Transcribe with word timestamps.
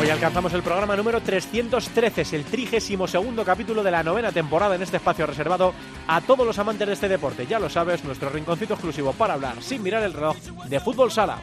Hoy 0.00 0.08
alcanzamos 0.08 0.54
el 0.54 0.62
programa 0.62 0.96
número 0.96 1.20
313, 1.20 2.22
es 2.22 2.32
el 2.32 2.44
trigésimo 2.46 3.06
segundo 3.06 3.44
capítulo 3.44 3.82
de 3.82 3.90
la 3.90 4.02
novena 4.02 4.32
temporada 4.32 4.74
en 4.74 4.80
este 4.80 4.96
espacio 4.96 5.26
reservado 5.26 5.74
a 6.06 6.22
todos 6.22 6.46
los 6.46 6.58
amantes 6.58 6.86
de 6.86 6.94
este 6.94 7.06
deporte. 7.06 7.46
Ya 7.46 7.58
lo 7.58 7.68
sabes, 7.68 8.02
nuestro 8.02 8.30
rinconcito 8.30 8.72
exclusivo 8.72 9.12
para 9.12 9.34
hablar 9.34 9.62
sin 9.62 9.82
mirar 9.82 10.02
el 10.02 10.14
reloj 10.14 10.38
de 10.70 10.80
fútbol 10.80 11.10
sala. 11.10 11.36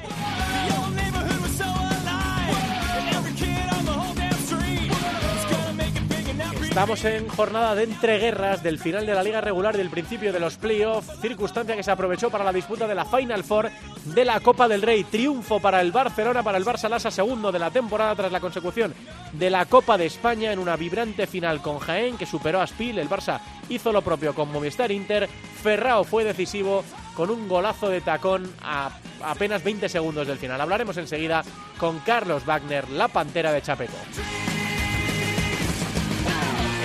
Estamos 6.77 7.05
en 7.05 7.27
jornada 7.27 7.73
de 7.73 7.85
entreguerras 7.85 8.61
del 8.61 8.77
final 8.77 9.03
de 9.07 9.15
la 9.15 9.23
liga 9.23 9.41
regular 9.41 9.75
del 9.75 9.89
principio 9.89 10.31
de 10.31 10.39
los 10.39 10.57
playoffs, 10.57 11.19
circunstancia 11.21 11.75
que 11.75 11.81
se 11.81 11.89
aprovechó 11.89 12.29
para 12.29 12.43
la 12.43 12.53
disputa 12.53 12.87
de 12.87 12.93
la 12.93 13.03
Final 13.03 13.43
Four 13.43 13.71
de 14.05 14.23
la 14.23 14.39
Copa 14.41 14.67
del 14.67 14.83
Rey. 14.83 15.03
Triunfo 15.03 15.59
para 15.59 15.81
el 15.81 15.91
Barcelona, 15.91 16.43
para 16.43 16.59
el 16.59 16.63
Barça 16.63 16.87
Lasa, 16.87 17.09
segundo 17.09 17.51
de 17.51 17.57
la 17.57 17.71
temporada 17.71 18.13
tras 18.13 18.31
la 18.31 18.39
consecución 18.39 18.93
de 19.33 19.49
la 19.49 19.65
Copa 19.65 19.97
de 19.97 20.05
España 20.05 20.51
en 20.51 20.59
una 20.59 20.75
vibrante 20.75 21.25
final 21.25 21.63
con 21.63 21.79
Jaén 21.79 22.15
que 22.15 22.27
superó 22.27 22.61
a 22.61 22.67
Spil. 22.67 22.99
El 22.99 23.09
Barça 23.09 23.39
hizo 23.69 23.91
lo 23.91 24.03
propio 24.03 24.35
con 24.35 24.51
Movistar 24.51 24.91
Inter. 24.91 25.27
Ferrao 25.63 26.03
fue 26.03 26.25
decisivo 26.25 26.83
con 27.15 27.31
un 27.31 27.47
golazo 27.47 27.89
de 27.89 28.01
tacón 28.01 28.53
a 28.61 28.91
apenas 29.23 29.63
20 29.63 29.89
segundos 29.89 30.27
del 30.27 30.37
final. 30.37 30.61
Hablaremos 30.61 30.97
enseguida 30.97 31.43
con 31.79 31.97
Carlos 32.01 32.45
Wagner, 32.45 32.87
la 32.91 33.07
pantera 33.07 33.51
de 33.51 33.63
Chapeco. 33.63 33.97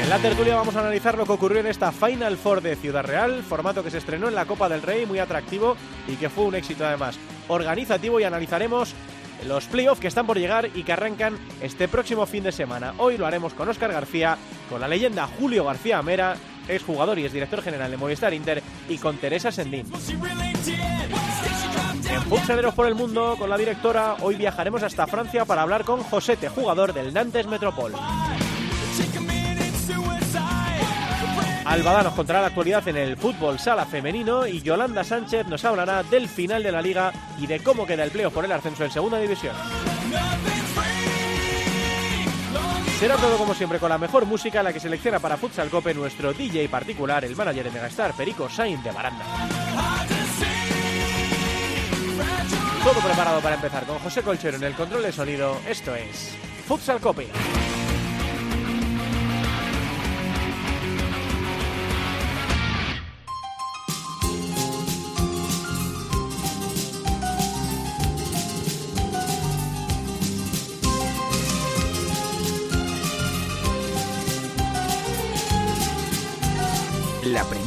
En 0.03 0.09
la 0.09 0.19
tertulia 0.19 0.57
vamos 0.57 0.75
a 0.75 0.81
analizar 0.81 1.17
lo 1.17 1.25
que 1.25 1.33
ocurrió 1.33 1.61
en 1.61 1.69
esta 1.69 1.93
Final 1.93 2.37
Four 2.37 2.61
de 2.61 2.75
Ciudad 2.75 3.05
Real, 3.05 3.43
formato 3.45 3.85
que 3.85 3.91
se 3.91 3.99
estrenó 3.99 4.27
en 4.27 4.35
la 4.35 4.47
Copa 4.47 4.69
del 4.69 4.83
Rey, 4.83 5.07
muy 5.07 5.21
atractivo 5.21 5.77
y 6.09 6.17
que 6.17 6.29
fue 6.29 6.45
un 6.45 6.57
éxito 6.57 6.85
además 6.85 7.19
organizativo 7.47 8.19
y 8.19 8.25
analizaremos 8.25 8.95
los 9.47 9.67
playoffs 9.67 10.01
que 10.01 10.09
están 10.09 10.27
por 10.27 10.39
llegar 10.39 10.71
y 10.75 10.83
que 10.83 10.93
arrancan 10.93 11.39
este 11.61 11.87
próximo 11.87 12.27
fin 12.27 12.43
de 12.43 12.51
semana. 12.51 12.95
Hoy 12.99 13.17
lo 13.17 13.27
haremos 13.27 13.55
con 13.55 13.69
Óscar 13.69 13.93
García, 13.93 14.37
con 14.69 14.81
la 14.81 14.89
leyenda 14.89 15.29
Julio 15.39 15.65
García 15.65 16.03
Mera, 16.03 16.35
ex 16.69 16.83
jugador 16.83 17.19
y 17.21 17.25
es 17.25 17.33
director 17.33 17.63
general 17.63 17.91
de 17.91 17.97
Movistar 17.97 18.35
Inter, 18.35 18.61
y 18.89 18.99
con 18.99 19.17
Teresa 19.19 19.53
Sendín. 19.53 19.87
En 22.11 22.23
Futsaleros 22.23 22.75
por 22.75 22.87
el 22.89 22.97
Mundo, 22.97 23.37
con 23.39 23.49
la 23.49 23.57
directora, 23.57 24.17
hoy 24.21 24.35
viajaremos 24.35 24.83
hasta 24.83 25.07
Francia 25.07 25.45
para 25.45 25.63
hablar 25.63 25.85
con 25.85 26.03
Josete, 26.03 26.49
jugador 26.49 26.93
del 26.93 27.15
Nantes 27.15 27.47
Metropol. 27.47 27.93
Albada 31.65 32.03
nos 32.03 32.13
contará 32.13 32.43
la 32.43 32.49
actualidad 32.49 32.87
en 32.89 32.97
el 32.99 33.17
fútbol 33.17 33.59
sala 33.59 33.87
femenino 33.87 34.47
y 34.47 34.61
Yolanda 34.61 35.05
Sánchez 35.05 35.47
nos 35.47 35.65
hablará 35.65 36.03
del 36.03 36.29
final 36.29 36.63
de 36.63 36.71
la 36.71 36.83
liga 36.83 37.13
y 37.39 37.47
de 37.47 37.61
cómo 37.61 37.87
queda 37.87 38.05
el 38.05 38.11
playoff 38.11 38.35
por 38.35 38.45
el 38.45 38.53
ascenso 38.53 38.85
en 38.85 38.91
segunda 38.91 39.19
división. 39.19 39.55
Será 42.99 43.17
todo 43.17 43.37
como 43.39 43.55
siempre 43.55 43.79
con 43.79 43.89
la 43.89 43.99
mejor 43.99 44.27
música, 44.27 44.63
la 44.63 44.73
que 44.73 44.81
selecciona 44.81 45.19
para 45.19 45.37
Futsal 45.37 45.71
Cope 45.71 45.95
nuestro 45.95 46.33
DJ 46.33 46.69
particular, 46.69 47.25
el 47.25 47.35
manager 47.35 47.65
de 47.65 47.71
Megastar, 47.71 48.13
Perico 48.13 48.49
Sainz 48.49 48.85
de 48.85 48.93
Baranda. 48.93 49.25
Todo 52.85 53.01
preparado 53.01 53.41
para 53.41 53.55
empezar 53.55 53.87
con 53.87 53.99
José 53.99 54.23
Colchero 54.23 54.57
en 54.57 54.65
el 54.65 54.75
control 54.75 55.03
de 55.03 55.13
sonido. 55.13 55.57
Esto 55.67 55.95
es 55.95 56.37
Futsal 56.67 57.01
Cope. 57.01 57.29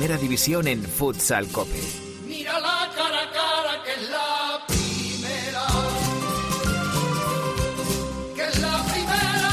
Primera 0.06 0.22
división 0.22 0.68
en 0.68 0.84
Futsal 0.84 1.48
Cope. 1.48 1.82
Mira 2.28 2.60
la 2.60 2.92
cara 2.96 3.24
a 3.24 3.32
cara 3.32 3.84
que 3.84 3.92
es 3.94 4.10
la 4.12 4.62
primera. 4.68 5.66
Que 8.36 8.44
es 8.44 8.60
la 8.60 8.84
primera. 8.84 9.52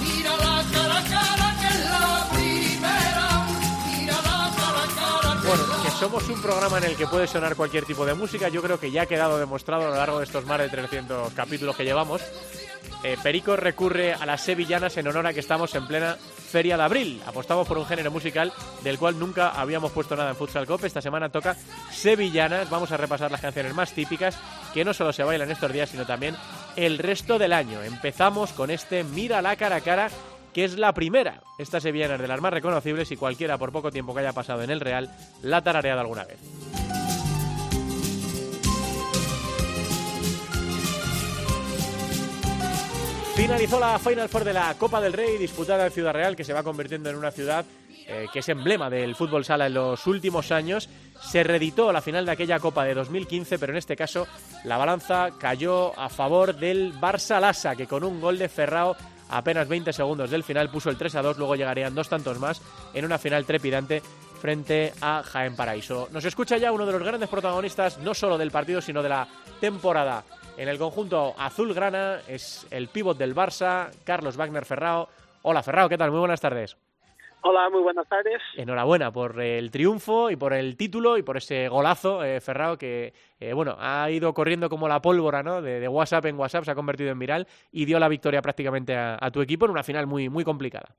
Mira 0.00 0.36
la 0.38 0.64
cara 0.72 0.98
a 0.98 1.04
cara 1.04 1.56
que 1.60 1.66
es 1.66 1.84
la 1.84 2.28
primera. 2.32 3.46
Mira 3.98 4.16
la 4.16 4.50
cara 4.56 4.82
a 4.84 4.94
cara 4.96 5.42
que 5.42 5.48
Bueno, 5.48 5.62
es 5.64 5.68
la 5.68 5.82
que 5.84 5.90
somos 5.90 6.28
un 6.30 6.40
programa 6.40 6.78
en 6.78 6.84
el 6.84 6.96
que 6.96 7.06
puede 7.06 7.26
sonar 7.26 7.54
cualquier 7.54 7.84
tipo 7.84 8.06
de 8.06 8.14
música, 8.14 8.48
yo 8.48 8.62
creo 8.62 8.80
que 8.80 8.90
ya 8.90 9.02
ha 9.02 9.06
quedado 9.06 9.38
demostrado 9.38 9.86
a 9.86 9.90
lo 9.90 9.96
largo 9.96 10.20
de 10.20 10.24
estos 10.24 10.46
más 10.46 10.60
de 10.60 10.70
300 10.70 11.34
capítulos 11.34 11.76
que 11.76 11.84
llevamos. 11.84 12.22
Eh, 13.02 13.16
Perico 13.22 13.56
recurre 13.56 14.12
a 14.12 14.26
las 14.26 14.42
sevillanas 14.42 14.96
en 14.98 15.08
honor 15.08 15.26
a 15.26 15.32
que 15.32 15.40
estamos 15.40 15.74
en 15.74 15.86
plena 15.86 16.16
Feria 16.16 16.76
de 16.76 16.82
Abril. 16.82 17.22
Apostamos 17.26 17.66
por 17.66 17.78
un 17.78 17.86
género 17.86 18.10
musical 18.10 18.52
del 18.82 18.98
cual 18.98 19.18
nunca 19.18 19.48
habíamos 19.50 19.92
puesto 19.92 20.16
nada 20.16 20.30
en 20.30 20.36
Futsal 20.36 20.66
Cop. 20.66 20.84
Esta 20.84 21.00
semana 21.00 21.30
toca 21.30 21.56
sevillanas. 21.90 22.68
Vamos 22.68 22.92
a 22.92 22.98
repasar 22.98 23.30
las 23.30 23.40
canciones 23.40 23.74
más 23.74 23.92
típicas 23.92 24.38
que 24.74 24.84
no 24.84 24.92
solo 24.92 25.14
se 25.14 25.24
bailan 25.24 25.50
estos 25.50 25.72
días, 25.72 25.88
sino 25.88 26.04
también 26.04 26.36
el 26.76 26.98
resto 26.98 27.38
del 27.38 27.54
año. 27.54 27.82
Empezamos 27.82 28.52
con 28.52 28.70
este 28.70 29.02
Mira 29.02 29.40
la 29.40 29.56
cara 29.56 29.76
a 29.76 29.80
cara 29.80 30.10
que 30.52 30.64
es 30.64 30.76
la 30.78 30.92
primera. 30.92 31.40
Esta 31.58 31.80
sevillana 31.80 32.16
es 32.16 32.20
de 32.20 32.28
las 32.28 32.40
más 32.40 32.52
reconocibles 32.52 33.10
y 33.12 33.16
cualquiera, 33.16 33.56
por 33.56 33.72
poco 33.72 33.90
tiempo 33.90 34.12
que 34.12 34.20
haya 34.20 34.32
pasado 34.32 34.62
en 34.62 34.70
el 34.70 34.80
Real, 34.80 35.10
la 35.42 35.62
tarareado 35.62 36.00
alguna 36.00 36.24
vez. 36.24 36.38
Finalizó 43.40 43.80
la 43.80 43.98
Final 43.98 44.28
Four 44.28 44.44
de 44.44 44.52
la 44.52 44.74
Copa 44.74 45.00
del 45.00 45.14
Rey 45.14 45.38
disputada 45.38 45.86
en 45.86 45.92
Ciudad 45.92 46.12
Real, 46.12 46.36
que 46.36 46.44
se 46.44 46.52
va 46.52 46.62
convirtiendo 46.62 47.08
en 47.08 47.16
una 47.16 47.30
ciudad 47.30 47.64
eh, 48.06 48.26
que 48.30 48.40
es 48.40 48.48
emblema 48.50 48.90
del 48.90 49.14
fútbol 49.16 49.46
sala 49.46 49.66
en 49.66 49.72
los 49.72 50.06
últimos 50.06 50.52
años. 50.52 50.90
Se 51.22 51.42
reeditó 51.42 51.90
la 51.90 52.02
final 52.02 52.26
de 52.26 52.32
aquella 52.32 52.60
Copa 52.60 52.84
de 52.84 52.92
2015, 52.92 53.58
pero 53.58 53.72
en 53.72 53.78
este 53.78 53.96
caso 53.96 54.26
la 54.64 54.76
balanza 54.76 55.30
cayó 55.38 55.98
a 55.98 56.10
favor 56.10 56.54
del 56.54 56.92
Barça 57.00 57.40
Lassa, 57.40 57.74
que 57.74 57.86
con 57.86 58.04
un 58.04 58.20
gol 58.20 58.36
de 58.36 58.50
Ferrao 58.50 58.94
apenas 59.30 59.66
20 59.68 59.90
segundos 59.94 60.28
del 60.28 60.44
final 60.44 60.70
puso 60.70 60.90
el 60.90 60.98
3 60.98 61.14
a 61.14 61.22
2, 61.22 61.38
luego 61.38 61.56
llegarían 61.56 61.94
dos 61.94 62.10
tantos 62.10 62.38
más 62.38 62.60
en 62.92 63.06
una 63.06 63.16
final 63.16 63.46
trepidante 63.46 64.02
frente 64.38 64.92
a 65.00 65.22
Jaén 65.22 65.56
Paraíso. 65.56 66.10
Nos 66.12 66.26
escucha 66.26 66.58
ya 66.58 66.72
uno 66.72 66.84
de 66.84 66.92
los 66.92 67.02
grandes 67.02 67.30
protagonistas, 67.30 67.96
no 68.00 68.12
solo 68.12 68.36
del 68.36 68.50
partido, 68.50 68.82
sino 68.82 69.02
de 69.02 69.08
la 69.08 69.26
temporada. 69.60 70.24
En 70.60 70.68
el 70.68 70.76
conjunto 70.76 71.32
azulgrana 71.38 72.18
es 72.28 72.66
el 72.70 72.88
pívot 72.88 73.16
del 73.16 73.34
Barça, 73.34 73.88
Carlos 74.04 74.36
Wagner 74.36 74.66
Ferrao. 74.66 75.08
Hola 75.40 75.62
Ferrao, 75.62 75.88
¿qué 75.88 75.96
tal? 75.96 76.10
Muy 76.10 76.20
buenas 76.20 76.38
tardes. 76.38 76.76
Hola, 77.40 77.70
muy 77.70 77.80
buenas 77.80 78.06
tardes. 78.06 78.42
Enhorabuena 78.58 79.10
por 79.10 79.40
el 79.40 79.70
triunfo 79.70 80.30
y 80.30 80.36
por 80.36 80.52
el 80.52 80.76
título 80.76 81.16
y 81.16 81.22
por 81.22 81.38
ese 81.38 81.66
golazo, 81.68 82.22
eh, 82.22 82.42
Ferrao, 82.42 82.76
que 82.76 83.14
eh, 83.40 83.54
bueno, 83.54 83.74
ha 83.78 84.10
ido 84.10 84.34
corriendo 84.34 84.68
como 84.68 84.86
la 84.86 85.00
pólvora, 85.00 85.42
¿no? 85.42 85.62
De, 85.62 85.80
de, 85.80 85.88
WhatsApp 85.88 86.26
en 86.26 86.38
WhatsApp, 86.38 86.64
se 86.64 86.72
ha 86.72 86.74
convertido 86.74 87.10
en 87.10 87.18
viral 87.18 87.48
y 87.72 87.86
dio 87.86 87.98
la 87.98 88.08
victoria 88.08 88.42
prácticamente 88.42 88.94
a, 88.94 89.16
a 89.18 89.30
tu 89.30 89.40
equipo 89.40 89.64
en 89.64 89.70
una 89.70 89.82
final 89.82 90.06
muy, 90.06 90.28
muy 90.28 90.44
complicada. 90.44 90.94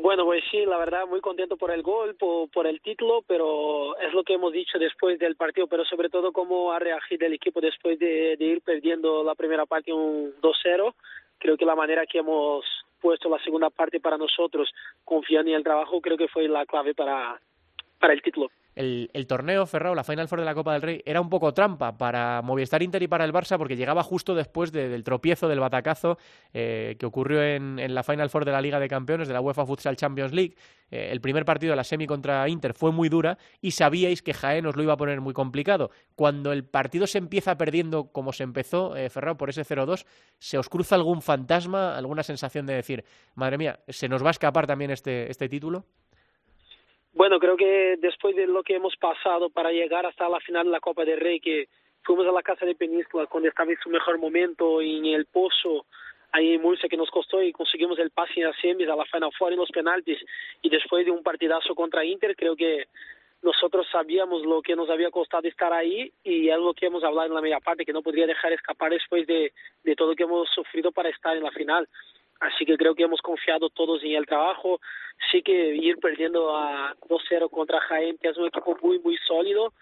Bueno, 0.00 0.24
pues 0.24 0.42
sí, 0.50 0.64
la 0.64 0.78
verdad, 0.78 1.06
muy 1.06 1.20
contento 1.20 1.58
por 1.58 1.70
el 1.70 1.82
gol, 1.82 2.16
por, 2.16 2.66
el 2.66 2.80
título, 2.80 3.22
pero 3.26 3.98
es 3.98 4.14
lo 4.14 4.24
que 4.24 4.32
hemos 4.32 4.50
dicho 4.50 4.78
después 4.78 5.18
del 5.18 5.36
partido, 5.36 5.66
pero 5.66 5.84
sobre 5.84 6.08
todo 6.08 6.32
cómo 6.32 6.72
ha 6.72 6.78
reagido 6.78 7.26
el 7.26 7.34
equipo 7.34 7.60
después 7.60 7.98
de, 7.98 8.34
ir 8.38 8.62
perdiendo 8.62 9.22
la 9.22 9.34
primera 9.34 9.66
parte 9.66 9.92
un 9.92 10.32
2-0. 10.40 10.94
Creo 11.38 11.56
que 11.58 11.66
la 11.66 11.74
manera 11.74 12.06
que 12.06 12.18
hemos 12.18 12.64
puesto 12.98 13.28
la 13.28 13.42
segunda 13.44 13.68
parte 13.68 14.00
para 14.00 14.16
nosotros, 14.16 14.72
confiando 15.04 15.50
en 15.50 15.56
el 15.56 15.64
trabajo, 15.64 16.00
creo 16.00 16.16
que 16.16 16.28
fue 16.28 16.48
la 16.48 16.64
clave 16.64 16.94
para 16.94 17.38
el 18.00 18.22
título. 18.22 18.50
El, 18.74 19.26
torneo 19.26 19.66
Ferrao, 19.66 19.94
la 19.94 20.04
Final 20.04 20.28
Four 20.28 20.40
de 20.40 20.44
la 20.46 20.54
Copa 20.54 20.72
del 20.72 20.82
Rey, 20.82 21.02
era 21.04 21.20
un 21.20 21.28
poco 21.28 21.52
trampa 21.52 21.98
para 21.98 22.40
Movistar 22.42 22.82
Inter 22.82 23.02
y 23.02 23.08
para 23.08 23.24
el 23.24 23.32
Barça 23.32 23.58
porque 23.58 23.76
llegaba 23.76 24.02
justo 24.02 24.34
después 24.34 24.72
de, 24.72 24.88
del 24.88 25.04
tropiezo, 25.04 25.48
del 25.48 25.60
batacazo 25.60 26.18
eh, 26.54 26.96
que 26.98 27.06
ocurrió 27.06 27.42
en, 27.42 27.78
en, 27.78 27.94
la 27.94 28.02
Final 28.02 28.30
Four 28.30 28.44
de 28.44 28.52
la 28.52 28.60
Liga 28.60 28.78
de 28.78 28.88
Campeones 28.88 29.28
de 29.28 29.34
la 29.34 29.40
UEFA 29.40 29.66
Futsal 29.66 29.96
Champions 29.96 30.32
League. 30.32 30.54
Eh, 30.90 31.08
el 31.10 31.20
primer 31.20 31.44
partido 31.44 31.72
de 31.72 31.76
la 31.76 31.84
semi 31.84 32.06
contra 32.06 32.48
Inter 32.48 32.74
fue 32.74 32.92
muy 32.92 33.08
dura 33.08 33.38
y 33.60 33.72
sabíais 33.72 34.22
que 34.22 34.34
Jaén 34.34 34.66
os 34.66 34.76
lo 34.76 34.82
iba 34.82 34.92
a 34.92 34.96
poner 34.96 35.20
muy 35.20 35.34
complicado. 35.34 35.90
Cuando 36.14 36.52
el 36.52 36.64
partido 36.64 37.06
se 37.06 37.18
empieza 37.18 37.56
perdiendo 37.56 38.12
como 38.12 38.32
se 38.32 38.44
empezó, 38.44 38.96
eh, 38.96 39.10
Ferrao, 39.10 39.36
por 39.36 39.50
ese 39.50 39.62
0-2, 39.62 40.04
¿se 40.38 40.58
os 40.58 40.68
cruza 40.68 40.94
algún 40.94 41.22
fantasma, 41.22 41.96
alguna 41.96 42.22
sensación 42.22 42.66
de 42.66 42.74
decir, 42.74 43.04
madre 43.34 43.58
mía, 43.58 43.80
se 43.88 44.08
nos 44.08 44.22
va 44.22 44.28
a 44.28 44.32
escapar 44.32 44.66
también 44.66 44.90
este, 44.90 45.30
este 45.30 45.48
título? 45.48 45.86
Bueno, 47.12 47.40
creo 47.40 47.56
que 47.56 47.96
después 47.98 48.36
de 48.36 48.46
lo 48.46 48.62
que 48.62 48.76
hemos 48.76 48.96
pasado 48.96 49.50
para 49.50 49.72
llegar 49.72 50.06
hasta 50.06 50.28
la 50.28 50.40
final 50.40 50.66
de 50.66 50.72
la 50.72 50.80
Copa 50.80 51.04
del 51.04 51.18
Rey, 51.18 51.40
que 51.40 51.68
fuimos 52.02 52.26
a 52.26 52.32
la 52.32 52.42
Casa 52.42 52.64
de 52.64 52.76
Península 52.76 53.26
cuando 53.26 53.48
estaba 53.48 53.70
en 53.70 53.78
su 53.82 53.90
mejor 53.90 54.18
momento 54.18 54.80
en 54.80 55.06
el 55.06 55.26
Pozo, 55.26 55.86
ahí 56.32 56.54
en 56.54 56.62
Murcia 56.62 56.88
que 56.88 56.96
nos 56.96 57.10
costó 57.10 57.42
y 57.42 57.52
conseguimos 57.52 57.98
el 57.98 58.10
pase 58.10 58.34
en 58.36 58.46
las 58.46 58.56
semis 58.60 58.88
a 58.88 58.94
la 58.94 59.04
Final 59.06 59.32
Four 59.36 59.52
en 59.52 59.58
los 59.58 59.70
penaltis 59.70 60.18
y 60.62 60.68
después 60.68 61.04
de 61.04 61.10
un 61.10 61.24
partidazo 61.24 61.74
contra 61.74 62.04
Inter, 62.04 62.36
creo 62.36 62.54
que 62.54 62.86
nosotros 63.42 63.88
sabíamos 63.90 64.44
lo 64.44 64.62
que 64.62 64.76
nos 64.76 64.88
había 64.90 65.10
costado 65.10 65.48
estar 65.48 65.72
ahí 65.72 66.12
y 66.22 66.48
es 66.48 66.58
lo 66.58 66.74
que 66.74 66.86
hemos 66.86 67.02
hablado 67.02 67.26
en 67.26 67.34
la 67.34 67.40
media 67.40 67.58
parte, 67.58 67.84
que 67.84 67.92
no 67.92 68.02
podría 68.02 68.26
dejar 68.26 68.52
escapar 68.52 68.92
después 68.92 69.26
de, 69.26 69.52
de 69.82 69.96
todo 69.96 70.10
lo 70.10 70.14
que 70.14 70.24
hemos 70.24 70.48
sufrido 70.50 70.92
para 70.92 71.08
estar 71.08 71.36
en 71.36 71.42
la 71.42 71.50
final. 71.50 71.88
Así 72.40 72.64
que 72.64 72.76
creo 72.76 72.94
que 72.94 73.02
hemos 73.02 73.20
confiado 73.20 73.68
todos 73.68 74.02
en 74.02 74.12
el 74.12 74.26
trabajo. 74.26 74.80
Sí 75.30 75.42
que 75.42 75.76
ir 75.76 75.98
perdiendo 75.98 76.56
a 76.56 76.94
2-0 77.08 77.50
contra 77.50 77.80
Jaén, 77.80 78.16
que 78.18 78.28
es 78.28 78.36
un 78.38 78.46
equipo 78.46 78.76
muy, 78.82 78.98
muy 78.98 79.16
sólido, 79.26 79.72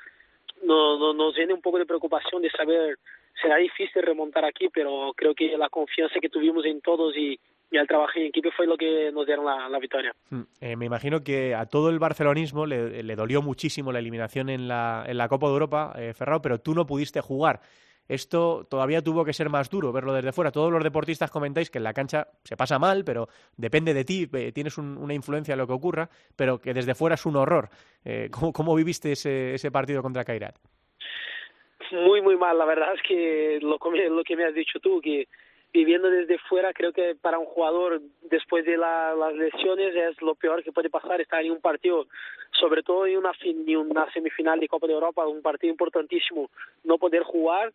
no, 0.64 0.98
no, 0.98 1.12
nos 1.12 1.34
viene 1.34 1.54
un 1.54 1.62
poco 1.62 1.78
de 1.78 1.86
preocupación 1.86 2.42
de 2.42 2.50
saber, 2.50 2.98
será 3.40 3.56
difícil 3.56 4.02
remontar 4.02 4.44
aquí, 4.44 4.68
pero 4.72 5.12
creo 5.16 5.34
que 5.34 5.56
la 5.56 5.68
confianza 5.68 6.18
que 6.20 6.28
tuvimos 6.28 6.64
en 6.64 6.80
todos 6.80 7.16
y, 7.16 7.38
y 7.70 7.76
el 7.76 7.86
trabajo 7.86 8.12
en 8.16 8.26
equipo 8.26 8.50
fue 8.56 8.66
lo 8.66 8.76
que 8.76 9.12
nos 9.12 9.26
dieron 9.26 9.44
la, 9.44 9.68
la 9.68 9.78
victoria. 9.78 10.12
Eh, 10.60 10.76
me 10.76 10.86
imagino 10.86 11.22
que 11.22 11.54
a 11.54 11.66
todo 11.66 11.90
el 11.90 11.98
barcelonismo 11.98 12.66
le, 12.66 13.02
le, 13.02 13.16
dolió 13.16 13.42
muchísimo 13.42 13.92
la 13.92 13.98
eliminación 13.98 14.48
en 14.48 14.68
la, 14.68 15.04
en 15.06 15.18
la 15.18 15.28
Copa 15.28 15.46
de 15.46 15.52
Europa, 15.52 15.92
eh, 15.96 16.14
Ferrao, 16.14 16.42
pero 16.42 16.58
tú 16.58 16.74
no 16.74 16.86
pudiste 16.86 17.20
jugar. 17.20 17.60
Esto 18.08 18.66
todavía 18.68 19.02
tuvo 19.02 19.24
que 19.24 19.34
ser 19.34 19.50
más 19.50 19.68
duro 19.68 19.92
verlo 19.92 20.14
desde 20.14 20.32
fuera. 20.32 20.50
Todos 20.50 20.72
los 20.72 20.82
deportistas 20.82 21.30
comentáis 21.30 21.70
que 21.70 21.78
en 21.78 21.84
la 21.84 21.92
cancha 21.92 22.26
se 22.42 22.56
pasa 22.56 22.78
mal, 22.78 23.04
pero 23.04 23.28
depende 23.56 23.92
de 23.92 24.04
ti, 24.04 24.28
eh, 24.32 24.50
tienes 24.52 24.78
un, 24.78 24.96
una 24.96 25.12
influencia 25.12 25.52
en 25.52 25.58
lo 25.58 25.66
que 25.66 25.74
ocurra, 25.74 26.08
pero 26.34 26.58
que 26.58 26.72
desde 26.72 26.94
fuera 26.94 27.14
es 27.14 27.26
un 27.26 27.36
horror. 27.36 27.68
Eh, 28.04 28.30
¿cómo, 28.32 28.52
¿Cómo 28.52 28.74
viviste 28.74 29.12
ese, 29.12 29.54
ese 29.54 29.70
partido 29.70 30.02
contra 30.02 30.24
Kairat? 30.24 30.56
Muy, 31.92 32.22
muy 32.22 32.36
mal. 32.36 32.56
La 32.56 32.64
verdad 32.64 32.94
es 32.94 33.02
que 33.02 33.58
lo, 33.60 33.78
lo 33.78 34.24
que 34.24 34.36
me 34.36 34.44
has 34.44 34.54
dicho 34.54 34.78
tú, 34.80 35.00
que 35.00 35.28
viviendo 35.72 36.10
desde 36.10 36.38
fuera, 36.38 36.72
creo 36.72 36.92
que 36.92 37.14
para 37.14 37.38
un 37.38 37.46
jugador 37.46 38.00
después 38.22 38.64
de 38.64 38.76
la, 38.76 39.14
las 39.14 39.34
lesiones 39.34 39.94
es 39.94 40.20
lo 40.22 40.34
peor 40.34 40.62
que 40.62 40.72
puede 40.72 40.90
pasar 40.90 41.20
estar 41.20 41.44
en 41.44 41.52
un 41.52 41.60
partido, 41.60 42.06
sobre 42.52 42.82
todo 42.82 43.06
en 43.06 43.18
una, 43.18 43.32
en 43.42 43.76
una 43.76 44.10
semifinal 44.12 44.60
de 44.60 44.68
Copa 44.68 44.86
de 44.86 44.94
Europa, 44.94 45.26
un 45.26 45.42
partido 45.42 45.70
importantísimo, 45.70 46.50
no 46.84 46.98
poder 46.98 47.22
jugar 47.22 47.72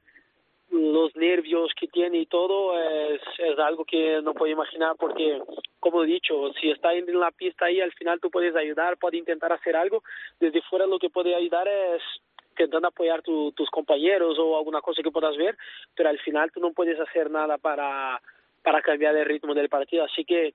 los 0.73 1.15
nervios 1.15 1.71
que 1.79 1.87
tiene 1.87 2.17
y 2.17 2.25
todo 2.25 2.77
es, 2.79 3.21
es 3.37 3.59
algo 3.59 3.85
que 3.85 4.21
no 4.23 4.33
puedo 4.33 4.51
imaginar 4.51 4.95
porque, 4.97 5.39
como 5.79 6.03
he 6.03 6.07
dicho, 6.07 6.51
si 6.59 6.71
está 6.71 6.93
en 6.93 7.19
la 7.19 7.29
pista 7.31 7.65
ahí, 7.65 7.79
al 7.79 7.93
final 7.93 8.19
tú 8.19 8.31
puedes 8.31 8.55
ayudar, 8.55 8.97
puedes 8.97 9.19
intentar 9.19 9.53
hacer 9.53 9.75
algo. 9.75 10.03
Desde 10.39 10.61
fuera 10.63 10.87
lo 10.87 10.97
que 10.97 11.11
puede 11.11 11.35
ayudar 11.35 11.67
es 11.67 12.01
intentando 12.49 12.87
apoyar 12.87 13.21
tu, 13.21 13.51
tus 13.51 13.69
compañeros 13.69 14.37
o 14.39 14.57
alguna 14.57 14.81
cosa 14.81 15.03
que 15.03 15.11
puedas 15.11 15.37
ver, 15.37 15.55
pero 15.95 16.09
al 16.09 16.19
final 16.19 16.51
tú 16.51 16.59
no 16.59 16.71
puedes 16.71 16.99
hacer 16.99 17.29
nada 17.29 17.57
para, 17.57 18.19
para 18.63 18.81
cambiar 18.81 19.15
el 19.15 19.25
ritmo 19.25 19.53
del 19.53 19.69
partido. 19.69 20.03
Así 20.03 20.25
que 20.25 20.53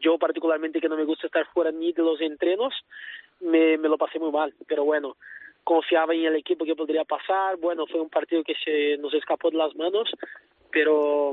yo 0.00 0.18
particularmente 0.18 0.80
que 0.80 0.88
no 0.88 0.96
me 0.96 1.04
gusta 1.04 1.26
estar 1.26 1.46
fuera 1.46 1.70
ni 1.70 1.92
de 1.92 2.02
los 2.02 2.20
entrenos, 2.20 2.74
me, 3.40 3.78
me 3.78 3.88
lo 3.88 3.98
pasé 3.98 4.18
muy 4.18 4.32
mal, 4.32 4.52
pero 4.66 4.84
bueno, 4.84 5.16
confiaba 5.64 6.14
en 6.14 6.26
el 6.26 6.36
equipo 6.36 6.64
que 6.64 6.76
podría 6.76 7.04
pasar. 7.04 7.56
Bueno, 7.58 7.86
fue 7.86 8.00
un 8.00 8.10
partido 8.10 8.42
que 8.42 8.54
se 8.64 8.96
nos 8.98 9.14
escapó 9.14 9.50
de 9.50 9.58
las 9.58 9.74
manos, 9.76 10.10
pero 10.70 11.32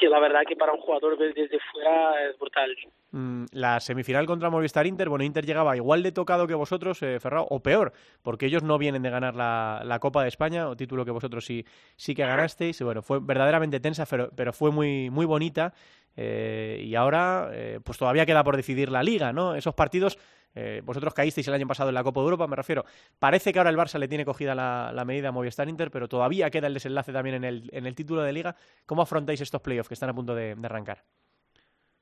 que 0.00 0.08
la 0.08 0.18
verdad 0.18 0.40
que 0.48 0.56
para 0.56 0.72
un 0.72 0.80
jugador 0.80 1.18
desde 1.18 1.58
fuera 1.72 2.28
es 2.28 2.38
brutal. 2.38 2.74
Mm, 3.12 3.44
la 3.52 3.80
semifinal 3.80 4.24
contra 4.24 4.48
Movistar 4.48 4.86
Inter, 4.86 5.08
bueno, 5.10 5.24
Inter 5.24 5.44
llegaba 5.44 5.76
igual 5.76 6.02
de 6.02 6.10
tocado 6.10 6.46
que 6.46 6.54
vosotros, 6.54 7.02
eh, 7.02 7.20
Ferrao, 7.20 7.46
o 7.50 7.60
peor, 7.60 7.92
porque 8.22 8.46
ellos 8.46 8.62
no 8.62 8.78
vienen 8.78 9.02
de 9.02 9.10
ganar 9.10 9.34
la, 9.36 9.82
la, 9.84 9.98
Copa 9.98 10.22
de 10.22 10.28
España, 10.28 10.68
o 10.68 10.76
título 10.76 11.04
que 11.04 11.10
vosotros 11.10 11.44
sí, 11.44 11.66
sí 11.96 12.14
que 12.14 12.24
ganasteis. 12.24 12.80
Bueno, 12.82 13.02
fue 13.02 13.18
verdaderamente 13.20 13.78
tensa, 13.78 14.06
pero, 14.06 14.30
pero 14.34 14.52
fue 14.52 14.70
muy, 14.70 15.10
muy 15.10 15.26
bonita. 15.26 15.74
Eh, 16.16 16.82
y 16.84 16.94
ahora, 16.94 17.50
eh, 17.52 17.80
pues 17.84 17.98
todavía 17.98 18.26
queda 18.26 18.42
por 18.42 18.56
decidir 18.56 18.90
la 18.90 19.02
liga, 19.02 19.32
¿no? 19.32 19.54
Esos 19.54 19.74
partidos 19.74 20.18
eh, 20.54 20.80
vosotros 20.84 21.14
caísteis 21.14 21.46
el 21.48 21.54
año 21.54 21.66
pasado 21.66 21.90
en 21.90 21.94
la 21.94 22.02
Copa 22.02 22.20
de 22.20 22.24
Europa, 22.24 22.46
me 22.46 22.56
refiero. 22.56 22.84
Parece 23.18 23.52
que 23.52 23.58
ahora 23.58 23.70
el 23.70 23.76
Barça 23.76 23.98
le 23.98 24.08
tiene 24.08 24.24
cogida 24.24 24.54
la, 24.54 25.04
medida 25.04 25.28
a 25.28 25.32
Movistar 25.32 25.68
Inter, 25.68 25.90
pero 25.90 26.08
todavía 26.08 26.50
queda 26.50 26.66
el 26.66 26.74
desenlace 26.74 27.12
también 27.12 27.36
en 27.36 27.44
el, 27.44 27.70
en 27.72 27.86
el 27.86 27.94
título 27.94 28.22
de 28.22 28.32
liga. 28.32 28.56
¿Cómo 28.86 29.02
afrontáis 29.02 29.40
estos 29.40 29.60
playoffs 29.60 29.88
que 29.88 29.94
están 29.94 30.10
a 30.10 30.14
punto 30.14 30.34
de, 30.34 30.56
arrancar? 30.62 30.98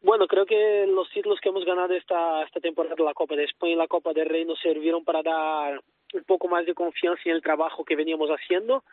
Bueno, 0.00 0.26
creo 0.26 0.46
que 0.46 0.86
los 0.86 1.10
títulos 1.10 1.40
que 1.40 1.48
hemos 1.48 1.64
ganado 1.64 1.92
esta, 1.94 2.42
esta 2.44 2.60
temporada 2.60 2.94
la 3.02 3.14
Copa 3.14 3.34
de 3.34 3.44
España 3.44 3.72
y 3.72 3.76
la 3.76 3.88
Copa 3.88 4.12
del 4.12 4.28
Rey 4.28 4.44
nos 4.44 4.58
sirvieron 4.60 5.04
para 5.04 5.22
dar 5.22 5.82
un 6.14 6.24
poco 6.24 6.48
más 6.48 6.64
de 6.64 6.74
confianza 6.74 7.22
en 7.26 7.32
el 7.32 7.42
trabajo 7.42 7.84
que 7.84 7.96
veníamos 7.96 8.30
haciendo, 8.30 8.84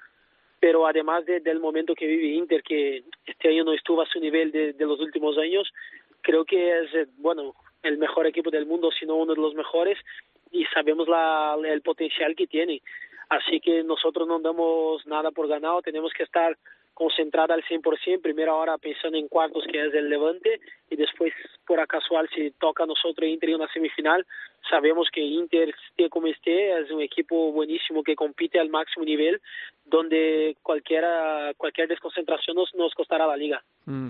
pero 0.60 0.88
además 0.88 1.26
de, 1.26 1.40
del 1.40 1.60
momento 1.60 1.96
que 1.96 2.08
vive 2.08 2.36
Inter, 2.36 2.64
que 2.64 3.04
este 3.26 3.50
año 3.50 3.64
no 3.64 3.74
estuvo 3.74 4.02
a 4.02 4.08
su 4.08 4.20
nivel 4.20 4.52
de, 4.52 4.74
de 4.74 4.86
los 4.86 5.00
últimos 5.00 5.38
años, 5.38 5.72
creo 6.22 6.44
que 6.44 6.80
es, 6.80 7.08
bueno, 7.18 7.54
el 7.86 7.98
mejor 7.98 8.28
equipo 8.28 8.50
del 8.50 8.66
mundo, 8.66 8.90
sino 8.92 9.16
uno 9.16 9.34
de 9.34 9.42
los 9.42 9.54
mejores, 9.54 9.98
y 10.52 10.66
sabemos 10.66 11.08
la, 11.08 11.58
el 11.64 11.82
potencial 11.82 12.36
que 12.36 12.48
tiene. 12.48 12.82
Así 13.30 13.60
que 13.60 13.84
nosotros 13.84 14.28
no 14.28 14.40
damos 14.40 15.06
nada 15.08 15.32
por 15.32 15.48
ganado, 15.48 15.82
tenemos 15.82 16.12
que 16.14 16.24
estar 16.24 16.58
concentrada 16.94 17.54
al 17.54 17.64
100%, 17.64 18.22
primero 18.22 18.54
ahora 18.54 18.78
pensando 18.78 19.18
en 19.18 19.28
cuartos 19.28 19.66
que 19.70 19.86
es 19.86 19.94
el 19.94 20.10
Levante 20.10 20.62
y 20.90 20.96
después 20.96 21.34
por 21.68 21.86
casual 21.88 22.30
si 22.34 22.52
toca 22.52 22.84
a 22.84 22.88
nosotros 22.88 23.30
Inter 23.30 23.50
en 23.50 23.56
una 23.58 23.72
semifinal, 23.74 24.26
sabemos 24.70 25.10
que 25.12 25.20
Inter 25.20 25.76
esté 25.90 26.10
como 26.10 26.28
esté 26.28 26.80
es 26.80 26.90
un 26.90 27.02
equipo 27.02 27.52
buenísimo 27.52 28.02
que 28.02 28.16
compite 28.16 28.60
al 28.60 28.70
máximo 28.70 29.04
nivel 29.04 29.42
donde 29.84 30.56
cualquiera, 30.64 31.54
cualquier 31.58 31.90
desconcentración 31.90 32.56
nos, 32.56 32.74
nos 32.74 32.94
costará 32.94 33.28
la 33.28 33.36
liga. 33.36 33.62
Mm. 33.86 34.08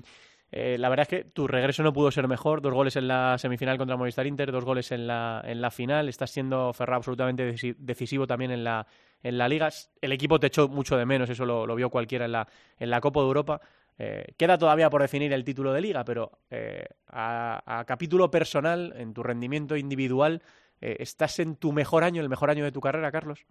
Eh, 0.57 0.77
la 0.77 0.87
verdad 0.87 1.01
es 1.01 1.09
que 1.09 1.29
tu 1.29 1.47
regreso 1.47 1.83
no 1.83 1.91
pudo 1.91 2.11
ser 2.11 2.29
mejor. 2.29 2.61
Dos 2.61 2.73
goles 2.73 2.95
en 2.95 3.09
la 3.09 3.37
semifinal 3.37 3.77
contra 3.77 3.97
Movistar 3.97 4.25
Inter, 4.25 4.53
dos 4.53 4.63
goles 4.63 4.89
en 4.93 5.05
la, 5.05 5.43
en 5.45 5.59
la 5.59 5.69
final. 5.69 6.07
Estás 6.07 6.31
siendo 6.31 6.71
Ferrao 6.71 6.95
absolutamente 6.95 7.43
decisivo 7.77 8.25
también 8.25 8.51
en 8.51 8.63
la, 8.63 8.87
en 9.21 9.37
la 9.37 9.49
liga. 9.49 9.67
El 9.99 10.13
equipo 10.13 10.39
te 10.39 10.47
echó 10.47 10.69
mucho 10.69 10.95
de 10.95 11.05
menos, 11.05 11.29
eso 11.29 11.45
lo, 11.45 11.67
lo 11.67 11.75
vio 11.75 11.89
cualquiera 11.89 12.23
en 12.23 12.31
la, 12.31 12.47
en 12.79 12.89
la 12.89 13.01
Copa 13.01 13.19
de 13.19 13.25
Europa. 13.25 13.59
Eh, 13.99 14.27
queda 14.37 14.57
todavía 14.57 14.89
por 14.89 15.01
definir 15.01 15.33
el 15.33 15.43
título 15.43 15.73
de 15.73 15.81
liga, 15.81 16.05
pero 16.05 16.31
eh, 16.49 16.85
a, 17.07 17.79
a, 17.79 17.83
capítulo 17.83 18.31
personal, 18.31 18.93
en 18.95 19.13
tu 19.13 19.23
rendimiento 19.23 19.75
individual, 19.75 20.41
eh, 20.79 20.95
¿estás 20.99 21.39
en 21.39 21.57
tu 21.57 21.73
mejor 21.73 22.05
año, 22.05 22.21
el 22.21 22.29
mejor 22.29 22.49
año 22.49 22.63
de 22.63 22.71
tu 22.71 22.79
carrera, 22.79 23.11
Carlos? 23.11 23.45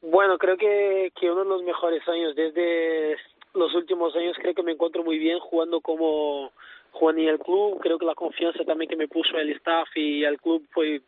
Bueno, 0.00 0.38
creo 0.38 0.56
que, 0.56 1.12
que 1.20 1.30
uno 1.30 1.44
de 1.44 1.50
los 1.50 1.62
mejores 1.64 2.06
años 2.08 2.34
desde 2.34 3.16
los 3.54 3.74
últimos 3.74 4.14
años 4.16 4.36
creo 4.40 4.54
que 4.54 4.62
me 4.62 4.72
encuentro 4.72 5.02
muy 5.02 5.18
bien 5.18 5.38
jugando 5.38 5.80
como 5.80 6.52
jugando 6.92 7.22
en 7.22 7.28
el 7.28 7.38
club. 7.38 7.78
Creo 7.80 7.98
que 7.98 8.06
la 8.06 8.14
confianza 8.14 8.64
también 8.64 8.88
que 8.88 8.96
me 8.96 9.08
puso 9.08 9.38
el 9.38 9.50
staff 9.50 9.88
y 9.96 10.24
el 10.24 10.40
club 10.40 10.66
fue 10.70 11.00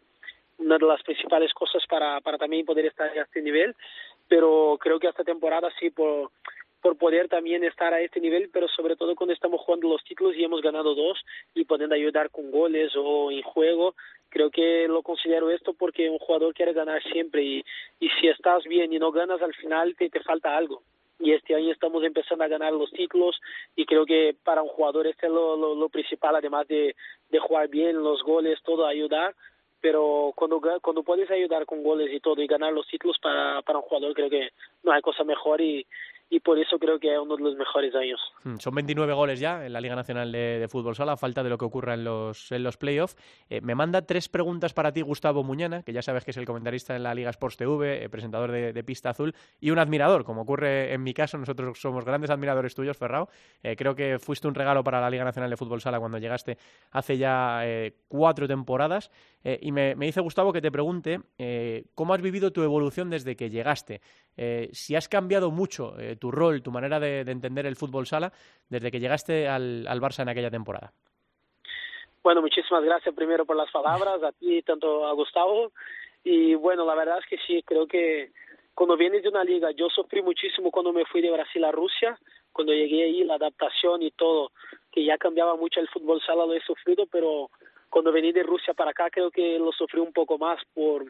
una 0.58 0.78
de 0.78 0.86
las 0.86 1.02
principales 1.02 1.52
cosas 1.54 1.82
para, 1.88 2.20
para 2.20 2.38
también 2.38 2.66
poder 2.66 2.86
estar 2.86 3.08
a 3.08 3.22
este 3.22 3.42
nivel. 3.42 3.74
Pero 4.28 4.78
creo 4.80 5.00
que 5.00 5.08
esta 5.08 5.24
temporada 5.24 5.70
sí, 5.78 5.90
por, 5.90 6.30
por 6.80 6.96
poder 6.96 7.28
también 7.28 7.64
estar 7.64 7.92
a 7.92 8.00
este 8.00 8.20
nivel, 8.20 8.50
pero 8.52 8.68
sobre 8.68 8.96
todo 8.96 9.16
cuando 9.16 9.34
estamos 9.34 9.60
jugando 9.60 9.88
los 9.88 10.04
títulos 10.04 10.36
y 10.36 10.44
hemos 10.44 10.62
ganado 10.62 10.94
dos 10.94 11.18
y 11.54 11.64
pueden 11.64 11.92
ayudar 11.92 12.30
con 12.30 12.50
goles 12.50 12.92
o 12.96 13.30
en 13.30 13.42
juego, 13.42 13.94
creo 14.28 14.50
que 14.50 14.86
lo 14.88 15.02
considero 15.02 15.50
esto 15.50 15.74
porque 15.74 16.08
un 16.08 16.18
jugador 16.18 16.54
quiere 16.54 16.72
ganar 16.72 17.02
siempre 17.02 17.42
y, 17.42 17.64
y 17.98 18.08
si 18.20 18.28
estás 18.28 18.64
bien 18.64 18.92
y 18.92 18.98
no 18.98 19.10
ganas 19.10 19.42
al 19.42 19.54
final 19.54 19.96
te, 19.96 20.08
te 20.08 20.20
falta 20.20 20.56
algo 20.56 20.82
y 21.20 21.32
este 21.32 21.54
año 21.54 21.70
estamos 21.72 22.02
empezando 22.02 22.44
a 22.44 22.48
ganar 22.48 22.72
los 22.72 22.90
títulos 22.90 23.38
y 23.76 23.84
creo 23.84 24.06
que 24.06 24.34
para 24.42 24.62
un 24.62 24.68
jugador 24.68 25.06
este 25.06 25.26
es 25.26 25.32
lo, 25.32 25.56
lo, 25.56 25.88
principal, 25.88 26.34
además 26.34 26.66
de, 26.66 26.96
de 27.28 27.38
jugar 27.38 27.68
bien, 27.68 28.02
los 28.02 28.22
goles, 28.22 28.58
todo 28.64 28.86
ayudar, 28.86 29.34
pero 29.80 30.32
cuando, 30.34 30.60
cuando 30.82 31.02
puedes 31.02 31.30
ayudar 31.30 31.66
con 31.66 31.82
goles 31.82 32.12
y 32.12 32.20
todo 32.20 32.42
y 32.42 32.46
ganar 32.46 32.72
los 32.72 32.86
títulos 32.86 33.18
para, 33.22 33.62
para 33.62 33.78
un 33.78 33.84
jugador 33.84 34.14
creo 34.14 34.30
que 34.30 34.48
no 34.82 34.92
hay 34.92 35.02
cosa 35.02 35.24
mejor 35.24 35.60
y, 35.60 35.86
y 36.32 36.38
por 36.38 36.58
eso 36.60 36.78
creo 36.78 37.00
que 37.00 37.12
es 37.12 37.18
uno 37.20 37.36
de 37.36 37.42
los 37.42 37.56
mejores 37.56 37.92
años. 37.94 38.20
Hmm, 38.44 38.56
son 38.58 38.72
29 38.72 39.12
goles 39.12 39.40
ya 39.40 39.66
en 39.66 39.72
la 39.72 39.80
Liga 39.80 39.96
Nacional 39.96 40.30
de, 40.30 40.60
de 40.60 40.68
Fútbol 40.68 40.94
Sala, 40.94 41.12
a 41.12 41.16
falta 41.16 41.42
de 41.42 41.50
lo 41.50 41.58
que 41.58 41.64
ocurra 41.64 41.94
en 41.94 42.04
los, 42.04 42.52
en 42.52 42.62
los 42.62 42.76
playoffs. 42.76 43.16
Eh, 43.48 43.60
me 43.60 43.74
manda 43.74 44.06
tres 44.06 44.28
preguntas 44.28 44.72
para 44.72 44.92
ti 44.92 45.00
Gustavo 45.00 45.42
Muñana, 45.42 45.82
que 45.82 45.92
ya 45.92 46.02
sabes 46.02 46.24
que 46.24 46.30
es 46.30 46.36
el 46.36 46.46
comentarista 46.46 46.94
en 46.94 47.02
la 47.02 47.14
Liga 47.14 47.30
Sports 47.30 47.56
TV, 47.56 48.04
eh, 48.04 48.08
presentador 48.08 48.52
de, 48.52 48.72
de, 48.72 48.84
Pista 48.84 49.10
Azul, 49.10 49.34
y 49.60 49.72
un 49.72 49.80
admirador, 49.80 50.24
como 50.24 50.42
ocurre 50.42 50.94
en 50.94 51.02
mi 51.02 51.12
caso, 51.12 51.36
nosotros 51.36 51.80
somos 51.80 52.04
grandes 52.04 52.30
admiradores 52.30 52.76
tuyos, 52.76 52.96
Ferrao. 52.96 53.28
Eh, 53.64 53.74
creo 53.74 53.96
que 53.96 54.20
fuiste 54.20 54.46
un 54.46 54.54
regalo 54.54 54.84
para 54.84 55.00
la 55.00 55.10
Liga 55.10 55.24
Nacional 55.24 55.50
de 55.50 55.56
Fútbol 55.56 55.80
Sala 55.80 55.98
cuando 55.98 56.18
llegaste 56.18 56.58
hace 56.92 57.18
ya 57.18 57.64
cuatro 58.06 58.46
temporadas. 58.46 59.10
Y 59.42 59.72
me, 59.72 59.96
me, 59.96 60.06
dice 60.06 60.20
Gustavo 60.20 60.52
que 60.52 60.60
te 60.60 60.70
pregunte 60.70 61.20
cómo 61.94 62.14
has 62.14 62.20
vivido 62.20 62.52
tu 62.52 62.62
evolución 62.62 63.10
desde 63.10 63.36
que 63.36 63.48
llegaste. 63.48 64.00
si 64.72 64.94
has 64.94 65.08
cambiado 65.08 65.50
mucho 65.50 65.94
tu 66.20 66.30
rol, 66.30 66.62
tu 66.62 66.70
manera 66.70 67.00
de, 67.00 67.24
de, 67.24 67.32
entender 67.32 67.66
el 67.66 67.74
fútbol 67.74 68.06
sala 68.06 68.32
desde 68.68 68.90
que 68.92 69.00
llegaste 69.00 69.48
al, 69.48 69.86
al 69.88 70.00
Barça 70.00 70.22
en 70.22 70.28
aquella 70.28 70.50
temporada? 70.50 70.92
Bueno, 72.22 72.42
muchísimas 72.42 72.84
gracias 72.84 73.14
primero 73.14 73.44
por 73.44 73.56
las 73.56 73.70
palabras, 73.70 74.22
a 74.22 74.30
ti 74.32 74.58
y 74.58 74.62
tanto 74.62 75.06
a 75.06 75.12
Gustavo. 75.12 75.72
Y 76.22 76.54
bueno, 76.54 76.84
la 76.84 76.94
verdad 76.94 77.18
es 77.18 77.26
que 77.26 77.38
sí, 77.46 77.62
creo 77.64 77.86
que 77.86 78.30
cuando 78.74 78.96
vienes 78.96 79.22
de 79.22 79.30
una 79.30 79.42
liga, 79.42 79.70
yo 79.72 79.88
sufrí 79.88 80.22
muchísimo 80.22 80.70
cuando 80.70 80.92
me 80.92 81.06
fui 81.06 81.22
de 81.22 81.30
Brasil 81.30 81.64
a 81.64 81.72
Rusia, 81.72 82.18
cuando 82.52 82.72
llegué 82.72 83.04
ahí, 83.04 83.24
la 83.24 83.34
adaptación 83.34 84.02
y 84.02 84.10
todo, 84.10 84.52
que 84.92 85.04
ya 85.04 85.16
cambiaba 85.16 85.56
mucho 85.56 85.80
el 85.80 85.88
fútbol 85.88 86.20
sala, 86.20 86.46
lo 86.46 86.54
he 86.54 86.60
sufrido, 86.60 87.06
pero 87.06 87.50
cuando 87.88 88.12
vení 88.12 88.32
de 88.32 88.42
Rusia 88.42 88.74
para 88.74 88.90
acá 88.90 89.08
creo 89.10 89.30
que 89.30 89.58
lo 89.58 89.72
sufrí 89.72 90.00
un 90.00 90.12
poco 90.12 90.38
más 90.38 90.60
por 90.74 91.04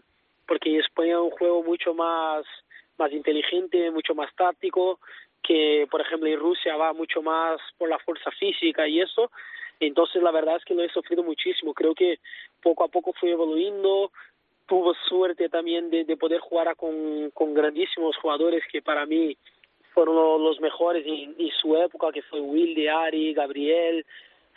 porque 0.46 0.78
España 0.78 1.12
es 1.12 1.20
un 1.20 1.30
juego 1.30 1.62
mucho 1.62 1.94
más 1.94 2.44
más 3.00 3.12
inteligente, 3.12 3.90
mucho 3.90 4.14
más 4.14 4.32
táctico, 4.36 5.00
que 5.42 5.88
por 5.90 6.00
ejemplo 6.00 6.28
en 6.28 6.38
Rusia 6.38 6.76
va 6.76 6.92
mucho 6.92 7.22
más 7.22 7.60
por 7.78 7.88
la 7.88 7.98
fuerza 7.98 8.30
física 8.32 8.86
y 8.86 9.00
eso. 9.00 9.30
Entonces 9.80 10.22
la 10.22 10.30
verdad 10.30 10.56
es 10.56 10.64
que 10.64 10.74
lo 10.74 10.84
he 10.84 10.88
sufrido 10.90 11.22
muchísimo. 11.22 11.74
Creo 11.74 11.94
que 11.94 12.18
poco 12.62 12.84
a 12.84 12.88
poco 12.88 13.12
fui 13.14 13.30
evoluyendo, 13.30 14.12
tuvo 14.68 14.94
suerte 15.08 15.48
también 15.48 15.90
de, 15.90 16.04
de 16.04 16.16
poder 16.16 16.40
jugar 16.40 16.76
con, 16.76 17.30
con 17.30 17.54
grandísimos 17.54 18.16
jugadores 18.18 18.62
que 18.70 18.82
para 18.82 19.06
mí 19.06 19.36
fueron 19.94 20.42
los 20.44 20.60
mejores 20.60 21.04
en, 21.06 21.34
su 21.60 21.76
época, 21.76 22.12
que 22.12 22.22
fue 22.22 22.40
Wilde, 22.40 22.88
Ari, 22.88 23.34
Gabriel, 23.34 24.04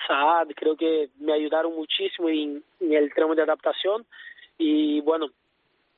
Saad, 0.07 0.49
creo 0.55 0.75
que 0.75 1.09
me 1.19 1.33
ayudaron 1.33 1.73
muchísimo 1.75 2.29
en 2.29 2.63
el 2.79 3.13
tramo 3.13 3.33
de 3.33 3.41
adaptación 3.41 4.05
y 4.57 5.01
bueno, 5.01 5.31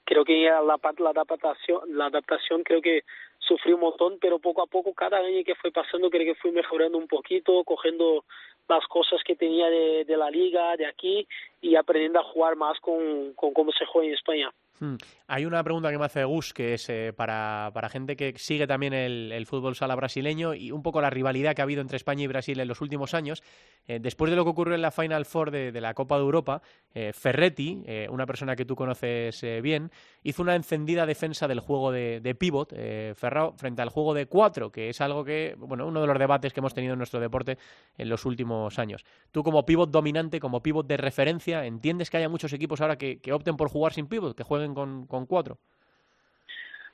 creo 0.05 0.23
que 0.23 0.43
la, 0.43 0.61
la 0.61 1.09
adaptación, 1.09 1.81
la 1.97 2.05
adaptación 2.05 2.63
creo 2.63 2.81
que 2.81 3.03
sufrí 3.39 3.73
un 3.73 3.81
montón, 3.81 4.17
pero 4.19 4.39
poco 4.39 4.61
a 4.61 4.67
poco, 4.67 4.93
cada 4.93 5.17
año 5.17 5.43
que 5.43 5.55
fue 5.55 5.71
pasando, 5.71 6.09
creo 6.09 6.33
que 6.33 6.39
fui 6.39 6.51
mejorando 6.51 6.97
un 6.97 7.07
poquito, 7.07 7.63
cogiendo 7.63 8.23
las 8.67 8.85
cosas 8.87 9.21
que 9.23 9.35
tenía 9.35 9.69
de, 9.69 10.05
de 10.05 10.17
la 10.17 10.29
liga, 10.29 10.75
de 10.77 10.85
aquí, 10.85 11.27
y 11.61 11.75
aprendiendo 11.75 12.19
a 12.19 12.23
jugar 12.23 12.55
más 12.55 12.79
con, 12.79 13.33
con 13.33 13.53
cómo 13.53 13.71
se 13.71 13.85
juega 13.85 14.07
en 14.07 14.13
España. 14.15 14.51
Hmm. 14.79 14.95
Hay 15.27 15.45
una 15.45 15.63
pregunta 15.63 15.89
que 15.89 15.97
me 15.97 16.05
hace 16.05 16.23
Gus, 16.25 16.53
que 16.53 16.73
es 16.73 16.89
eh, 16.89 17.13
para, 17.15 17.71
para, 17.73 17.87
gente 17.87 18.15
que 18.15 18.33
sigue 18.37 18.67
también 18.67 18.93
el, 18.93 19.45
fútbol 19.45 19.75
sala 19.75 19.95
brasileño 19.95 20.53
y 20.53 20.71
un 20.71 20.83
poco 20.83 21.01
la 21.01 21.09
rivalidad 21.09 21.55
que 21.55 21.61
ha 21.61 21.63
habido 21.63 21.81
entre 21.81 21.95
España 21.95 22.23
y 22.23 22.27
Brasil 22.27 22.59
en 22.59 22.67
los 22.67 22.81
últimos 22.81 23.13
años. 23.13 23.41
Eh, 23.87 23.99
después 24.01 24.29
de 24.29 24.35
lo 24.35 24.43
que 24.43 24.49
ocurrió 24.49 24.75
en 24.75 24.81
la 24.81 24.91
Final 24.91 25.25
Four 25.25 25.51
de, 25.51 25.71
de 25.71 25.81
la 25.81 25.93
Copa 25.93 26.17
de 26.17 26.23
Europa, 26.23 26.61
eh, 26.93 27.13
Ferretti, 27.13 27.83
una 28.09 28.25
persona 28.25 28.55
que 28.55 28.65
tú 28.65 28.75
conoces 28.75 29.43
bien, 29.61 29.91
hizo 30.23 30.41
una 30.41 30.55
encendida 30.55 31.05
defensa 31.05 31.47
del 31.47 31.59
juego 31.59 31.91
de, 31.91 32.19
de 32.19 32.35
pivot, 32.35 32.73
Ferrao, 33.15 33.53
frente 33.53 33.81
al 33.81 33.89
juego 33.89 34.13
de 34.13 34.25
cuatro, 34.25 34.71
que 34.71 34.89
es 34.89 35.01
algo 35.01 35.23
que, 35.23 35.55
bueno, 35.57 35.87
uno 35.87 36.01
de 36.01 36.07
los 36.07 36.19
debates 36.19 36.53
que 36.53 36.59
hemos 36.59 36.73
tenido 36.73 36.93
en 36.93 36.99
nuestro 36.99 37.19
deporte 37.19 37.57
en 37.97 38.09
los 38.09 38.25
últimos 38.25 38.79
años. 38.79 39.05
Tú 39.31 39.43
como 39.43 39.65
pivot 39.65 39.91
dominante, 39.91 40.39
como 40.39 40.61
pivot 40.61 40.87
de 40.87 40.97
referencia, 40.97 41.65
¿entiendes 41.65 42.09
que 42.09 42.17
haya 42.17 42.29
muchos 42.29 42.53
equipos 42.53 42.81
ahora 42.81 42.97
que, 42.97 43.19
que 43.19 43.33
opten 43.33 43.57
por 43.57 43.69
jugar 43.69 43.93
sin 43.93 44.07
pivot, 44.07 44.35
que 44.35 44.43
jueguen 44.43 44.64
con, 44.73 45.05
con 45.07 45.25
cuatro? 45.25 45.57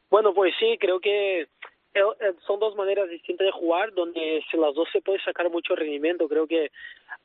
Bueno, 0.10 0.34
pues 0.34 0.54
sí, 0.60 0.78
creo 0.80 1.00
que 1.00 1.48
son 2.46 2.60
dos 2.60 2.76
maneras 2.76 3.10
distintas 3.10 3.46
de 3.46 3.52
jugar 3.52 3.94
donde 3.94 4.44
si 4.50 4.58
las 4.58 4.74
dos 4.74 4.88
se 4.92 5.02
puede 5.02 5.22
sacar 5.24 5.50
mucho 5.50 5.76
rendimiento. 5.76 6.28
Creo 6.28 6.48
que 6.48 6.72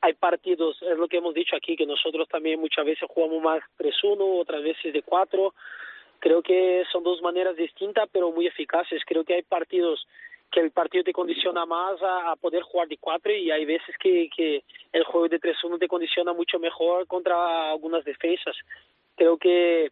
hay 0.00 0.14
partidos, 0.14 0.80
es 0.82 0.98
lo 0.98 1.08
que 1.08 1.18
hemos 1.18 1.34
dicho 1.34 1.56
aquí, 1.56 1.76
que 1.76 1.86
nosotros 1.86 2.28
también 2.28 2.60
muchas 2.60 2.84
veces 2.84 3.08
jugamos 3.08 3.42
más 3.42 3.62
3-1, 3.78 4.40
otras 4.40 4.62
veces 4.62 4.92
de 4.92 5.02
4. 5.02 5.54
Creo 6.18 6.42
que 6.42 6.84
son 6.90 7.04
dos 7.04 7.22
maneras 7.22 7.56
distintas 7.56 8.08
pero 8.10 8.32
muy 8.32 8.46
eficaces. 8.46 9.02
Creo 9.06 9.24
que 9.24 9.34
hay 9.34 9.42
partidos 9.42 10.06
que 10.50 10.60
el 10.60 10.70
partido 10.70 11.04
te 11.04 11.12
condiciona 11.12 11.66
más 11.66 12.00
a, 12.02 12.30
a 12.32 12.36
poder 12.36 12.62
jugar 12.62 12.88
de 12.88 12.98
4 12.98 13.32
y 13.32 13.50
hay 13.50 13.64
veces 13.64 13.96
que, 13.98 14.28
que 14.34 14.62
el 14.92 15.04
juego 15.04 15.28
de 15.28 15.40
3-1 15.40 15.78
te 15.78 15.88
condiciona 15.88 16.32
mucho 16.32 16.58
mejor 16.58 17.06
contra 17.06 17.70
algunas 17.70 18.04
defensas. 18.04 18.56
Creo 19.16 19.36
que 19.38 19.90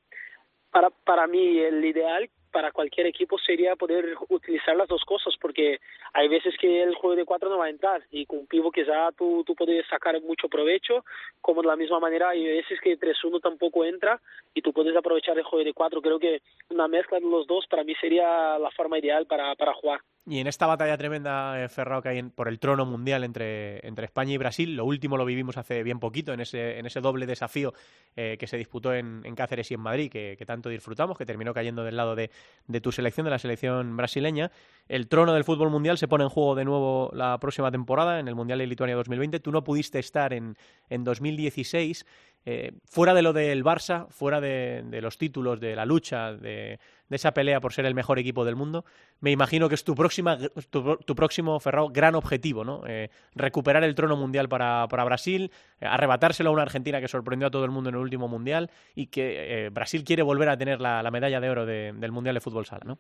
para, 0.75 0.91
para 0.91 1.29
mí 1.29 1.61
el 1.61 1.85
ideal 1.85 2.29
para 2.51 2.73
cualquier 2.73 3.07
equipo 3.07 3.39
sería 3.39 3.77
poder 3.77 4.17
utilizar 4.29 4.77
las 4.77 4.89
dos 4.89 5.05
cosas, 5.05 5.35
porque 5.41 5.79
hay 6.13 6.27
veces 6.27 6.55
que 6.61 6.83
el 6.83 6.97
juego 6.97 7.15
de 7.15 7.25
cuatro 7.25 7.49
no 7.49 7.59
va 7.59 7.67
a 7.67 7.71
entrar 7.71 8.03
y 8.11 8.27
con 8.27 8.41
un 8.41 8.47
pivo 8.49 8.73
quizá 8.73 9.13
tú, 9.17 9.45
tú 9.47 9.55
puedes 9.55 9.87
sacar 9.87 10.21
mucho 10.21 10.49
provecho, 10.49 11.05
como 11.41 11.63
de 11.63 11.69
la 11.69 11.77
misma 11.77 12.01
manera 12.01 12.31
hay 12.31 12.45
veces 12.45 12.81
que 12.81 12.99
3-1 12.99 13.41
tampoco 13.41 13.85
entra 13.85 14.21
y 14.53 14.63
tú 14.63 14.73
puedes 14.73 14.97
aprovechar 14.97 15.39
el 15.39 15.45
juego 15.45 15.65
de 15.65 15.75
cuatro. 15.75 16.03
Creo 16.03 16.19
que 16.19 16.43
una 16.71 16.89
mezcla 16.89 17.21
de 17.21 17.29
los 17.29 17.47
dos 17.47 17.67
para 17.69 17.85
mí 17.85 17.95
sería 18.01 18.59
la 18.59 18.71
forma 18.73 18.99
ideal 18.99 19.27
para, 19.27 19.55
para 19.55 19.75
jugar. 19.75 20.01
Y 20.27 20.39
en 20.39 20.47
esta 20.47 20.67
batalla 20.67 20.97
tremenda, 20.97 21.63
eh, 21.63 21.69
Ferrao, 21.69 22.01
que 22.01 22.09
hay 22.09 22.19
en, 22.19 22.31
por 22.31 22.49
el 22.49 22.59
trono 22.59 22.87
mundial 22.87 23.25
entre, 23.25 23.87
entre 23.87 24.07
España 24.07 24.33
y 24.33 24.39
Brasil, 24.39 24.75
lo 24.75 24.87
último 24.87 25.19
lo 25.19 25.27
vivimos 25.27 25.59
hace 25.59 25.83
bien 25.83 26.01
poquito, 26.01 26.33
en 26.33 26.41
ese, 26.41 26.79
en 26.79 26.87
ese 26.87 27.03
doble 27.03 27.27
desafío 27.27 27.75
eh, 28.17 28.39
que 28.39 28.47
se 28.47 28.57
disputó 28.57 28.95
en, 28.95 29.23
Cáceres 29.35 29.71
y 29.71 29.75
en 29.75 29.81
Madrid, 29.81 30.11
que, 30.11 30.37
que, 30.39 30.47
tanto 30.47 30.71
disfrutamos, 30.71 31.19
que 31.19 31.27
terminó 31.27 31.53
cayendo 31.53 31.85
del 31.85 31.99
lado 31.99 32.15
de, 32.15 32.31
de, 32.67 32.81
tu 32.81 32.91
selección, 32.91 33.25
de 33.25 33.33
la 33.33 33.39
selección 33.39 33.99
brasileña. 33.99 34.51
El 34.89 35.09
trono 35.09 35.35
del 35.35 35.45
fútbol 35.45 35.69
mundial 35.69 35.99
se 35.99 36.09
pone 36.09 36.25
en 36.25 36.31
juego 36.31 36.55
de 36.55 36.65
nuevo 36.65 37.11
la 37.13 37.39
próxima 37.39 37.71
temporada, 37.71 38.19
en 38.19 38.27
el 38.27 38.35
Mundial 38.35 38.61
de 38.61 38.67
Lituania 38.67 38.97
2020. 38.97 39.41
Tú 39.41 39.53
no 39.53 39.63
pudiste 39.63 39.99
estar 39.99 40.33
en, 40.33 40.57
en 40.89 41.05
2016. 41.05 42.07
Eh, 42.47 42.73
fuera 42.85 43.15
de 43.15 43.23
lo 43.23 43.33
del 43.33 43.65
Barça, 43.65 44.07
fuera 44.11 44.41
de, 44.41 44.85
los 45.01 45.17
títulos, 45.17 45.61
de 45.61 45.75
la 45.75 45.87
lucha, 45.87 46.33
de, 46.33 46.79
de, 47.09 47.17
esa 47.17 47.33
pelea 47.33 47.61
por 47.61 47.73
ser 47.73 47.87
el 47.87 47.95
mejor 47.95 48.19
equipo 48.19 48.45
del 48.45 48.55
mundo, 48.55 48.85
me 49.21 49.31
imagino 49.31 49.71
que 49.71 49.75
es 49.75 49.85
tu, 49.85 49.95
próxima, 49.95 50.37
tu, 50.71 51.15
próximo, 51.15 51.59
Ferrao, 51.59 51.89
gran 51.89 52.15
objetivo, 52.15 52.63
¿no? 52.63 52.83
Eh, 52.87 53.09
recuperar 53.35 53.83
el 53.83 53.95
trono 53.95 54.17
mundial 54.17 54.49
para, 54.49 54.87
para 54.89 55.05
Brasil, 55.05 55.51
eh, 55.81 55.87
arrebatárselo 55.87 56.51
a 56.51 56.53
una 56.53 56.63
Argentina 56.63 57.01
que 57.01 57.09
sorprendió 57.09 57.49
a 57.49 57.51
todo 57.51 57.65
el 57.65 57.71
mundo 57.71 57.89
en 57.89 57.97
el 57.97 58.03
último 58.03 58.29
mundial 58.29 58.71
y 58.95 59.07
que 59.07 59.67
eh, 59.67 59.71
Brasil 59.71 60.05
quiere 60.05 60.23
volver 60.23 60.51
a 60.51 60.59
tener 60.59 60.83
la, 60.83 61.03
la 61.03 61.11
medalla 61.11 61.41
de 61.41 61.49
oro 61.49 61.65
de, 61.65 61.93
del 61.95 62.13
Mundial 62.13 62.35
de 62.35 62.43
Fútbol 62.43 62.67
Sala, 62.67 62.83
¿no? 62.85 62.99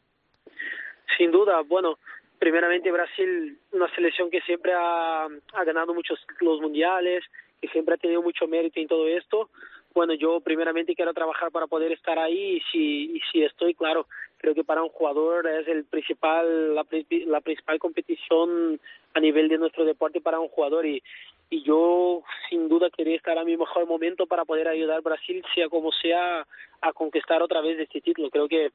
Sin 1.18 1.30
duda, 1.30 1.60
bueno, 1.60 1.98
primeramente 2.38 2.90
Brasil, 2.90 3.58
una 3.72 3.94
selección 3.94 4.30
que 4.30 4.40
siempre 4.40 4.72
ha, 4.72 5.24
ha 5.24 5.64
ganado 5.64 5.92
muchos 5.92 6.18
títulos 6.26 6.60
mundiales, 6.60 7.24
que 7.64 7.73
siempre 7.73 7.94
ha 7.94 7.99
tenido 7.99 8.21
mucho 8.21 8.47
mérito 8.47 8.78
en 8.78 8.88
todo 8.88 9.09
esto. 9.09 9.49
Bueno, 9.94 10.12
yo 10.12 10.40
primeramente 10.40 10.94
quiero 10.94 11.14
trabajar 11.14 11.50
para 11.50 11.66
poder 11.66 11.92
estar 11.92 12.18
ahí 12.18 12.56
y 12.56 12.61
si, 12.71 13.16
y 13.16 13.21
si 13.33 13.42
estoy, 13.42 13.75
claro, 13.75 14.06
creo 14.37 14.54
que 14.54 14.64
para 14.64 14.83
un 14.83 14.90
jugador 14.90 15.47
es 15.47 15.66
el 15.68 15.85
principal, 15.85 16.75
la, 16.75 16.85
la 17.26 17.40
principal 17.40 17.78
competición 17.78 18.78
a 19.14 19.21
nivel 19.21 19.49
de 19.49 19.56
nuestro 19.56 19.87
deporte 19.87 20.21
para 20.21 20.40
un 20.40 20.49
jugador 20.49 20.85
y, 20.85 21.02
y 21.49 21.62
yo 21.62 22.23
sin 22.50 22.68
duda 22.68 22.90
quería 22.90 23.16
estar 23.16 23.38
a 23.38 23.44
mi 23.44 23.56
mejor 23.56 23.87
momento 23.87 24.26
para 24.26 24.44
poder 24.44 24.68
ayudar 24.68 24.99
a 24.99 25.00
Brasil, 25.00 25.42
sea 25.54 25.71
como 25.71 25.90
sea, 25.90 26.47
a 26.83 26.92
conquistar 26.92 27.40
otra 27.40 27.62
vez 27.62 27.78
este 27.78 28.02
título. 28.02 28.28
Creo 28.28 28.47
que 28.47 28.73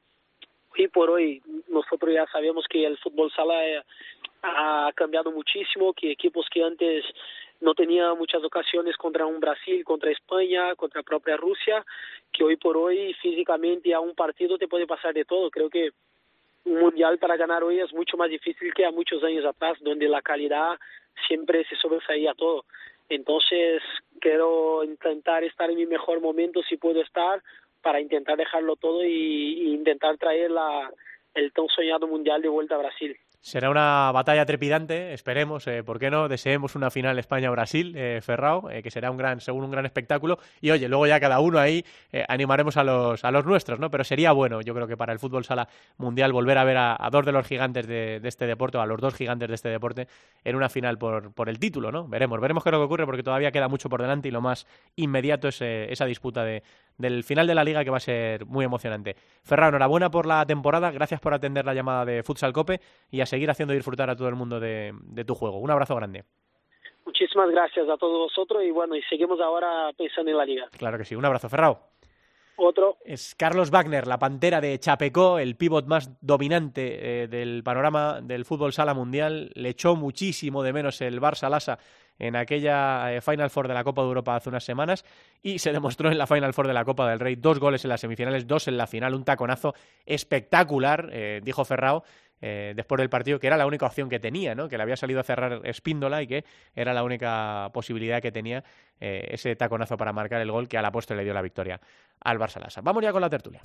hoy 0.76 0.88
por 0.88 1.10
hoy 1.10 1.40
nosotros 1.68 2.12
ya 2.12 2.26
sabemos 2.32 2.66
que 2.68 2.84
el 2.84 2.98
fútbol 2.98 3.30
sala 3.30 3.84
ha 4.42 4.90
cambiado 4.94 5.30
muchísimo, 5.30 5.92
que 5.92 6.10
equipos 6.10 6.46
que 6.50 6.64
antes 6.64 7.04
no 7.60 7.74
tenía 7.74 8.14
muchas 8.14 8.42
ocasiones 8.42 8.96
contra 8.96 9.26
un 9.26 9.40
Brasil, 9.40 9.84
contra 9.84 10.10
España, 10.10 10.74
contra 10.76 11.02
propia 11.02 11.36
Rusia, 11.36 11.84
que 12.32 12.44
hoy 12.44 12.56
por 12.56 12.76
hoy 12.76 13.14
físicamente 13.14 13.92
a 13.92 14.00
un 14.00 14.14
partido 14.14 14.56
te 14.58 14.68
puede 14.68 14.86
pasar 14.86 15.12
de 15.12 15.24
todo. 15.24 15.50
Creo 15.50 15.68
que 15.68 15.90
un 16.64 16.80
mundial 16.80 17.18
para 17.18 17.36
ganar 17.36 17.62
hoy 17.62 17.80
es 17.80 17.92
mucho 17.92 18.16
más 18.16 18.30
difícil 18.30 18.72
que 18.74 18.84
a 18.84 18.90
muchos 18.90 19.22
años 19.22 19.44
atrás, 19.44 19.78
donde 19.80 20.08
la 20.08 20.22
calidad 20.22 20.78
siempre 21.28 21.64
se 21.64 21.76
sobresalía 21.76 22.34
todo. 22.34 22.64
Entonces, 23.08 23.82
quiero 24.20 24.84
intentar 24.84 25.44
estar 25.44 25.70
en 25.70 25.76
mi 25.76 25.86
mejor 25.86 26.20
momento 26.20 26.62
si 26.62 26.76
puedo 26.76 27.02
estar, 27.02 27.42
para 27.82 28.00
intentar 28.00 28.36
dejarlo 28.36 28.76
todo 28.76 29.04
y, 29.04 29.72
intentar 29.72 30.16
traer 30.18 30.50
la, 30.50 30.92
el 31.34 31.52
tan 31.52 31.66
soñado 31.68 32.06
mundial 32.06 32.42
de 32.42 32.48
vuelta 32.48 32.74
a 32.74 32.78
Brasil. 32.78 33.16
Será 33.42 33.70
una 33.70 34.12
batalla 34.12 34.44
trepidante, 34.44 35.14
esperemos, 35.14 35.66
eh, 35.66 35.82
¿por 35.82 35.98
qué 35.98 36.10
no? 36.10 36.28
Deseemos 36.28 36.74
una 36.74 36.90
final 36.90 37.18
España-Brasil, 37.18 37.94
eh, 37.96 38.20
Ferrao, 38.22 38.68
eh, 38.70 38.82
que 38.82 38.90
será 38.90 39.10
un 39.10 39.16
gran, 39.16 39.40
según 39.40 39.64
un 39.64 39.70
gran 39.70 39.86
espectáculo. 39.86 40.38
Y 40.60 40.70
oye, 40.70 40.90
luego 40.90 41.06
ya 41.06 41.18
cada 41.20 41.40
uno 41.40 41.58
ahí 41.58 41.82
eh, 42.12 42.22
animaremos 42.28 42.76
a 42.76 42.84
los, 42.84 43.24
a 43.24 43.30
los 43.30 43.46
nuestros, 43.46 43.80
¿no? 43.80 43.90
Pero 43.90 44.04
sería 44.04 44.32
bueno, 44.32 44.60
yo 44.60 44.74
creo 44.74 44.86
que 44.86 44.98
para 44.98 45.14
el 45.14 45.18
fútbol 45.18 45.46
sala 45.46 45.66
mundial 45.96 46.34
volver 46.34 46.58
a 46.58 46.64
ver 46.64 46.76
a, 46.76 47.08
dos 47.10 47.24
de 47.24 47.32
los 47.32 47.46
gigantes 47.46 47.86
de, 47.86 48.20
este 48.24 48.46
deporte, 48.46 48.76
o 48.76 48.82
a 48.82 48.86
los 48.86 49.00
dos 49.00 49.14
gigantes 49.14 49.48
de 49.48 49.54
este 49.54 49.70
deporte, 49.70 50.06
en 50.44 50.54
una 50.54 50.68
final 50.68 50.98
por, 50.98 51.32
por 51.32 51.48
el 51.48 51.58
título, 51.58 51.90
¿no? 51.90 52.06
Veremos, 52.06 52.38
veremos 52.42 52.62
qué 52.62 52.68
es 52.68 52.72
lo 52.72 52.78
que 52.80 52.84
ocurre, 52.84 53.06
porque 53.06 53.22
todavía 53.22 53.52
queda 53.52 53.68
mucho 53.68 53.88
por 53.88 54.02
delante 54.02 54.28
y 54.28 54.32
lo 54.32 54.42
más 54.42 54.66
inmediato 54.96 55.48
es 55.48 55.62
esa 55.62 56.04
disputa 56.04 56.44
de, 56.44 56.62
del 56.98 57.24
final 57.24 57.46
de 57.46 57.54
la 57.54 57.64
liga 57.64 57.82
que 57.84 57.90
va 57.90 57.96
a 57.96 58.00
ser 58.00 58.44
muy 58.44 58.66
emocionante. 58.66 59.16
Ferrao, 59.42 59.70
enhorabuena 59.70 60.10
por 60.10 60.26
la 60.26 60.44
temporada, 60.44 60.90
gracias 60.90 61.20
por 61.20 61.32
atender 61.32 61.64
la 61.64 61.72
llamada 61.72 62.04
de 62.04 62.22
Futsal 62.22 62.52
Cope 62.52 62.80
y 63.10 63.22
a 63.22 63.26
seguir 63.30 63.48
haciendo 63.50 63.72
disfrutar 63.72 64.10
a 64.10 64.16
todo 64.16 64.28
el 64.28 64.34
mundo 64.34 64.60
de, 64.60 64.92
de 65.02 65.24
tu 65.24 65.34
juego. 65.34 65.58
Un 65.58 65.70
abrazo 65.70 65.96
grande. 65.96 66.24
Muchísimas 67.06 67.50
gracias 67.50 67.88
a 67.88 67.96
todos 67.96 68.30
vosotros 68.30 68.62
y 68.62 68.70
bueno, 68.70 68.94
y 68.94 69.02
seguimos 69.02 69.40
ahora 69.40 69.90
pensando 69.96 70.30
en 70.30 70.36
la 70.36 70.44
liga. 70.44 70.68
Claro 70.76 70.98
que 70.98 71.04
sí. 71.04 71.14
Un 71.14 71.24
abrazo, 71.24 71.48
Ferrao. 71.48 71.80
Otro, 72.62 72.98
Es 73.06 73.34
Carlos 73.36 73.70
Wagner, 73.70 74.06
la 74.06 74.18
pantera 74.18 74.60
de 74.60 74.78
Chapecó, 74.78 75.38
el 75.38 75.56
pívot 75.56 75.86
más 75.86 76.10
dominante 76.20 77.22
eh, 77.22 77.26
del 77.26 77.62
panorama 77.64 78.20
del 78.20 78.44
fútbol 78.44 78.74
sala 78.74 78.92
mundial. 78.92 79.50
Le 79.54 79.70
echó 79.70 79.96
muchísimo 79.96 80.62
de 80.62 80.74
menos 80.74 81.00
el 81.00 81.22
Barça 81.22 81.48
Lasa 81.48 81.78
en 82.18 82.36
aquella 82.36 83.14
eh, 83.14 83.22
Final 83.22 83.48
Four 83.48 83.66
de 83.66 83.72
la 83.72 83.82
Copa 83.82 84.02
de 84.02 84.08
Europa 84.08 84.36
hace 84.36 84.50
unas 84.50 84.62
semanas 84.62 85.06
y 85.42 85.58
se 85.58 85.72
demostró 85.72 86.10
en 86.10 86.18
la 86.18 86.26
Final 86.26 86.52
Four 86.52 86.66
de 86.66 86.74
la 86.74 86.84
Copa 86.84 87.08
del 87.08 87.18
Rey. 87.18 87.36
Dos 87.36 87.58
goles 87.58 87.82
en 87.86 87.88
las 87.88 88.02
semifinales, 88.02 88.46
dos 88.46 88.68
en 88.68 88.76
la 88.76 88.86
final, 88.86 89.14
un 89.14 89.24
taconazo 89.24 89.74
espectacular, 90.04 91.08
eh, 91.12 91.40
dijo 91.42 91.64
Ferrao. 91.64 92.04
Eh, 92.40 92.72
después 92.74 92.98
del 92.98 93.10
partido, 93.10 93.38
que 93.38 93.46
era 93.46 93.56
la 93.56 93.66
única 93.66 93.86
opción 93.86 94.08
que 94.08 94.18
tenía, 94.18 94.54
¿no? 94.54 94.68
que 94.68 94.76
le 94.76 94.82
había 94.82 94.96
salido 94.96 95.20
a 95.20 95.22
cerrar 95.22 95.60
Espíndola 95.64 96.22
y 96.22 96.26
que 96.26 96.44
era 96.74 96.94
la 96.94 97.02
única 97.02 97.70
posibilidad 97.72 98.20
que 98.22 98.32
tenía 98.32 98.64
eh, 99.00 99.28
ese 99.30 99.56
taconazo 99.56 99.96
para 99.96 100.12
marcar 100.12 100.40
el 100.40 100.50
gol 100.50 100.68
que 100.68 100.78
a 100.78 100.82
la 100.82 100.90
postre 100.90 101.16
le 101.16 101.24
dio 101.24 101.34
la 101.34 101.42
victoria 101.42 101.80
al 102.20 102.38
Barça 102.38 102.60
Lasa. 102.60 102.80
Vamos 102.82 103.02
ya 103.02 103.12
con 103.12 103.20
la 103.20 103.30
tertulia. 103.30 103.60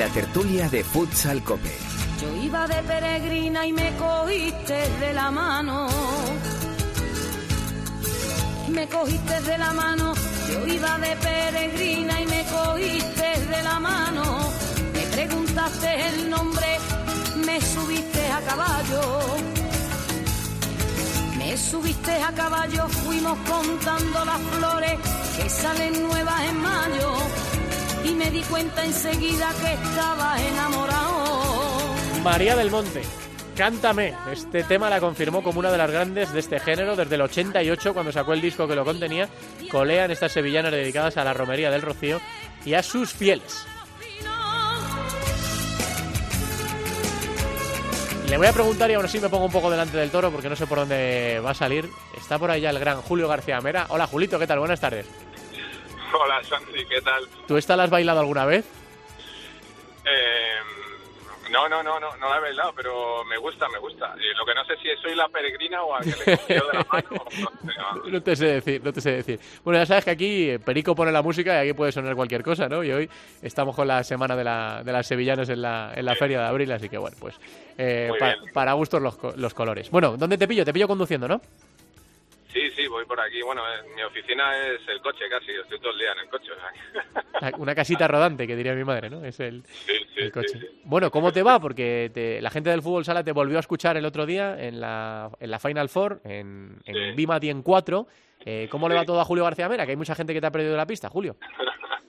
La 0.00 0.08
tertulia 0.08 0.66
de 0.70 0.82
Futsal 0.82 1.44
Cope. 1.44 1.76
Yo 2.22 2.34
iba 2.42 2.66
de 2.66 2.82
peregrina 2.84 3.66
y 3.66 3.72
me 3.74 3.94
cogiste 3.98 4.88
de 4.98 5.12
la 5.12 5.30
mano. 5.30 5.88
Me 8.70 8.88
cogiste 8.88 9.42
de 9.42 9.58
la 9.58 9.74
mano. 9.74 10.14
Yo 10.48 10.66
iba 10.66 10.96
de 11.00 11.14
peregrina 11.16 12.18
y 12.18 12.26
me 12.28 12.44
cogiste 12.46 13.46
de 13.52 13.62
la 13.62 13.78
mano. 13.78 14.38
Me 14.94 15.02
preguntaste 15.02 16.08
el 16.08 16.30
nombre, 16.30 16.78
me 17.44 17.60
subiste 17.60 18.26
a 18.30 18.40
caballo. 18.40 19.02
Me 21.36 21.58
subiste 21.58 22.12
a 22.22 22.32
caballo, 22.32 22.88
fuimos 22.88 23.36
contando 23.40 24.24
las 24.24 24.40
flores 24.52 24.98
que 25.36 25.50
salen 25.50 26.02
nuevas 26.08 26.42
en 26.48 26.56
mayo. 26.56 27.49
Y 28.04 28.14
me 28.14 28.30
di 28.30 28.42
cuenta 28.42 28.84
enseguida 28.84 29.50
que 29.60 29.72
estaba 29.72 30.40
enamorado. 30.40 31.94
María 32.22 32.56
del 32.56 32.70
Monte, 32.70 33.02
Cántame. 33.60 34.14
Este 34.32 34.62
tema 34.62 34.88
la 34.88 35.00
confirmó 35.00 35.42
como 35.42 35.58
una 35.58 35.70
de 35.70 35.76
las 35.76 35.90
grandes 35.90 36.32
de 36.32 36.40
este 36.40 36.58
género 36.60 36.96
desde 36.96 37.16
el 37.16 37.20
88, 37.20 37.92
cuando 37.92 38.10
sacó 38.10 38.32
el 38.32 38.40
disco 38.40 38.66
que 38.66 38.74
lo 38.74 38.86
contenía. 38.86 39.28
Colean 39.70 40.10
estas 40.10 40.32
sevillanas 40.32 40.72
dedicadas 40.72 41.18
a 41.18 41.24
la 41.24 41.34
romería 41.34 41.70
del 41.70 41.82
Rocío 41.82 42.22
y 42.64 42.72
a 42.72 42.82
sus 42.82 43.12
fieles. 43.12 43.66
Le 48.30 48.38
voy 48.38 48.46
a 48.46 48.52
preguntar 48.52 48.90
y 48.90 48.94
aún 48.94 49.04
así 49.04 49.18
me 49.20 49.28
pongo 49.28 49.44
un 49.44 49.52
poco 49.52 49.70
delante 49.70 49.98
del 49.98 50.10
toro 50.10 50.30
porque 50.30 50.48
no 50.48 50.56
sé 50.56 50.66
por 50.66 50.78
dónde 50.78 51.42
va 51.44 51.50
a 51.50 51.54
salir. 51.54 51.90
Está 52.16 52.38
por 52.38 52.50
allá 52.50 52.70
el 52.70 52.78
gran 52.78 53.02
Julio 53.02 53.28
García 53.28 53.60
Mera. 53.60 53.86
Hola 53.90 54.06
Julito, 54.06 54.38
¿qué 54.38 54.46
tal? 54.46 54.60
Buenas 54.60 54.80
tardes. 54.80 55.04
Hola 56.12 56.42
Santi, 56.44 56.84
¿qué 56.86 57.00
tal? 57.02 57.24
¿Tú 57.46 57.56
esta 57.56 57.76
la 57.76 57.84
has 57.84 57.90
bailado 57.90 58.20
alguna 58.20 58.44
vez? 58.46 58.64
Eh, 60.04 60.56
no, 61.50 61.68
no, 61.68 61.82
no, 61.82 61.98
no, 62.00 62.16
no 62.16 62.28
la 62.30 62.36
he 62.38 62.40
bailado, 62.40 62.72
pero 62.74 63.24
me 63.24 63.36
gusta, 63.36 63.68
me 63.68 63.78
gusta. 63.78 64.14
Lo 64.38 64.44
que 64.46 64.54
no 64.54 64.64
sé 64.64 64.76
si 64.76 64.88
soy 65.02 65.14
la 65.14 65.28
peregrina 65.28 65.82
o 65.82 65.94
a 65.94 66.00
que 66.00 66.06
le 66.10 66.36
cogió 66.36 66.66
de 66.66 66.72
la 66.74 66.86
mano. 66.90 67.24
No 68.02 68.10
no. 68.10 68.22
Te 68.22 68.36
sé 68.36 68.46
decir, 68.46 68.80
no 68.84 68.92
te 68.92 69.00
sé 69.00 69.10
decir. 69.12 69.40
Bueno, 69.64 69.80
ya 69.80 69.86
sabes 69.86 70.04
que 70.04 70.10
aquí 70.10 70.50
eh, 70.50 70.58
Perico 70.58 70.94
pone 70.94 71.10
la 71.10 71.22
música 71.22 71.56
y 71.64 71.68
aquí 71.68 71.76
puede 71.76 71.90
sonar 71.92 72.14
cualquier 72.14 72.42
cosa, 72.42 72.68
¿no? 72.68 72.84
Y 72.84 72.92
hoy 72.92 73.10
estamos 73.42 73.74
con 73.74 73.88
la 73.88 74.04
semana 74.04 74.36
de, 74.36 74.44
la, 74.44 74.82
de 74.84 74.92
las 74.92 75.06
sevillanas 75.06 75.48
en 75.48 75.62
la, 75.62 75.92
en 75.94 76.04
la 76.04 76.14
feria 76.14 76.40
de 76.40 76.46
abril, 76.46 76.70
así 76.72 76.88
que 76.88 76.98
bueno, 76.98 77.16
pues 77.18 77.34
eh, 77.78 78.10
pa- 78.18 78.36
para 78.52 78.72
gustos 78.74 79.02
los, 79.02 79.16
los 79.36 79.54
colores. 79.54 79.90
Bueno, 79.90 80.16
¿dónde 80.16 80.38
te 80.38 80.46
pillo? 80.46 80.64
Te 80.64 80.72
pillo 80.72 80.86
conduciendo, 80.88 81.26
¿no? 81.26 81.40
Sí, 82.52 82.70
sí, 82.76 82.86
voy 82.88 83.04
por 83.04 83.20
aquí. 83.20 83.40
Bueno, 83.42 83.62
eh, 83.62 83.82
mi 83.94 84.02
oficina 84.02 84.56
es 84.66 84.80
el 84.88 85.00
coche 85.00 85.24
casi, 85.30 85.52
estoy 85.52 85.78
todo 85.78 85.92
el 85.92 85.98
día 85.98 86.12
en 86.12 86.18
el 86.20 86.28
coche. 86.28 86.50
que- 87.40 87.56
Una 87.58 87.74
casita 87.74 88.08
rodante, 88.08 88.46
que 88.46 88.56
diría 88.56 88.74
mi 88.74 88.84
madre, 88.84 89.08
¿no? 89.08 89.24
Es 89.24 89.38
el, 89.40 89.62
Sí, 89.66 89.92
sí, 90.14 90.20
el 90.20 90.32
coche. 90.32 90.58
sí. 90.58 90.80
Bueno, 90.84 91.10
¿cómo 91.10 91.32
te 91.32 91.42
va? 91.42 91.60
Porque 91.60 92.10
te- 92.12 92.40
la 92.42 92.50
gente 92.50 92.70
del 92.70 92.82
fútbol 92.82 93.04
sala 93.04 93.22
te 93.22 93.32
volvió 93.32 93.56
a 93.56 93.60
escuchar 93.60 93.96
el 93.96 94.04
otro 94.04 94.26
día 94.26 94.56
en 94.60 94.80
la, 94.80 95.30
en 95.38 95.50
la 95.50 95.58
Final 95.58 95.88
Four, 95.88 96.20
en, 96.24 96.78
en 96.86 97.14
en 97.50 97.62
4. 97.62 98.06
Eh, 98.44 98.68
¿Cómo 98.70 98.88
le 98.88 98.94
va 98.94 99.04
todo 99.04 99.20
a 99.20 99.24
Julio 99.24 99.44
García 99.44 99.68
Mera? 99.68 99.84
Que 99.84 99.92
hay 99.92 99.96
mucha 99.96 100.14
gente 100.14 100.32
que 100.32 100.40
te 100.40 100.46
ha 100.46 100.50
perdido 100.50 100.76
la 100.76 100.86
pista, 100.86 101.08
Julio. 101.08 101.36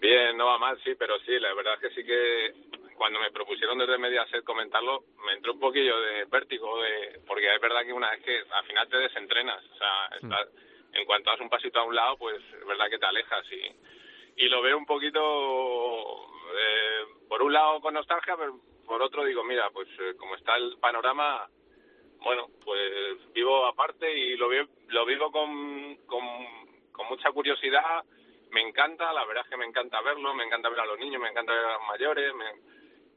Bien, 0.00 0.36
no 0.36 0.46
va 0.46 0.58
mal, 0.58 0.80
sí, 0.82 0.94
pero 0.98 1.18
sí, 1.20 1.38
la 1.38 1.52
verdad 1.54 1.74
es 1.74 1.80
que 1.80 1.90
sí 1.94 2.04
que 2.06 2.54
cuando 2.96 3.18
me 3.20 3.30
propusieron 3.30 3.78
desde 3.78 3.98
Mediaset 3.98 4.44
comentarlo, 4.44 5.04
me 5.26 5.32
entró 5.32 5.52
un 5.54 5.60
poquillo 5.60 6.00
de 6.00 6.24
vértigo, 6.26 6.80
de, 6.82 7.20
porque 7.26 7.54
es 7.54 7.60
verdad 7.60 7.84
que 7.84 7.92
una 7.92 8.10
vez 8.10 8.22
que 8.22 8.42
al 8.50 8.64
final 8.64 8.88
te 8.88 8.96
desentrenas, 8.98 9.62
o 9.72 9.76
sea, 9.76 10.06
estás- 10.20 10.48
en 10.92 11.04
cuanto 11.06 11.30
das 11.30 11.40
un 11.40 11.48
pasito 11.48 11.78
a 11.80 11.84
un 11.84 11.94
lado, 11.94 12.16
pues 12.16 12.42
es 12.42 12.66
verdad 12.66 12.90
que 12.90 12.98
te 12.98 13.06
alejas 13.06 13.44
y, 13.52 14.44
y 14.44 14.48
lo 14.48 14.60
veo 14.62 14.76
un 14.76 14.86
poquito, 14.86 15.20
eh, 16.56 17.04
por 17.28 17.42
un 17.42 17.52
lado 17.52 17.80
con 17.80 17.94
nostalgia, 17.94 18.36
pero 18.36 18.58
por 18.86 19.00
otro 19.02 19.24
digo, 19.24 19.44
mira, 19.44 19.70
pues 19.70 19.88
eh, 20.00 20.14
como 20.18 20.34
está 20.34 20.56
el 20.56 20.76
panorama, 20.80 21.46
bueno, 22.22 22.48
pues 22.64 23.32
vivo 23.32 23.66
aparte 23.66 24.12
y 24.12 24.36
lo, 24.36 24.48
vi- 24.48 24.68
lo 24.88 25.04
vivo 25.06 25.30
con, 25.30 25.96
con, 26.06 26.24
con 26.92 27.06
mucha 27.08 27.30
curiosidad. 27.32 28.02
Me 28.52 28.60
encanta, 28.62 29.12
la 29.12 29.24
verdad 29.24 29.44
es 29.44 29.50
que 29.50 29.56
me 29.56 29.66
encanta 29.66 30.00
verlo, 30.00 30.34
me 30.34 30.44
encanta 30.44 30.68
ver 30.68 30.80
a 30.80 30.86
los 30.86 30.98
niños, 30.98 31.20
me 31.22 31.28
encanta 31.28 31.52
ver 31.52 31.64
a 31.64 31.72
los 31.74 31.86
mayores, 31.88 32.34
me- 32.34 32.54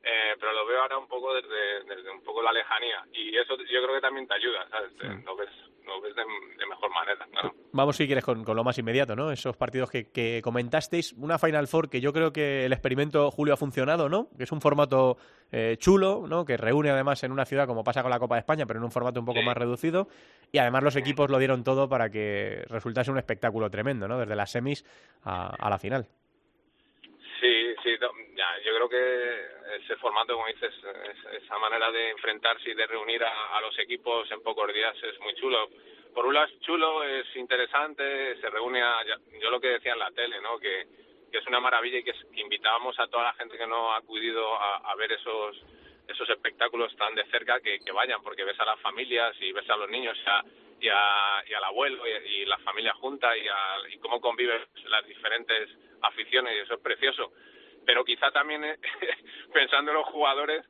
eh, 0.06 0.36
pero 0.40 0.52
lo 0.54 0.66
veo 0.66 0.82
ahora 0.82 0.98
un 0.98 1.08
poco 1.08 1.34
desde, 1.34 1.84
desde 1.86 2.10
un 2.12 2.22
poco 2.24 2.42
la 2.42 2.52
lejanía 2.52 3.06
y 3.14 3.36
eso 3.38 3.56
yo 3.58 3.82
creo 3.84 3.96
que 3.96 4.02
también 4.02 4.28
te 4.28 4.34
ayuda, 4.36 4.68
¿sabes? 4.70 4.96
Te- 4.98 5.08
Lo 5.24 5.36
ves, 5.36 5.50
lo 5.86 6.02
ves 6.02 6.16
de, 6.16 6.22
de 6.22 6.66
mejor 6.68 6.90
manera, 6.94 7.26
claro. 7.32 7.54
Vamos, 7.72 7.96
si 7.98 8.06
quieres, 8.06 8.24
con, 8.24 8.44
con 8.44 8.56
lo 8.56 8.64
más 8.64 8.78
inmediato, 8.78 9.16
¿no? 9.16 9.32
Esos 9.32 9.58
partidos 9.58 9.90
que, 9.90 10.10
que 10.12 10.42
comentasteis. 10.44 11.14
Una 11.14 11.38
Final 11.40 11.68
Four 11.68 11.90
que 11.90 12.02
yo 12.02 12.14
creo 12.14 12.32
que 12.32 12.66
el 12.66 12.74
experimento 12.74 13.30
Julio 13.32 13.54
ha 13.54 13.58
funcionado, 13.58 14.10
¿no? 14.10 14.30
Que 14.38 14.44
es 14.44 14.52
un 14.52 14.62
formato 14.62 15.18
eh, 15.52 15.76
chulo, 15.80 16.26
¿no? 16.28 16.46
Que 16.46 16.58
reúne 16.58 16.90
además 16.92 17.24
en 17.24 17.32
una 17.32 17.46
ciudad 17.46 17.68
como 17.68 17.84
pasa 17.84 18.02
con 18.02 18.12
la 18.12 18.20
Copa 18.20 18.36
de 18.36 18.40
España, 18.40 18.66
pero 18.66 18.80
en 18.80 18.86
un 18.86 18.92
formato 18.92 19.20
un 19.20 19.26
poco 19.26 19.40
Sí. 19.40 19.46
más 19.46 19.58
reducido. 19.58 20.08
Y 20.52 20.58
además 20.60 20.84
los 20.84 20.96
equipos 20.96 21.30
lo 21.30 21.40
dieron 21.40 21.64
todo 21.64 21.90
para 21.90 22.10
que 22.10 22.64
resultase 22.70 23.10
un 23.12 23.18
espectáculo 23.18 23.70
tremendo, 23.70 24.08
¿no? 24.08 24.20
Desde 24.20 24.36
las 24.36 24.52
semis 24.52 24.86
a, 25.24 25.48
a 25.48 25.70
la 25.70 25.80
final. 25.80 26.08
Yo 28.64 28.74
creo 28.76 28.90
que 28.90 29.76
ese 29.84 29.96
formato, 29.98 30.34
como 30.36 30.48
dices, 30.48 30.74
es- 30.76 31.44
esa 31.44 31.58
manera 31.60 31.92
de 31.92 32.12
enfrentarse 32.12 32.70
y 32.70 32.74
de 32.74 32.88
reunir 32.88 33.24
a, 33.24 33.60
los 33.62 33.78
equipos 33.80 34.30
en 34.32 34.42
pocos 34.42 34.74
días 34.74 34.96
es 35.04 35.20
muy 35.20 35.34
chulo. 35.36 35.70
Por 36.14 36.26
un 36.26 36.34
lado 36.34 36.48
es 36.48 36.60
chulo, 36.62 37.04
es 37.04 37.36
interesante, 37.36 38.36
se 38.40 38.50
reúne 38.50 38.82
a, 38.82 39.04
yo 39.42 39.50
lo 39.50 39.60
que 39.60 39.70
decía 39.70 39.94
en 39.94 40.00
la 40.00 40.12
tele, 40.12 40.40
¿no? 40.42 40.60
Que, 40.60 40.86
es 41.34 41.48
una 41.48 41.60
maravilla 41.60 41.98
y 41.98 42.04
que, 42.04 42.14
invitábamos 42.36 43.00
a 43.00 43.08
toda 43.08 43.24
la 43.24 43.34
gente 43.34 43.58
que 43.58 43.66
no 43.66 43.92
ha 43.92 43.98
acudido 43.98 44.54
a, 44.56 44.92
a 44.92 44.96
ver 44.96 45.12
esos 45.14 45.58
esos 46.08 46.30
espectáculos 46.30 46.96
tan 46.98 47.16
de 47.16 47.26
cerca 47.32 47.60
que, 47.62 47.80
vayan, 47.92 48.22
porque 48.22 48.44
ves 48.44 48.60
a 48.60 48.66
las 48.66 48.80
familias 48.82 49.36
y 49.40 49.52
ves 49.54 49.68
a 49.70 49.78
los 49.78 49.90
niños 49.90 50.16
y, 50.80 50.90
a- 50.90 51.44
y 51.48 51.54
al 51.54 51.64
abuelo 51.64 52.04
y, 52.06 52.12
y 52.42 52.46
la 52.46 52.58
familia 52.60 52.94
junta 52.96 53.36
y, 53.38 53.48
a- 53.48 53.78
y 53.90 53.98
cómo 53.98 54.22
conviven 54.22 54.62
las 54.86 55.08
diferentes 55.08 55.70
aficiones 56.02 56.56
y 56.56 56.60
eso 56.60 56.76
es 56.76 56.82
precioso. 56.82 57.32
Pero 57.86 58.04
quizá 58.06 58.32
también, 58.32 58.64
eh, 58.64 58.78
pensando 59.54 59.92
en 59.92 59.98
los 59.98 60.08
jugadores, 60.08 60.66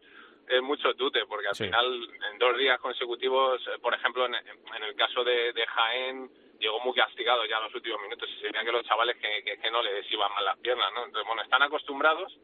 es 0.48 0.62
mucho 0.62 0.94
tute, 0.96 1.26
porque 1.26 1.48
al 1.48 1.56
Sí. 1.56 1.66
final, 1.66 2.10
en 2.32 2.38
dos 2.40 2.58
días 2.58 2.80
consecutivos, 2.80 3.62
eh, 3.68 3.80
por 3.82 3.94
ejemplo, 3.94 4.26
en, 4.26 4.36
en 4.36 4.84
el 4.84 4.96
caso 4.96 5.24
de, 5.24 5.54
de 5.54 5.66
Jaén, 5.66 6.30
llegó 6.60 6.80
muy 6.82 6.94
castigado 6.94 7.46
ya 7.46 7.58
en 7.58 7.64
los 7.64 7.76
últimos 7.76 8.02
minutos 8.02 8.30
y 8.30 8.40
se 8.42 8.50
veía 8.52 8.64
que 8.64 8.72
los 8.72 8.86
chavales 8.86 9.18
que, 9.18 9.44
que, 9.44 9.58
que 9.58 9.72
no 9.72 9.82
les 9.82 10.10
iban 10.12 10.32
mal 10.34 10.46
las 10.46 10.58
piernas, 10.60 10.92
¿no? 10.94 11.06
Entonces, 11.06 11.28
bueno, 11.28 11.42
están 11.44 11.62
acostumbrados, 11.62 12.38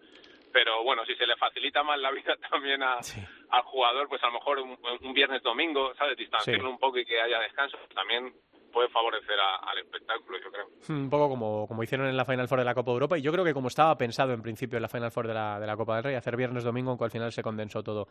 pero 0.53 0.83
bueno, 0.83 1.05
si 1.05 1.15
se 1.15 1.27
le 1.27 1.35
facilita 1.37 1.83
más 1.83 1.99
la 1.99 2.11
vida 2.11 2.35
también 2.49 2.81
a, 2.83 3.01
Sí. 3.03 3.21
al 3.49 3.61
jugador, 3.63 4.07
pues 4.07 4.21
a 4.23 4.27
lo 4.27 4.33
mejor 4.33 4.59
un, 4.59 4.77
un 5.01 5.13
viernes 5.13 5.41
domingo, 5.43 5.93
¿sabes? 5.95 6.17
Distanciarlo 6.17 6.67
Sí. 6.67 6.71
un 6.73 6.79
poco 6.79 6.97
y 6.99 7.05
que 7.05 7.19
haya 7.21 7.39
descanso, 7.39 7.77
también 7.93 8.33
puede 8.69 8.89
favorecer 8.89 9.35
a- 9.39 9.69
al 9.69 9.77
espectáculo, 9.79 10.37
yo 10.43 10.51
creo. 10.51 10.97
Un 10.97 11.09
poco 11.09 11.29
como, 11.29 11.67
como 11.67 11.83
hicieron 11.83 12.07
en 12.07 12.15
la 12.17 12.25
Final 12.25 12.47
Four 12.47 12.59
de 12.59 12.65
la 12.65 12.73
Copa 12.75 12.91
de 12.91 12.93
Europa 12.95 13.17
y 13.17 13.21
yo 13.21 13.31
creo 13.31 13.43
que 13.43 13.53
como 13.53 13.67
estaba 13.67 13.97
pensado 13.97 14.33
en 14.33 14.41
principio 14.41 14.77
en 14.77 14.81
la 14.83 14.87
Final 14.87 15.11
Four 15.11 15.27
de 15.27 15.33
la, 15.33 15.59
de 15.59 15.67
la 15.67 15.75
Copa 15.77 15.95
del 15.95 16.03
Rey, 16.05 16.15
hacer 16.15 16.35
viernes 16.37 16.63
domingo, 16.63 16.89
aunque 16.91 17.05
al 17.05 17.11
final 17.11 17.31
se 17.31 17.43
condensó 17.43 17.83
todo 17.83 18.07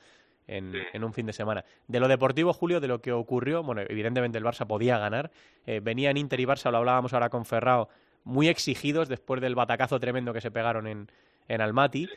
en, 0.46 0.72
Sí. 0.72 0.78
en 0.92 1.04
un 1.04 1.12
fin 1.12 1.26
de 1.26 1.32
semana. 1.32 1.64
De 1.86 2.00
lo 2.00 2.08
deportivo, 2.08 2.52
Julio, 2.52 2.80
de 2.80 2.88
lo 2.88 3.00
que 3.00 3.12
ocurrió, 3.12 3.62
bueno, 3.62 3.82
evidentemente 3.88 4.38
el 4.38 4.44
Barça 4.44 4.66
podía 4.66 4.98
ganar, 4.98 5.30
eh, 5.66 5.80
venían 5.82 6.16
Inter 6.16 6.40
y 6.40 6.44
Barça, 6.46 6.70
lo 6.70 6.78
hablábamos 6.78 7.12
ahora 7.14 7.28
con 7.30 7.44
Ferrao, 7.44 7.88
muy 8.24 8.48
exigidos 8.48 9.08
después 9.08 9.40
del 9.40 9.54
batacazo 9.54 9.98
tremendo 10.00 10.32
que 10.32 10.40
se 10.40 10.50
pegaron 10.50 10.86
en, 10.86 11.10
en 11.48 11.60
Almaty. 11.60 12.08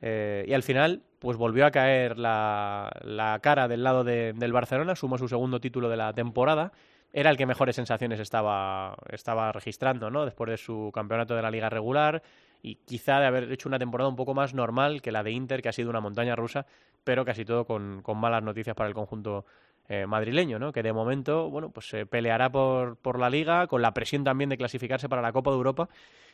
eh, 0.00 0.44
y 0.46 0.54
al 0.54 0.62
final, 0.62 1.02
pues 1.18 1.36
volvió 1.36 1.66
a 1.66 1.72
caer 1.72 2.18
la, 2.18 2.88
la 3.02 3.40
cara 3.42 3.66
del 3.66 3.82
lado 3.82 4.04
de- 4.04 4.32
del 4.32 4.52
Barcelona, 4.52 4.94
sumó 4.94 5.18
su 5.18 5.26
segundo 5.28 5.60
título 5.60 5.88
de 5.88 5.96
la 5.96 6.12
temporada. 6.12 6.70
Era 7.12 7.30
el 7.30 7.36
que 7.36 7.46
mejores 7.46 7.76
sensaciones 7.76 8.20
estaba, 8.20 8.96
estaba 9.10 9.52
registrando, 9.52 10.10
¿no? 10.10 10.24
Después 10.24 10.50
de 10.50 10.56
su 10.56 10.90
campeonato 10.92 11.34
de 11.34 11.42
la 11.42 11.50
liga 11.50 11.70
regular 11.70 12.22
y 12.62 12.76
quizá 12.76 13.20
de 13.20 13.26
haber 13.26 13.52
hecho 13.52 13.68
una 13.68 13.78
temporada 13.78 14.08
un 14.08 14.16
poco 14.16 14.34
más 14.34 14.54
normal 14.54 15.00
que 15.00 15.12
la 15.12 15.22
de 15.22 15.30
Inter, 15.30 15.62
que 15.62 15.68
ha 15.68 15.72
sido 15.72 15.90
una 15.90 16.00
montaña 16.00 16.36
rusa, 16.36 16.66
pero 17.04 17.24
casi 17.24 17.44
todo 17.44 17.64
con, 17.64 18.02
con 18.02 18.18
malas 18.18 18.42
noticias 18.42 18.76
para 18.76 18.88
el 18.88 18.94
conjunto 18.94 19.46
eh, 19.88 20.06
madrileño, 20.06 20.58
¿no? 20.58 20.72
Que 20.72 20.82
de 20.82 20.92
momento, 20.92 21.50
bueno, 21.50 21.70
pues 21.70 21.88
se 21.88 22.06
peleará 22.06 22.50
por, 22.50 22.96
por 22.96 23.18
la 23.18 23.30
liga, 23.30 23.66
con 23.66 23.82
la 23.82 23.92
presión 23.94 24.24
también 24.24 24.50
de 24.50 24.56
clasificarse 24.56 25.08
para 25.08 25.22
la 25.22 25.32
Copa 25.32 25.50
de 25.50 25.56
Europa 25.56 25.88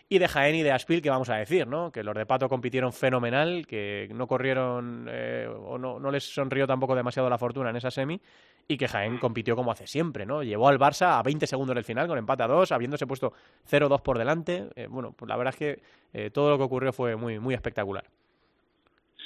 y 0.08 0.18
de 0.18 0.28
Jaén 0.28 0.54
y 0.54 0.62
de 0.62 0.72
Aspil, 0.72 1.00
que 1.00 1.10
vamos 1.10 1.30
a 1.30 1.36
decir, 1.36 1.66
¿no? 1.66 1.90
Que 1.90 2.02
los 2.02 2.14
de 2.14 2.26
Pato 2.26 2.48
compitieron 2.48 2.92
fenomenal, 2.92 3.66
que 3.66 4.08
no 4.14 4.26
corrieron 4.26 5.06
eh, 5.10 5.48
o 5.48 5.78
no, 5.78 5.98
no, 5.98 6.10
les 6.10 6.24
sonrió 6.24 6.66
tampoco 6.66 6.94
demasiado 6.94 7.30
la 7.30 7.38
fortuna 7.38 7.70
en 7.70 7.76
esa 7.76 7.90
semi 7.90 8.20
y 8.68 8.76
que 8.76 8.88
Jaén 8.88 9.18
compitió 9.18 9.56
como 9.56 9.72
hace 9.72 9.86
siempre, 9.86 10.26
¿no? 10.26 10.42
Llevó 10.42 10.68
al 10.68 10.78
Barça 10.78 11.18
a 11.18 11.22
20 11.22 11.46
segundos 11.46 11.74
del 11.74 11.84
final 11.84 12.06
con 12.06 12.18
empate 12.18 12.42
a 12.42 12.46
2, 12.46 12.72
habiéndose 12.72 13.06
puesto 13.06 13.32
0-2 13.70 14.02
por 14.02 14.18
delante. 14.18 14.68
Eh, 14.74 14.86
bueno, 14.88 15.12
pues 15.12 15.28
la 15.28 15.36
verdad 15.36 15.54
es 15.54 15.58
que 15.58 15.82
eh, 16.12 16.30
todo 16.30 16.50
lo 16.50 16.58
que 16.58 16.64
ocurrió 16.64 16.92
fue 16.92 17.16
muy, 17.16 17.38
muy 17.38 17.54
espectacular. 17.54 18.04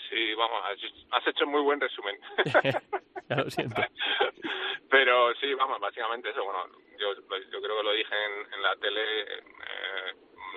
Sí, 0.09 0.35
vamos, 0.35 0.63
has 1.11 1.27
hecho 1.27 1.47
muy 1.47 1.61
buen 1.63 1.81
resumen. 1.81 2.19
ya 3.29 3.37
lo 3.37 3.51
siento. 3.51 3.83
Pero 4.91 5.35
sí, 5.35 5.53
vamos, 5.55 5.81
básicamente 5.81 6.31
eso. 6.31 6.45
Bueno, 6.45 6.67
yo, 6.99 7.15
yo 7.15 7.61
creo 7.63 7.77
que 7.77 7.83
lo 7.83 7.93
dije 7.93 8.15
en, 8.15 8.55
en 8.55 8.63
la 8.63 8.77
tele. 8.77 9.23
Eh, 9.23 10.15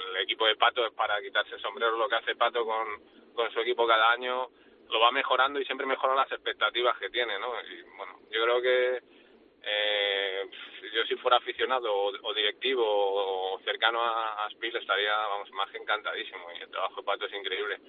el 0.10 0.18
equipo 0.24 0.46
de 0.48 0.56
Pato 0.56 0.86
es 0.86 0.94
para 0.94 1.22
quitarse 1.22 1.56
el 1.56 1.62
sombrero 1.62 1.98
lo 1.98 2.08
que 2.08 2.16
hace 2.16 2.36
Pato 2.36 2.66
con, 2.66 2.88
con 3.34 3.52
su 3.52 3.60
equipo 3.60 3.86
cada 3.88 4.12
año 4.12 4.50
lo 4.90 5.00
va 5.00 5.12
mejorando 5.12 5.60
y 5.60 5.66
siempre 5.66 5.86
mejora 5.86 6.16
las 6.16 6.32
expectativas 6.32 6.98
que 6.98 7.10
tiene, 7.10 7.40
¿no? 7.40 7.54
Y 7.62 7.82
bueno, 7.96 8.20
yo 8.30 8.44
creo 8.44 8.62
que 8.62 9.02
eh, 9.64 10.50
yo 10.94 11.04
si 11.06 11.16
fuera 11.16 11.38
aficionado 11.38 11.94
o, 11.94 12.12
o 12.24 12.34
directivo 12.34 12.84
o 12.86 13.60
cercano 13.62 14.02
a, 14.02 14.46
a 14.46 14.50
Spiel 14.50 14.76
estaría, 14.76 15.16
vamos, 15.16 15.50
más 15.52 15.70
que 15.72 15.78
encantadísimo 15.78 16.52
y 16.58 16.62
el 16.62 16.70
trabajo 16.70 16.98
de 16.98 17.04
Pato 17.04 17.26
es 17.26 17.34
increíble. 17.34 17.80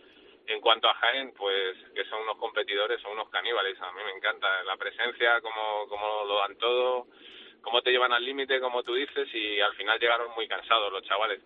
En 0.47 0.61
cuanto 0.61 0.89
a 0.89 0.95
Jaén, 0.95 1.33
pues 1.35 1.77
que 1.95 2.05
son 2.07 2.23
unos 2.23 2.37
competidores, 2.37 3.01
son 3.01 3.13
unos 3.13 3.31
caníbales, 3.31 3.81
a 3.81 3.93
mí 3.93 4.03
me 4.05 4.13
encanta 4.13 4.63
la 4.65 4.77
presencia, 4.77 5.41
cómo, 5.41 5.87
cómo 5.89 6.25
lo 6.27 6.39
dan 6.39 6.57
todo, 6.59 7.07
cómo 7.63 7.81
te 7.83 7.91
llevan 7.91 8.13
al 8.13 8.25
límite, 8.25 8.61
como 8.61 8.83
tú 8.83 8.95
dices, 8.95 9.29
y 9.35 9.61
al 9.61 9.75
final 9.75 9.99
llegaron 10.01 10.33
muy 10.35 10.49
cansados 10.49 10.93
los 10.93 11.03
chavales. 11.05 11.41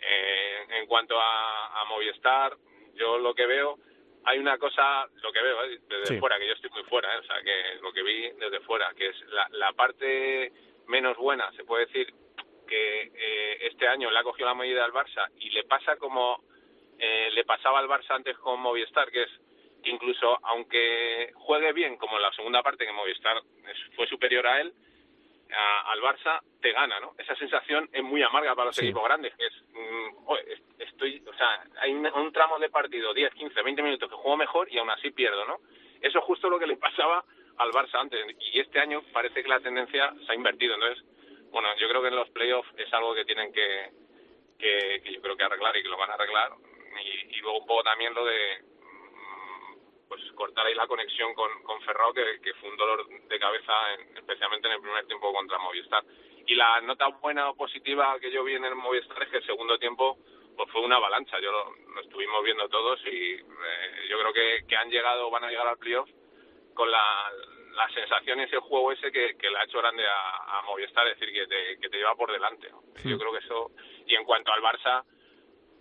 Eh, 0.00 0.66
en 0.70 0.86
cuanto 0.86 1.18
a, 1.20 1.80
a 1.80 1.84
Movistar, 1.86 2.56
yo 2.94 3.18
lo 3.18 3.34
que 3.34 3.46
veo, 3.46 3.76
hay 4.24 4.38
una 4.38 4.56
cosa, 4.58 5.06
lo 5.22 5.32
que 5.32 5.42
veo 5.42 5.64
¿eh? 5.64 5.78
desde 5.88 6.06
Sí. 6.06 6.18
fuera, 6.20 6.38
que 6.38 6.46
yo 6.46 6.52
estoy 6.54 6.70
muy 6.70 6.84
fuera, 6.84 7.12
¿eh? 7.14 7.18
o 7.18 7.22
sea, 7.24 7.42
que 7.42 7.80
lo 7.82 7.92
que 7.92 8.02
vi 8.02 8.30
desde 8.38 8.60
fuera, 8.60 8.92
que 8.96 9.08
es 9.08 9.20
la, 9.30 9.48
la 9.50 9.72
parte 9.72 10.52
menos 10.86 11.16
buena, 11.16 11.50
se 11.52 11.64
puede 11.64 11.86
decir 11.86 12.12
que 12.68 13.10
eh, 13.14 13.58
este 13.62 13.88
año 13.88 14.10
le 14.10 14.18
ha 14.18 14.22
cogido 14.22 14.46
la 14.48 14.54
medida 14.54 14.84
al 14.84 14.92
Barça 14.92 15.28
y 15.38 15.50
le 15.50 15.64
pasa 15.64 15.96
como 15.96 16.44
eh, 16.98 17.30
le 17.32 17.44
pasaba 17.44 17.78
al 17.78 17.88
Barça 17.88 18.10
antes 18.14 18.36
con 18.38 18.60
Movistar, 18.60 19.10
que 19.10 19.22
es 19.22 19.30
que 19.82 19.90
incluso 19.90 20.38
aunque 20.42 21.30
juegue 21.34 21.72
bien, 21.72 21.96
como 21.96 22.16
en 22.16 22.22
la 22.22 22.32
segunda 22.32 22.62
parte 22.62 22.84
que 22.84 22.92
Movistar 22.92 23.36
es- 23.38 23.94
fue 23.94 24.06
superior 24.08 24.46
a 24.46 24.60
él, 24.60 24.72
a- 25.52 25.92
al 25.92 26.00
Barça 26.00 26.40
te 26.60 26.72
gana, 26.72 26.98
¿no? 27.00 27.14
Esa 27.16 27.34
sensación 27.36 27.88
es 27.92 28.02
muy 28.02 28.22
amarga 28.22 28.54
para 28.54 28.66
los 28.66 28.76
Sí. 28.76 28.84
equipos 28.86 29.04
grandes, 29.04 29.34
que 29.36 29.46
es, 29.46 29.52
mm, 29.72 30.24
"Joder, 30.26 30.48
est- 30.50 30.80
estoy, 30.80 31.22
o 31.26 31.32
sea, 31.34 31.64
hay 31.80 31.92
un, 31.92 32.04
un 32.06 32.32
tramo 32.32 32.58
de 32.58 32.68
partido, 32.68 33.14
10, 33.14 33.32
15, 33.34 33.62
20 33.62 33.82
minutos 33.82 34.10
que 34.10 34.16
juego 34.16 34.36
mejor 34.36 34.70
y 34.70 34.78
aún 34.78 34.90
así 34.90 35.10
pierdo, 35.10 35.44
¿no? 35.46 35.58
Eso 36.02 36.18
es 36.18 36.24
justo 36.24 36.50
lo 36.50 36.58
que 36.58 36.66
le 36.66 36.76
pasaba 36.76 37.24
al 37.58 37.70
Barça 37.70 38.00
antes 38.00 38.24
y 38.52 38.60
este 38.60 38.78
año 38.78 39.02
parece 39.12 39.42
que 39.42 39.48
la 39.48 39.60
tendencia 39.60 40.12
se 40.26 40.32
ha 40.32 40.34
invertido, 40.34 40.74
entonces, 40.74 41.02
bueno, 41.50 41.68
yo 41.78 41.88
creo 41.88 42.02
que 42.02 42.08
en 42.08 42.16
los 42.16 42.28
playoffs 42.30 42.68
es 42.76 42.92
algo 42.92 43.14
que 43.14 43.24
tienen 43.24 43.52
que, 43.52 43.90
que, 44.58 45.00
que 45.02 45.12
yo 45.14 45.22
creo 45.22 45.36
que 45.36 45.44
arreglar 45.44 45.76
y 45.76 45.82
que 45.82 45.88
lo 45.88 45.96
van 45.96 46.10
a 46.10 46.14
arreglar 46.14 46.50
y, 47.02 47.36
y 47.36 47.40
luego 47.40 47.58
un 47.60 47.66
poco 47.66 47.82
también 47.82 48.14
lo 48.14 48.24
de 48.24 48.58
mm, 48.62 50.08
pues 50.08 50.22
cortar 50.32 50.66
ahí 50.66 50.74
la 50.74 50.86
conexión 50.86 51.34
con, 51.34 51.62
con 51.62 51.80
Ferrao 51.82 52.12
que, 52.12 52.40
que 52.42 52.54
fue 52.54 52.70
un 52.70 52.76
dolor 52.76 53.06
de 53.08 53.38
cabeza 53.38 53.72
en- 53.94 54.16
especialmente 54.16 54.68
en 54.68 54.74
el 54.74 54.80
primer 54.80 55.06
tiempo 55.06 55.32
contra 55.32 55.58
Movistar 55.58 56.02
y 56.46 56.54
la 56.54 56.80
nota 56.80 57.08
buena 57.08 57.50
o 57.50 57.54
positiva 57.56 58.18
que 58.20 58.30
yo 58.30 58.42
vi 58.44 58.54
en 58.54 58.64
el 58.64 58.74
Movistar 58.74 59.22
es 59.22 59.28
que 59.28 59.36
el 59.38 59.46
segundo 59.46 59.78
tiempo 59.78 60.18
pues 60.56 60.70
fue 60.70 60.80
una 60.80 60.96
avalancha 60.96 61.38
yo 61.40 61.52
lo, 61.52 61.76
lo 61.94 62.00
estuvimos 62.00 62.42
viendo 62.42 62.68
todos 62.68 63.00
y 63.06 63.34
eh, 63.34 64.06
yo 64.08 64.18
creo 64.18 64.32
que, 64.32 64.64
que 64.66 64.76
han 64.76 64.90
llegado 64.90 65.30
van 65.30 65.44
a 65.44 65.50
llegar 65.50 65.68
al 65.68 65.78
playoff 65.78 66.08
con 66.74 66.90
la, 66.90 67.30
la 67.74 67.88
sensación 67.90 68.40
y 68.40 68.44
ese 68.44 68.56
juego 68.58 68.92
ese 68.92 69.12
que, 69.12 69.36
que 69.36 69.50
le 69.50 69.58
ha 69.58 69.64
hecho 69.64 69.78
grande 69.78 70.04
a, 70.06 70.58
a 70.58 70.62
Movistar, 70.62 71.06
es 71.08 71.18
decir, 71.18 71.32
que 71.34 71.46
te, 71.46 71.78
que 71.80 71.88
te 71.88 71.96
lleva 71.96 72.14
por 72.16 72.30
delante. 72.32 72.70
¿no? 72.70 72.82
Yo 73.04 73.18
creo 73.18 73.32
que 73.32 73.38
eso, 73.38 73.70
y 74.06 74.14
en 74.14 74.24
cuanto 74.24 74.52
al 74.52 74.62
Barça, 74.62 75.04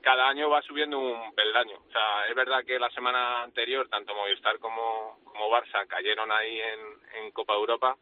cada 0.07 0.29
año 0.29 0.49
va 0.49 0.61
subiendo 0.61 0.97
un 0.97 1.35
peldaño. 1.35 1.79
O 1.85 1.91
sea, 1.91 2.27
es 2.29 2.33
verdad 2.33 2.63
que 2.63 2.79
la 2.79 2.89
semana 2.91 3.43
anterior, 3.43 3.89
tanto 3.89 4.15
Movistar 4.15 4.57
como, 4.57 5.19
como 5.25 5.49
Barça 5.49 5.85
cayeron 5.85 6.31
ahí 6.31 6.61
en, 6.61 7.25
en 7.25 7.31
Copa 7.31 7.53
Europa, 7.53 7.97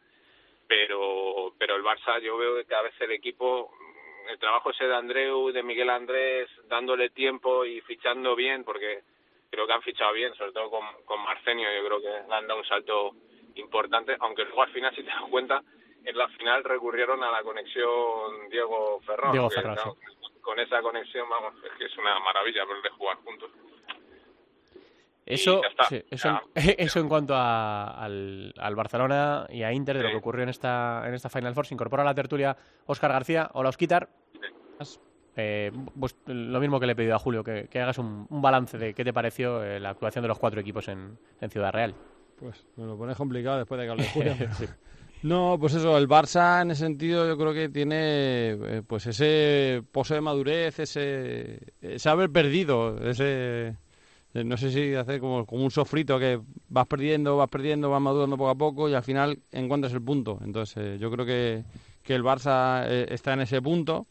pero, 0.68 1.56
pero 1.58 1.76
el 1.76 1.84
Barça 1.84 2.22
yo 2.22 2.38
veo 2.38 2.58
que 2.58 2.66
cada 2.66 2.84
vez 2.84 2.94
el 3.02 3.10
equipo, 3.10 3.72
el 4.30 4.38
trabajo 4.38 4.70
ese 4.70 4.86
de 4.86 4.96
Andreu, 4.96 5.52
de 5.52 5.64
Miguel 5.64 5.90
Andrés, 5.90 6.48
dándole 6.68 7.10
tiempo 7.10 7.66
y 7.66 7.82
fichando 7.82 8.36
bien, 8.36 8.64
porque 8.64 9.02
creo 9.50 9.66
que 9.66 9.74
han 9.74 9.82
fichado 9.82 10.14
bien, 10.14 10.32
sobre 10.36 10.52
todo 10.52 10.70
con, 10.70 10.86
con 11.06 11.24
Marcenio, 11.24 11.74
yo 11.74 11.88
creo 11.88 12.02
que 12.02 12.28
le 12.30 12.36
han 12.36 12.46
dado 12.46 12.60
un 12.60 12.68
salto 12.68 13.16
importante, 13.56 14.16
aunque 14.20 14.44
luego 14.44 14.62
al 14.62 14.72
final, 14.72 14.94
si 14.96 15.02
te 15.02 15.10
das 15.10 15.24
cuenta, 15.32 15.64
en 16.04 16.16
la 16.16 16.28
final 16.28 16.64
recurrieron 16.64 17.24
a 17.24 17.32
la 17.32 17.42
conexión 17.42 18.48
Diego 18.52 19.02
Ferrón. 19.08 19.32
Diego 19.32 19.50
que, 19.50 19.56
Ferrón, 19.56 19.96
Con 20.46 20.60
esa 20.60 20.80
conexión, 20.82 21.28
vamos, 21.28 21.56
es 21.66 21.72
que 21.78 21.86
es 21.86 21.98
una 21.98 22.20
maravilla 22.20 22.64
verles 22.66 22.92
jugar 22.98 23.18
juntos. 23.26 23.50
Eso, 25.26 25.62
sí, 25.90 26.04
eso, 26.12 26.30
en, 26.54 26.76
eso 26.78 27.00
en 27.00 27.10
cuanto 27.10 27.34
a- 27.36 27.90
al, 28.00 28.54
al 28.58 28.76
Barcelona 28.76 29.48
y 29.50 29.64
a 29.64 29.74
Inter, 29.74 29.98
de 29.98 30.04
lo 30.04 30.10
Sí. 30.10 30.14
que 30.14 30.20
ocurrió 30.20 30.44
en 30.44 30.50
esta, 30.50 31.04
en 31.08 31.16
esta 31.16 31.30
Final 31.30 31.56
Four. 31.56 31.66
Se 31.66 31.74
incorpora 31.74 32.04
a 32.04 32.06
la 32.06 32.14
tertulia 32.14 32.56
Óscar 32.86 33.12
García. 33.12 33.50
Hola, 33.54 33.70
Osquitar. 33.70 34.08
Eh, 35.38 35.72
pues 36.00 36.16
lo 36.28 36.60
mismo 36.60 36.80
que 36.80 36.86
le 36.86 36.92
he 36.94 36.96
pedido 36.96 37.16
a 37.16 37.20
Julio, 37.20 37.44
que, 37.44 37.68
que 37.70 37.82
hagas 37.82 37.98
un, 37.98 38.28
un 38.30 38.42
balance 38.42 38.78
de 38.78 38.94
qué 38.94 39.04
te 39.04 39.12
pareció 39.14 39.64
eh, 39.64 39.80
la 39.80 39.90
actuación 39.90 40.22
de 40.22 40.28
los 40.28 40.38
cuatro 40.40 40.62
equipos 40.62 40.88
en, 40.90 41.18
en 41.42 41.50
Ciudad 41.50 41.74
Real. 41.74 41.96
Pues 42.40 42.66
me 42.76 42.86
lo 42.86 42.96
pones 42.96 43.18
complicado 43.18 43.58
después 43.58 43.80
de 43.80 43.86
que 43.88 43.92
hable 43.92 44.08
Julio. 44.14 44.36
No, 45.24 45.58
pues 45.60 45.74
eso, 45.74 45.98
el 45.98 46.08
Barça 46.08 46.62
en 46.62 46.72
ese 46.72 46.82
sentido 46.82 47.28
yo 47.28 47.38
creo 47.38 47.54
que 47.54 47.70
tiene 47.70 48.52
eh, 48.52 48.82
pues 48.86 49.08
ese 49.08 49.82
pose 49.92 50.16
de 50.16 50.22
madurez, 50.22 50.80
ese, 50.80 51.60
ese 51.82 52.10
haber 52.10 52.30
perdido, 52.30 53.00
ese 53.04 53.76
eh, 54.36 54.44
no 54.44 54.58
sé 54.58 54.70
si 54.70 54.94
hacer 54.94 55.22
como, 55.22 55.46
un 55.50 55.72
sofrito 55.72 56.20
que 56.20 56.42
vas 56.68 56.86
perdiendo, 56.88 57.38
vas 57.38 57.48
perdiendo, 57.50 57.90
vas 57.90 58.02
madurando 58.02 58.36
poco 58.36 58.50
a 58.50 58.56
poco 58.56 58.90
y 58.90 58.94
al 58.94 59.02
final 59.02 59.40
encuentras 59.54 59.94
el 59.94 60.02
punto. 60.02 60.40
Entonces 60.44 60.76
eh, 60.78 60.98
yo 61.00 61.10
creo 61.10 61.26
que, 61.26 61.64
que 62.04 62.16
el 62.16 62.24
Barça 62.24 62.84
eh, 62.86 63.08
está 63.10 63.34
en 63.34 63.42
ese 63.42 63.62
punto. 63.62 64.08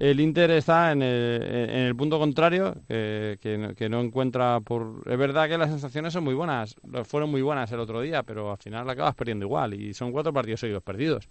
El 0.00 0.18
Inter 0.18 0.50
está 0.52 0.92
en 0.92 1.02
el, 1.02 1.42
en 1.42 1.78
el 1.80 1.94
punto 1.94 2.18
contrario, 2.18 2.74
que, 2.88 3.38
que 3.40 3.58
no- 3.58 3.74
que 3.74 3.88
no 3.90 4.00
encuentra 4.00 4.58
por... 4.60 5.02
Es 5.06 5.18
verdad 5.18 5.46
que 5.46 5.58
las 5.58 5.68
sensaciones 5.70 6.12
son 6.14 6.24
muy 6.24 6.32
buenas, 6.34 6.74
fueron 7.04 7.30
muy 7.30 7.42
buenas 7.42 7.70
el 7.70 7.80
otro 7.80 8.00
día, 8.00 8.22
pero 8.22 8.50
al 8.50 8.56
final 8.56 8.88
acabas 8.88 9.14
perdiendo 9.14 9.44
igual 9.44 9.74
y 9.74 9.92
son 9.92 10.10
cuatro 10.10 10.32
partidos 10.32 10.60
seguidos 10.60 10.82
perdidos. 10.82 11.28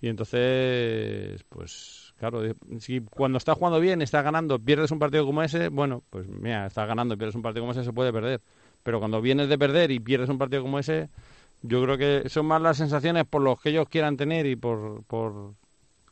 Y 0.00 0.08
entonces, 0.08 1.42
pues 1.48 2.14
claro, 2.18 2.42
si 2.78 3.00
cuando 3.00 3.38
estás 3.38 3.56
jugando 3.58 3.80
bien, 3.80 4.00
estás 4.02 4.22
ganando, 4.22 4.58
pierdes 4.58 4.90
un 4.92 4.98
partido 4.98 5.26
como 5.26 5.42
ese, 5.42 5.68
bueno, 5.68 6.02
pues 6.10 6.28
mira, 6.28 6.66
estás 6.66 6.86
ganando, 6.86 7.16
pierdes 7.18 7.34
un 7.34 7.42
partido 7.42 7.62
como 7.62 7.72
ese, 7.72 7.82
se 7.84 7.92
puede 7.92 8.12
perder. 8.12 8.40
Pero 8.82 9.00
cuando 9.00 9.20
vienes 9.20 9.48
de 9.48 9.58
perder 9.58 9.90
y 9.90 9.98
pierdes 9.98 10.28
un 10.28 10.38
partido 10.38 10.62
como 10.62 10.78
ese, 10.78 11.08
yo 11.62 11.82
creo 11.82 11.98
que 11.98 12.28
son 12.28 12.46
más 12.46 12.62
las 12.62 12.76
sensaciones 12.76 13.24
por 13.24 13.42
los 13.42 13.60
que 13.60 13.70
ellos 13.70 13.88
quieran 13.88 14.16
tener 14.16 14.46
y 14.46 14.54
por, 14.54 15.02
por 15.04 15.54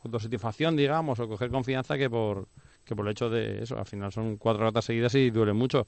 autosatisfacción, 0.04 0.76
digamos, 0.76 1.18
o 1.20 1.28
coger 1.28 1.50
confianza 1.50 1.96
que 1.96 2.08
por, 2.10 2.48
que 2.84 2.94
por 2.94 3.06
el 3.06 3.12
hecho 3.12 3.30
de 3.30 3.62
eso. 3.62 3.78
Al 3.78 3.86
final 3.86 4.12
son 4.12 4.36
cuatro 4.36 4.64
ratas 4.64 4.84
seguidas 4.84 5.14
y 5.14 5.30
duele 5.30 5.52
mucho. 5.52 5.86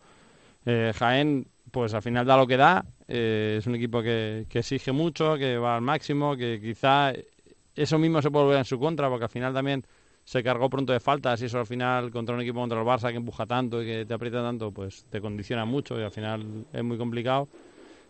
Eh, 0.64 0.92
Jaén, 0.96 1.46
pues 1.70 1.94
al 1.94 2.02
final 2.02 2.26
da 2.26 2.36
lo 2.36 2.46
que 2.46 2.56
da. 2.56 2.84
eh, 3.08 3.56
es 3.58 3.66
un 3.66 3.74
equipo 3.74 4.02
que, 4.02 4.46
que 4.48 4.60
exige 4.60 4.92
mucho, 4.92 5.36
que 5.36 5.58
va 5.58 5.76
al 5.76 5.82
máximo, 5.82 6.36
que 6.36 6.60
quizá 6.60 7.12
eso 7.74 7.98
mismo 7.98 8.20
se 8.22 8.30
puede 8.30 8.46
volver 8.46 8.58
en 8.58 8.64
su 8.64 8.78
contra, 8.78 9.08
porque 9.08 9.24
al 9.24 9.30
final 9.30 9.52
también 9.54 9.84
se 10.24 10.42
cargó 10.42 10.68
pronto 10.68 10.92
de 10.92 10.98
faltas 10.98 11.40
y 11.40 11.44
eso 11.44 11.60
al 11.60 11.66
final 11.66 12.10
contra 12.10 12.34
un 12.34 12.40
equipo 12.40 12.58
contra 12.58 12.80
el 12.80 12.86
Barça 12.86 13.10
que 13.10 13.16
empuja 13.16 13.46
tanto 13.46 13.80
y 13.80 13.86
que 13.86 14.06
te 14.06 14.14
aprieta 14.14 14.42
tanto, 14.42 14.72
pues 14.72 15.04
te 15.08 15.20
condiciona 15.20 15.64
mucho 15.64 16.00
y 16.00 16.02
al 16.02 16.10
final 16.10 16.66
es 16.72 16.82
muy 16.82 16.98
complicado. 16.98 17.48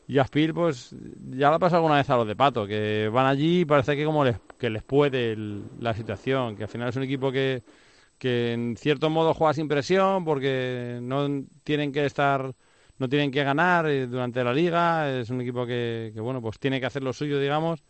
Y 0.08 0.18
Aspil, 0.18 0.54
pues 0.54 0.94
ya 1.30 1.48
lo 1.50 1.56
ha 1.56 1.58
pasado 1.58 1.78
alguna 1.78 1.96
vez 1.96 2.08
a 2.10 2.16
los 2.16 2.28
de 2.28 2.36
Pato, 2.36 2.66
que 2.66 3.08
van 3.12 3.26
allí 3.26 3.60
y 3.60 3.64
parece 3.64 3.96
que 3.96 4.04
como 4.04 4.24
les, 4.24 4.36
que 4.58 4.70
les 4.70 4.82
puede 4.84 5.36
la 5.80 5.94
situación, 5.94 6.56
que 6.56 6.64
al 6.64 6.68
final 6.68 6.88
es 6.88 6.96
un 6.96 7.02
equipo 7.02 7.32
que, 7.32 7.64
que 8.18 8.52
en 8.52 8.76
cierto 8.76 9.10
modo 9.10 9.34
juega 9.34 9.54
sin 9.54 9.68
presión 9.68 10.24
porque 10.24 10.98
no 11.02 11.26
tienen 11.64 11.92
que 11.92 12.06
estar 12.06 12.54
no 12.98 13.08
tienen 13.08 13.30
que 13.30 13.44
ganar 13.44 13.86
eh, 13.88 14.06
durante 14.06 14.42
la 14.42 14.54
liga 14.54 15.10
es 15.10 15.28
un 15.28 15.42
equipo 15.42 15.66
que, 15.66 16.12
que, 16.14 16.20
bueno 16.20 16.40
pues 16.40 16.58
tiene 16.58 16.80
que 16.80 16.86
hacer 16.86 17.02
lo 17.02 17.12
suyo 17.12 17.38
digamos 17.38 17.82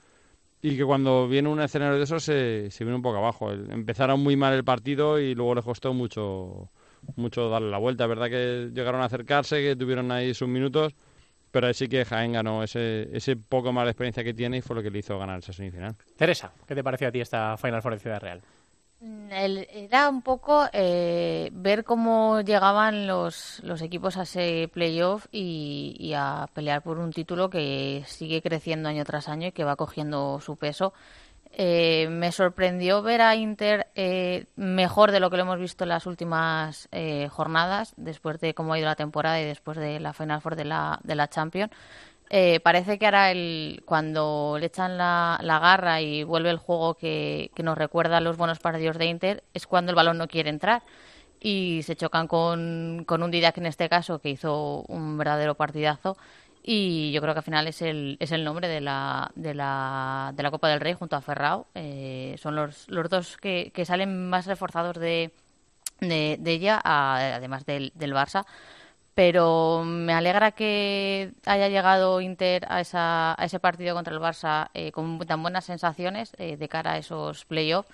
y 0.62 0.76
que 0.76 0.84
cuando 0.84 1.28
viene 1.28 1.48
un 1.48 1.60
escenario 1.60 1.96
de 1.96 2.04
esos 2.04 2.24
se, 2.24 2.70
se 2.70 2.84
viene 2.84 2.96
un 2.96 3.02
poco 3.02 3.18
abajo. 3.18 3.52
Empezaron 3.52 4.20
muy 4.20 4.36
mal 4.36 4.54
el 4.54 4.64
partido 4.64 5.20
y 5.20 5.34
luego 5.34 5.54
les 5.54 5.64
costó 5.64 5.94
mucho 5.94 6.70
mucho 7.14 7.48
darle 7.48 7.70
la 7.70 7.78
vuelta. 7.78 8.06
Verdad 8.06 8.28
que 8.28 8.70
llegaron 8.74 9.00
a 9.00 9.04
acercarse, 9.04 9.62
que 9.62 9.76
tuvieron 9.76 10.10
ahí 10.10 10.34
sus 10.34 10.48
minutos, 10.48 10.94
pero 11.56 11.68
ahí 11.68 11.72
sí 11.74 11.88
que 11.88 12.04
Jaén 12.04 12.32
ganó 12.34 12.62
ese, 12.62 13.08
ese 13.16 13.34
poco 13.34 13.72
más 13.72 13.84
de 13.86 13.92
experiencia 13.92 14.22
que 14.22 14.34
tiene 14.34 14.58
y 14.58 14.60
fue 14.60 14.76
lo 14.76 14.82
que 14.82 14.90
le 14.90 14.98
hizo 14.98 15.18
ganar 15.18 15.38
esa 15.38 15.54
semifinal. 15.54 15.94
Teresa, 16.18 16.52
¿qué 16.68 16.74
te 16.74 16.84
pareció 16.84 17.08
a 17.08 17.10
ti 17.10 17.22
esta 17.22 17.56
Final 17.56 17.80
Four 17.80 17.94
de 17.94 17.98
Ciudad 18.00 18.20
Real? 18.20 18.42
Mm, 19.00 19.32
el- 19.32 19.66
era 19.72 20.10
un 20.10 20.20
poco 20.20 20.66
eh, 20.74 21.48
ver 21.54 21.82
cómo 21.84 22.42
llegaban 22.42 23.06
los, 23.06 23.60
los 23.64 23.80
equipos 23.80 24.18
a 24.18 24.24
ese 24.24 24.68
playoff 24.70 25.28
y, 25.32 25.96
y 25.98 26.12
a 26.12 26.46
pelear 26.52 26.82
por 26.82 26.98
un 26.98 27.10
título 27.10 27.48
que 27.48 28.02
sigue 28.06 28.42
creciendo 28.42 28.90
año 28.90 29.04
tras 29.06 29.28
año 29.30 29.48
y 29.48 29.52
que 29.52 29.64
va 29.64 29.76
cogiendo 29.76 30.40
su 30.42 30.56
peso. 30.56 30.92
Eh, 31.52 32.08
me 32.10 32.32
sorprendió 32.32 33.02
ver 33.02 33.22
a 33.22 33.34
Inter 33.34 33.86
eh, 33.94 34.46
mejor 34.56 35.10
de 35.10 35.20
lo 35.20 35.30
que 35.30 35.36
lo 35.36 35.44
hemos 35.44 35.58
visto 35.58 35.84
en 35.84 35.88
las 35.88 36.06
últimas 36.06 36.88
eh, 36.92 37.28
jornadas, 37.30 37.94
después 37.96 38.40
de 38.40 38.52
cómo 38.52 38.74
ha 38.74 38.78
ido 38.78 38.86
la 38.86 38.94
temporada 38.96 39.40
y 39.40 39.44
después 39.44 39.78
de 39.78 40.00
la 40.00 40.12
Final 40.12 40.40
Four 40.40 40.56
de 40.56 40.64
la, 40.64 41.00
de 41.02 41.14
la 41.14 41.28
Champions. 41.28 41.72
Eh, 42.28 42.60
parece 42.60 42.98
que 42.98 43.06
ahora 43.06 43.30
el, 43.30 43.82
cuando 43.86 44.56
le 44.58 44.66
echan 44.66 44.98
la, 44.98 45.38
la 45.42 45.58
garra 45.60 46.00
y 46.00 46.24
vuelve 46.24 46.50
el 46.50 46.58
juego 46.58 46.94
que, 46.94 47.50
que 47.54 47.62
nos 47.62 47.78
recuerda 47.78 48.16
a 48.16 48.20
los 48.20 48.36
buenos 48.36 48.58
partidos 48.58 48.98
de 48.98 49.06
Inter, 49.06 49.44
es 49.54 49.66
cuando 49.66 49.90
el 49.90 49.96
balón 49.96 50.18
no 50.18 50.26
quiere 50.26 50.50
entrar. 50.50 50.82
Y 51.38 51.82
se 51.84 51.96
chocan 51.96 52.26
con, 52.26 53.04
con 53.06 53.22
un 53.22 53.30
Didac 53.30 53.58
en 53.58 53.66
este 53.66 53.88
caso, 53.88 54.18
que 54.18 54.30
hizo 54.30 54.82
un 54.88 55.18
verdadero 55.18 55.54
partidazo. 55.54 56.16
Y 56.68 57.12
yo 57.12 57.20
creo 57.22 57.32
que 57.34 57.38
al 57.38 57.44
final 57.44 57.68
es 57.68 57.80
el, 57.82 58.16
es 58.20 58.32
el 58.32 58.42
nombre 58.44 58.66
de 58.68 58.80
la, 58.80 59.30
de, 59.36 59.54
la, 59.54 60.32
de 60.34 60.42
la 60.42 60.50
Copa 60.50 60.68
del 60.68 60.80
Rey 60.80 60.94
junto 60.94 61.14
a 61.16 61.20
Ferrao. 61.22 61.66
Eh, 61.76 62.34
son 62.42 62.56
los, 62.56 62.88
los 62.88 63.08
dos 63.08 63.36
que, 63.36 63.70
que 63.72 63.84
salen 63.84 64.28
más 64.28 64.46
reforzados 64.46 64.96
de, 64.98 65.32
de, 66.00 66.36
de 66.40 66.52
ella, 66.52 66.80
a- 66.84 67.36
además 67.36 67.66
del, 67.66 67.92
del 67.96 68.14
Barça 68.14 68.46
pero 69.14 69.84
me 69.84 70.12
alegra 70.14 70.52
que 70.52 71.32
haya 71.46 71.68
llegado 71.68 72.20
Inter 72.20 72.66
a, 72.68 72.80
esa, 72.82 73.40
a 73.40 73.44
ese 73.46 73.60
partido 73.60 73.94
contra 73.94 74.14
el 74.14 74.20
Barça 74.20 74.70
eh, 74.74 74.92
con 74.92 75.18
tan 75.20 75.42
buenas 75.42 75.64
sensaciones 75.66 76.32
eh, 76.38 76.56
de 76.56 76.68
cara 76.68 76.92
a 76.94 76.98
esos 76.98 77.44
playoffs 77.46 77.90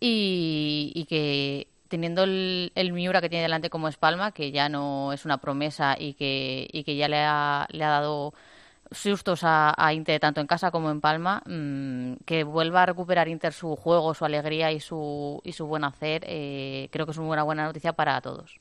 y, 0.00 0.92
y 0.94 1.06
que 1.06 1.68
teniendo 1.90 2.22
el, 2.22 2.72
el 2.76 2.92
Miura 2.92 3.20
que 3.20 3.28
tiene 3.28 3.42
delante 3.42 3.68
como 3.68 3.88
Espalma, 3.88 4.32
que 4.32 4.52
ya 4.52 4.68
no 4.68 5.12
es 5.12 5.24
una 5.24 5.38
promesa 5.38 5.96
y 5.98 6.14
que, 6.14 6.68
y 6.72 6.84
que 6.84 6.96
ya 6.96 7.08
le 7.08 7.18
ha, 7.18 7.66
le 7.70 7.84
ha 7.84 7.90
dado 7.90 8.32
sustos 8.92 9.42
a, 9.44 9.74
a 9.76 9.92
Inter 9.92 10.20
tanto 10.20 10.40
en 10.40 10.46
casa 10.46 10.70
como 10.70 10.90
en 10.90 11.00
Palma, 11.00 11.42
mm, 11.46 12.24
que 12.24 12.44
vuelva 12.44 12.84
a 12.84 12.86
recuperar 12.86 13.28
Inter 13.28 13.52
su 13.52 13.76
juego, 13.76 14.14
su 14.14 14.24
alegría 14.24 14.72
y 14.72 14.80
su, 14.80 15.40
y 15.44 15.52
su 15.52 15.66
buen 15.66 15.84
hacer, 15.84 16.24
eh, 16.26 16.88
creo 16.92 17.06
que 17.06 17.12
es 17.12 17.18
una 17.18 17.42
buena 17.42 17.64
noticia 17.64 17.92
para 17.92 18.20
todos. 18.20 18.60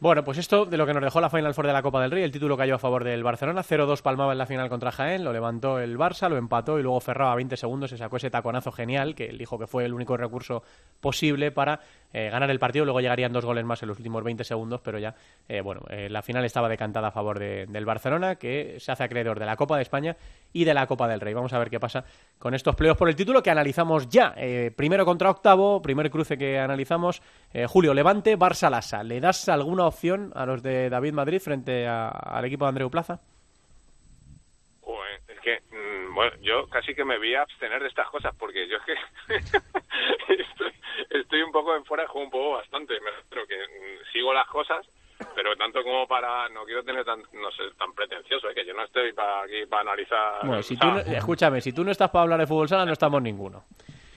Bueno, 0.00 0.22
pues 0.22 0.38
esto 0.38 0.64
de 0.64 0.76
lo 0.76 0.86
que 0.86 0.94
nos 0.94 1.02
dejó 1.02 1.20
la 1.20 1.28
Final 1.28 1.54
Four 1.54 1.66
de 1.66 1.72
la 1.72 1.82
Copa 1.82 2.00
del 2.00 2.12
Rey, 2.12 2.22
el 2.22 2.30
título 2.30 2.56
cayó 2.56 2.76
a 2.76 2.78
favor 2.78 3.02
del 3.02 3.24
Barcelona, 3.24 3.64
0-2 3.64 4.00
palmaba 4.00 4.30
en 4.30 4.38
la 4.38 4.46
final 4.46 4.68
contra 4.68 4.92
Jaén, 4.92 5.24
lo 5.24 5.32
levantó 5.32 5.80
el 5.80 5.98
Barça, 5.98 6.28
lo 6.28 6.36
empató 6.36 6.78
y 6.78 6.84
luego 6.84 7.00
Ferrao 7.00 7.30
a 7.30 7.34
20 7.34 7.56
segundos 7.56 7.90
se 7.90 7.96
sacó 7.96 8.16
ese 8.16 8.30
taconazo 8.30 8.70
genial, 8.70 9.16
que 9.16 9.26
él 9.26 9.36
dijo 9.38 9.58
que 9.58 9.66
fue 9.66 9.84
el 9.84 9.92
único 9.92 10.16
recurso 10.16 10.62
posible 11.00 11.50
para 11.50 11.80
eh, 12.12 12.30
ganar 12.30 12.48
el 12.48 12.60
partido, 12.60 12.84
luego 12.84 13.00
llegarían 13.00 13.32
dos 13.32 13.44
goles 13.44 13.64
más 13.64 13.82
en 13.82 13.88
los 13.88 13.98
últimos 13.98 14.22
20 14.22 14.44
segundos, 14.44 14.80
pero 14.84 15.00
ya, 15.00 15.16
eh, 15.48 15.62
bueno, 15.62 15.80
eh, 15.90 16.08
la 16.08 16.22
final 16.22 16.44
estaba 16.44 16.68
decantada 16.68 17.08
a 17.08 17.10
favor 17.10 17.40
de- 17.40 17.66
del 17.66 17.84
Barcelona, 17.84 18.36
que 18.36 18.76
se 18.78 18.92
hace 18.92 19.02
acreedor 19.02 19.40
de 19.40 19.46
la 19.46 19.56
Copa 19.56 19.74
de 19.78 19.82
España 19.82 20.16
y 20.52 20.62
de 20.62 20.74
la 20.74 20.86
Copa 20.86 21.08
del 21.08 21.20
Rey. 21.20 21.34
Vamos 21.34 21.52
a 21.54 21.58
ver 21.58 21.70
qué 21.70 21.80
pasa 21.80 22.04
con 22.38 22.54
estos 22.54 22.76
playoffs 22.76 22.98
por 23.00 23.08
el 23.08 23.16
título 23.16 23.42
que 23.42 23.50
analizamos 23.50 24.08
ya. 24.08 24.32
Primero 24.76 25.04
contra 25.04 25.28
octavo, 25.28 25.82
primer 25.82 26.08
cruce 26.08 26.38
que 26.38 26.56
analizamos. 26.58 27.20
Julio, 27.66 27.92
Levante, 27.92 28.38
Barça 28.38 28.70
Lasa. 28.70 29.02
¿Le 29.02 29.20
das 29.20 29.48
alguna 29.48 29.87
opción 29.88 30.32
a 30.34 30.46
los 30.46 30.62
de 30.62 30.88
David 30.90 31.12
Madrid 31.12 31.40
frente 31.40 31.86
a- 31.86 32.08
al 32.08 32.44
equipo 32.44 32.64
de 32.64 32.68
Andreu 32.70 32.90
Plaza? 32.90 33.20
Joder, 34.82 35.20
es 35.28 35.40
que, 35.40 35.60
mm, 35.70 36.14
bueno, 36.14 36.32
yo 36.40 36.66
casi 36.68 36.94
que 36.94 37.04
me 37.04 37.18
voy 37.18 37.34
a 37.34 37.42
abstener 37.42 37.82
de 37.82 37.88
estas 37.88 38.08
cosas, 38.08 38.34
porque 38.38 38.66
yo 38.68 38.76
es 38.78 38.82
que 38.84 38.94
estoy, 40.42 40.72
estoy 41.10 41.42
un 41.42 41.52
poco 41.52 41.74
en 41.76 41.84
fuera 41.84 42.04
de 42.04 42.08
juego, 42.08 42.24
un 42.26 42.30
poco 42.30 42.50
bastante, 42.52 42.94
me 43.00 43.10
refiero 43.10 43.46
que 43.46 43.56
mm, 43.56 44.12
sigo 44.12 44.32
las 44.32 44.46
cosas, 44.48 44.86
pero 45.34 45.54
tanto 45.56 45.82
como 45.82 46.06
para, 46.06 46.48
no 46.50 46.64
quiero 46.64 46.82
tener 46.84 47.04
tan, 47.04 47.20
no 47.20 47.50
sé, 47.52 47.64
tan 47.78 47.92
pretencioso, 47.92 48.48
¿eh? 48.50 48.54
que 48.54 48.64
yo 48.64 48.74
no 48.74 48.84
estoy 48.84 49.12
para 49.12 49.42
aquí 49.42 49.66
para 49.66 49.82
analizar... 49.82 50.46
Bueno, 50.46 50.62
si 50.62 50.76
tú 50.76 50.86
no- 50.86 50.98
escúchame, 51.06 51.60
si 51.60 51.72
tú 51.72 51.84
no 51.84 51.90
estás 51.90 52.10
para 52.10 52.22
hablar 52.22 52.40
de 52.40 52.46
fútbol 52.46 52.68
sala, 52.68 52.86
no 52.86 52.92
estamos 52.92 53.20
ninguno. 53.22 53.64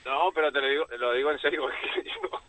No, 0.06 0.32
pero 0.34 0.52
te 0.52 0.62
lo 0.62 0.68
digo, 0.68 0.86
lo 0.98 1.14
digo 1.14 1.32
en 1.32 1.40
serio, 1.40 1.62
porque 1.64 2.04
yo, 2.10 2.40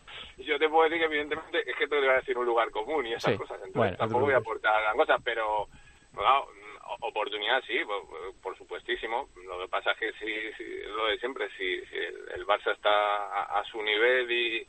yo 0.45 0.59
te 0.59 0.69
puedo 0.69 0.85
decir 0.85 0.99
que 0.99 1.07
evidentemente 1.07 1.71
es 1.71 1.77
que 1.77 1.87
te 1.87 1.99
voy 1.99 2.09
a 2.09 2.15
decir 2.15 2.37
un 2.37 2.47
lugar 2.47 2.71
común 2.71 3.07
y 3.07 3.15
esas 3.15 3.33
Sí, 3.33 3.39
cosas, 3.39 3.57
entonces 3.57 3.75
bueno, 3.75 3.97
tampoco 3.97 4.25
voy 4.27 4.35
a 4.35 4.39
aportar 4.39 4.83
gran 4.83 4.97
cosa, 4.97 5.19
pero 5.25 5.67
mm, 6.13 7.05
oportunidad 7.05 7.63
sí, 7.67 7.79
por, 7.85 8.35
por 8.43 8.57
supuestísimo. 8.57 9.29
Lo 9.45 9.61
que 9.61 9.69
pasa 9.69 9.93
es 9.93 9.99
que 9.99 10.13
sí, 10.13 10.53
sí, 10.57 10.65
lo 10.87 11.07
de 11.07 11.19
siempre, 11.19 11.49
si, 11.57 11.81
si 11.87 11.97
el, 11.97 12.47
Barça 12.47 12.73
está 12.73 12.91
a, 12.91 13.61
a 13.61 13.65
su 13.65 13.83
nivel 13.83 14.31
y 14.31 14.67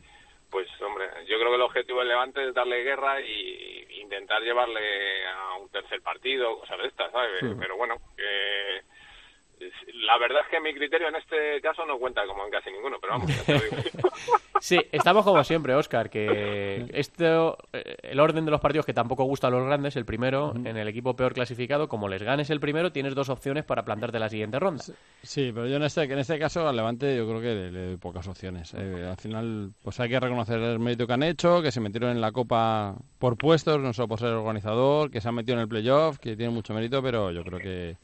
pues 0.49 0.67
hombre, 0.81 1.07
yo 1.25 1.39
creo 1.39 1.49
que 1.49 1.55
el 1.55 1.61
objetivo 1.61 1.99
del 1.99 2.09
Levante 2.09 2.47
es 2.47 2.53
darle 2.53 2.83
guerra 2.83 3.19
y 3.19 3.87
intentar 4.01 4.41
llevarle 4.43 5.27
a 5.27 5.55
un 5.55 5.67
tercer 5.69 5.99
partido, 6.01 6.59
cosas 6.59 6.77
de 6.77 6.87
estas, 6.87 7.11
¿sabes? 7.11 7.39
Sí. 7.39 7.55
Pero 7.59 7.75
bueno, 7.75 7.97
que 8.15 8.83
la 10.05 10.17
verdad 10.17 10.41
es 10.43 10.47
que 10.49 10.59
mi 10.59 10.73
criterio 10.73 11.07
en 11.07 11.15
este 11.15 11.61
caso 11.61 11.85
no 11.85 11.97
cuenta 11.97 12.25
como 12.25 12.45
en 12.45 12.51
casi 12.51 12.71
ninguno, 12.71 12.97
pero 12.99 13.13
vamos, 13.13 13.35
ya 13.35 13.43
te 13.43 13.53
lo 13.53 13.59
digo. 13.59 13.75
Sí, 14.59 14.79
estamos 14.93 15.25
como 15.25 15.43
siempre, 15.43 15.75
Oscar, 15.75 16.09
que 16.09 16.85
esto, 16.93 17.57
eh, 17.73 17.97
el 18.01 18.19
orden 18.21 18.45
de 18.45 18.51
los 18.51 18.61
partidos 18.61 18.85
que 18.85 18.93
tampoco 18.93 19.25
gusta 19.25 19.47
a 19.47 19.49
los 19.49 19.65
grandes, 19.65 19.97
el 19.97 20.05
primero 20.05 20.53
en 20.55 20.77
el 20.77 20.87
equipo 20.87 21.17
peor 21.17 21.33
clasificado, 21.33 21.89
como 21.89 22.07
les 22.07 22.23
ganes 22.23 22.49
el 22.49 22.61
primero, 22.61 22.93
tienes 22.93 23.13
dos 23.13 23.27
opciones 23.27 23.65
para 23.65 23.83
plantarte 23.83 24.19
la 24.19 24.29
siguiente 24.29 24.59
ronda. 24.59 24.81
Sí, 25.21 25.51
pero 25.53 25.67
yo 25.67 25.75
en 25.75 25.83
este, 25.83 26.03
en 26.03 26.17
este 26.17 26.39
caso 26.39 26.65
al 26.65 26.77
Levante 26.77 27.13
yo 27.13 27.27
creo 27.27 27.41
que 27.41 27.47
le, 27.47 27.71
le 27.71 27.85
doy 27.87 27.97
pocas 27.97 28.25
opciones. 28.27 28.73
Eh, 28.73 29.05
al 29.09 29.17
final, 29.17 29.71
pues 29.83 29.99
hay 29.99 30.07
que 30.07 30.19
reconocer 30.19 30.59
el 30.59 30.79
mérito 30.79 31.07
que 31.07 31.13
han 31.13 31.23
hecho, 31.23 31.61
que 31.61 31.71
se 31.71 31.81
metieron 31.81 32.11
en 32.11 32.21
la 32.21 32.31
Copa 32.31 32.95
por 33.19 33.37
puestos, 33.37 33.79
no 33.81 33.91
solo 33.91 34.07
por 34.07 34.19
ser 34.19 34.29
organizador, 34.29 35.11
que 35.11 35.19
se 35.19 35.27
han 35.27 35.35
metido 35.35 35.55
en 35.55 35.61
el 35.61 35.67
playoff, 35.67 36.19
que 36.19 36.37
tienen 36.37 36.53
mucho 36.53 36.73
mérito, 36.73 37.03
pero 37.03 37.31
yo 37.31 37.43
creo 37.43 37.59
que, 37.59 37.97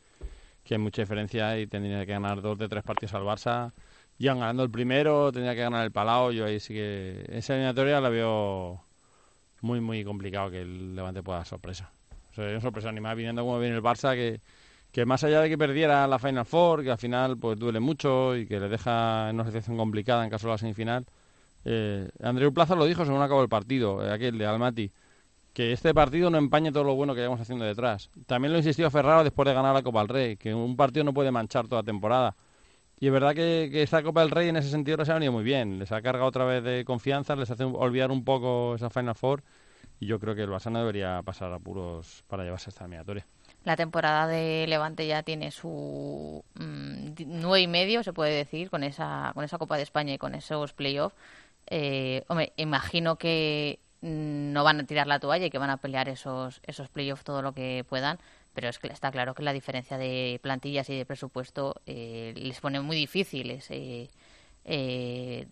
que 0.70 0.76
hay 0.76 0.80
mucha 0.80 1.02
diferencia 1.02 1.58
y 1.60 1.66
tendría 1.66 2.06
que 2.06 2.12
ganar 2.12 2.44
dos 2.44 2.60
de 2.60 2.70
tres 2.70 2.84
partidos 2.84 3.16
al 3.16 3.24
Barça. 3.24 3.72
Ya 4.20 4.36
ganando 4.36 4.62
el 4.62 4.70
primero, 4.70 5.32
tendría 5.32 5.56
que 5.56 5.62
ganar 5.62 5.84
el 5.84 5.92
Palau, 5.92 6.32
yo 6.32 6.46
ahí 6.46 6.60
sí 6.60 6.76
que 6.76 7.26
esa 7.28 7.54
eliminatoria 7.54 8.00
la 8.00 8.10
veo 8.10 8.80
muy, 9.62 9.82
muy 9.82 10.04
complicado 10.04 10.52
que 10.52 10.62
el 10.62 10.96
Levante 10.96 11.24
pueda 11.24 11.44
sorpresa. 11.44 11.90
O 12.32 12.36
sea, 12.36 12.62
sorpresa 12.62 12.92
ni 12.92 13.00
más 13.00 13.16
viniendo 13.16 13.42
como 13.42 13.60
viene 13.60 13.78
el 13.78 13.82
Barça, 13.82 14.14
que, 14.14 14.42
que 14.92 15.08
más 15.08 15.24
allá 15.24 15.42
de 15.42 15.50
que 15.50 15.58
perdiera 15.58 16.06
la 16.06 16.20
Final 16.20 16.46
Four, 16.46 16.84
que 16.84 16.92
al 16.92 17.00
final 17.00 17.38
pues 17.38 17.58
duele 17.58 17.80
mucho 17.80 18.38
y 18.38 18.46
que 18.46 18.60
le 18.60 18.70
deja 18.70 19.32
en 19.32 19.38
una 19.38 19.46
situación 19.46 19.76
complicada 19.76 20.24
en 20.24 20.30
caso 20.30 20.46
de 20.46 20.54
la 20.54 20.58
semifinal, 20.60 21.04
eh, 21.66 22.10
Andreu 22.22 22.54
Plaza 22.54 22.76
lo 22.76 22.86
dijo 22.86 23.06
según 23.06 23.24
acabó 23.24 23.42
el 23.42 23.50
partido, 23.50 24.06
eh, 24.06 24.14
aquel 24.14 24.38
de 24.38 24.46
Almaty, 24.46 24.92
que 25.54 25.72
este 25.72 25.94
partido 25.94 26.30
no 26.30 26.38
empañe 26.38 26.72
todo 26.72 26.84
lo 26.84 26.96
bueno 26.96 27.14
que 27.14 27.22
llevamos 27.22 27.42
haciendo 27.42 27.66
detrás. 27.66 28.10
También 28.28 28.52
lo 28.52 28.60
insistió 28.60 28.90
Ferraro 28.92 29.24
después 29.24 29.48
de 29.48 29.54
ganar 29.54 29.74
la 29.74 29.84
Copa 29.84 30.00
del 30.00 30.10
Rey, 30.10 30.38
que 30.38 30.54
un 30.54 30.76
partido 30.76 31.04
no 31.04 31.14
puede 31.14 31.32
manchar 31.32 31.68
toda 31.68 31.84
temporada. 31.84 32.36
Y 33.00 33.08
es 33.08 33.14
verdad 33.14 33.34
que, 33.34 33.70
que 33.72 33.82
esta 33.82 34.04
Copa 34.04 34.22
del 34.22 34.32
Rey 34.32 34.50
en 34.50 34.58
ese 34.58 34.70
sentido 34.70 34.98
les 34.98 35.10
ha 35.10 35.14
venido 35.14 35.32
muy 35.32 35.44
bien. 35.44 35.80
Les 35.80 35.92
ha 35.92 36.02
cargado 36.02 36.28
otra 36.28 36.46
vez 36.46 36.64
de 36.64 36.84
confianza, 36.86 37.36
les 37.36 37.50
hace 37.50 37.64
olvidar 37.64 38.12
un 38.12 38.24
poco 38.24 38.76
esa 38.76 38.90
Final 38.90 39.16
Four. 39.16 39.44
Y 40.00 40.06
yo 40.06 40.20
creo 40.20 40.36
que 40.36 40.44
el 40.44 40.50
Barça 40.50 40.72
no 40.72 40.80
debería 40.80 41.22
pasar 41.24 41.52
apuros 41.52 42.24
para 42.28 42.44
llevarse 42.44 42.70
esta 42.70 42.86
eliminatoria. 42.86 43.26
La 43.66 43.76
temporada 43.76 44.28
de 44.28 44.66
Levante 44.68 45.06
ya 45.06 45.24
tiene 45.24 45.52
su 45.52 46.44
mm, 46.56 47.10
nueve 47.28 47.62
y 47.62 47.68
medio, 47.68 48.04
se 48.04 48.14
puede 48.14 48.34
decir, 48.34 48.70
con 48.70 48.84
esa, 48.84 49.32
con 49.34 49.44
esa 49.44 49.58
Copa 49.58 49.76
de 49.76 49.84
España 49.84 50.14
y 50.14 50.18
con 50.18 50.36
esos 50.36 50.74
playoffs. 50.74 51.16
Eh, 51.68 52.24
hombre, 52.28 52.54
imagino 52.56 53.18
que 53.18 53.80
no 54.02 54.64
van 54.64 54.80
a 54.80 54.86
tirar 54.86 55.08
la 55.08 55.20
toalla 55.20 55.46
y 55.46 55.50
que 55.50 55.58
van 55.58 55.70
a 55.70 55.78
pelear 55.78 56.10
esos, 56.10 56.62
esos 56.66 56.90
playoffs 56.90 57.24
todo 57.24 57.42
lo 57.42 57.54
que 57.54 57.86
puedan, 57.88 58.18
pero 58.54 58.70
es 58.70 58.80
que 58.80 58.88
está 58.88 59.12
claro 59.12 59.34
que 59.34 59.44
la 59.44 59.54
diferencia 59.54 59.98
de 59.98 60.40
plantillas 60.42 60.90
y 60.90 60.98
de 60.98 61.06
presupuesto 61.06 61.76
eh, 61.86 62.34
les 62.36 62.60
pone 62.60 62.80
muy 62.80 62.96
difíciles. 62.96 63.70
eh, 63.70 64.10
eh, 64.66 65.48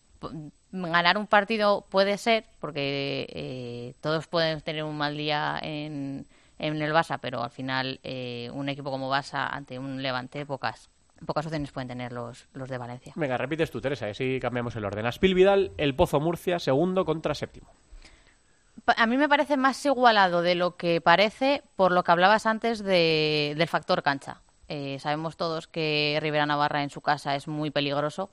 ganar 0.71 1.17
un 1.17 1.27
partido 1.27 1.85
puede 1.89 2.17
ser, 2.17 2.45
porque 2.59 3.27
eh, 3.29 3.93
todos 4.01 4.27
pueden 4.27 4.61
tener 4.61 4.83
un 4.83 4.97
mal 4.97 5.15
día 5.15 5.59
en, 5.61 6.25
en 6.57 6.81
el 6.81 6.91
Barça, 6.91 7.19
pero 7.21 7.43
al 7.43 7.51
final 7.51 7.99
eh, 8.03 8.49
un 8.53 8.67
equipo 8.67 8.89
como 8.91 9.11
Barça 9.11 9.47
ante 9.51 9.77
un 9.77 10.01
Levante, 10.01 10.45
pocas 10.45 10.89
pocas 11.25 11.45
opciones 11.47 11.71
pueden 11.71 11.87
tener 11.87 12.11
los, 12.11 12.47
los 12.53 12.69
de 12.69 12.77
Valencia. 12.77 13.13
Venga, 13.15 13.37
repites 13.37 13.71
tú, 13.71 13.81
Teresa, 13.81 14.07
y 14.07 14.11
así 14.11 14.39
cambiamos 14.39 14.75
el 14.75 14.85
orden. 14.85 15.05
Aspil 15.07 15.33
Vidal, 15.33 15.71
el 15.77 15.95
Pozo 15.95 16.19
Murcia, 16.19 16.59
segundo 16.59 17.05
contra 17.05 17.33
séptimo. 17.33 17.67
A 18.95 19.05
mí 19.05 19.17
me 19.17 19.27
parece 19.27 19.57
más 19.57 19.85
igualado 19.85 20.41
de 20.41 20.55
lo 20.55 20.77
que 20.77 21.01
parece 21.01 21.61
por 21.75 21.91
lo 21.91 22.03
que 22.03 22.11
hablabas 22.11 22.45
antes 22.45 22.83
de, 22.83 23.53
del 23.57 23.67
factor 23.67 24.01
cancha. 24.01 24.41
Eh, 24.69 24.97
sabemos 24.99 25.35
todos 25.35 25.67
que 25.67 26.17
Rivera 26.21 26.45
Navarra 26.45 26.83
en 26.83 26.89
su 26.89 27.01
casa 27.01 27.35
es 27.35 27.47
muy 27.47 27.69
peligroso 27.69 28.29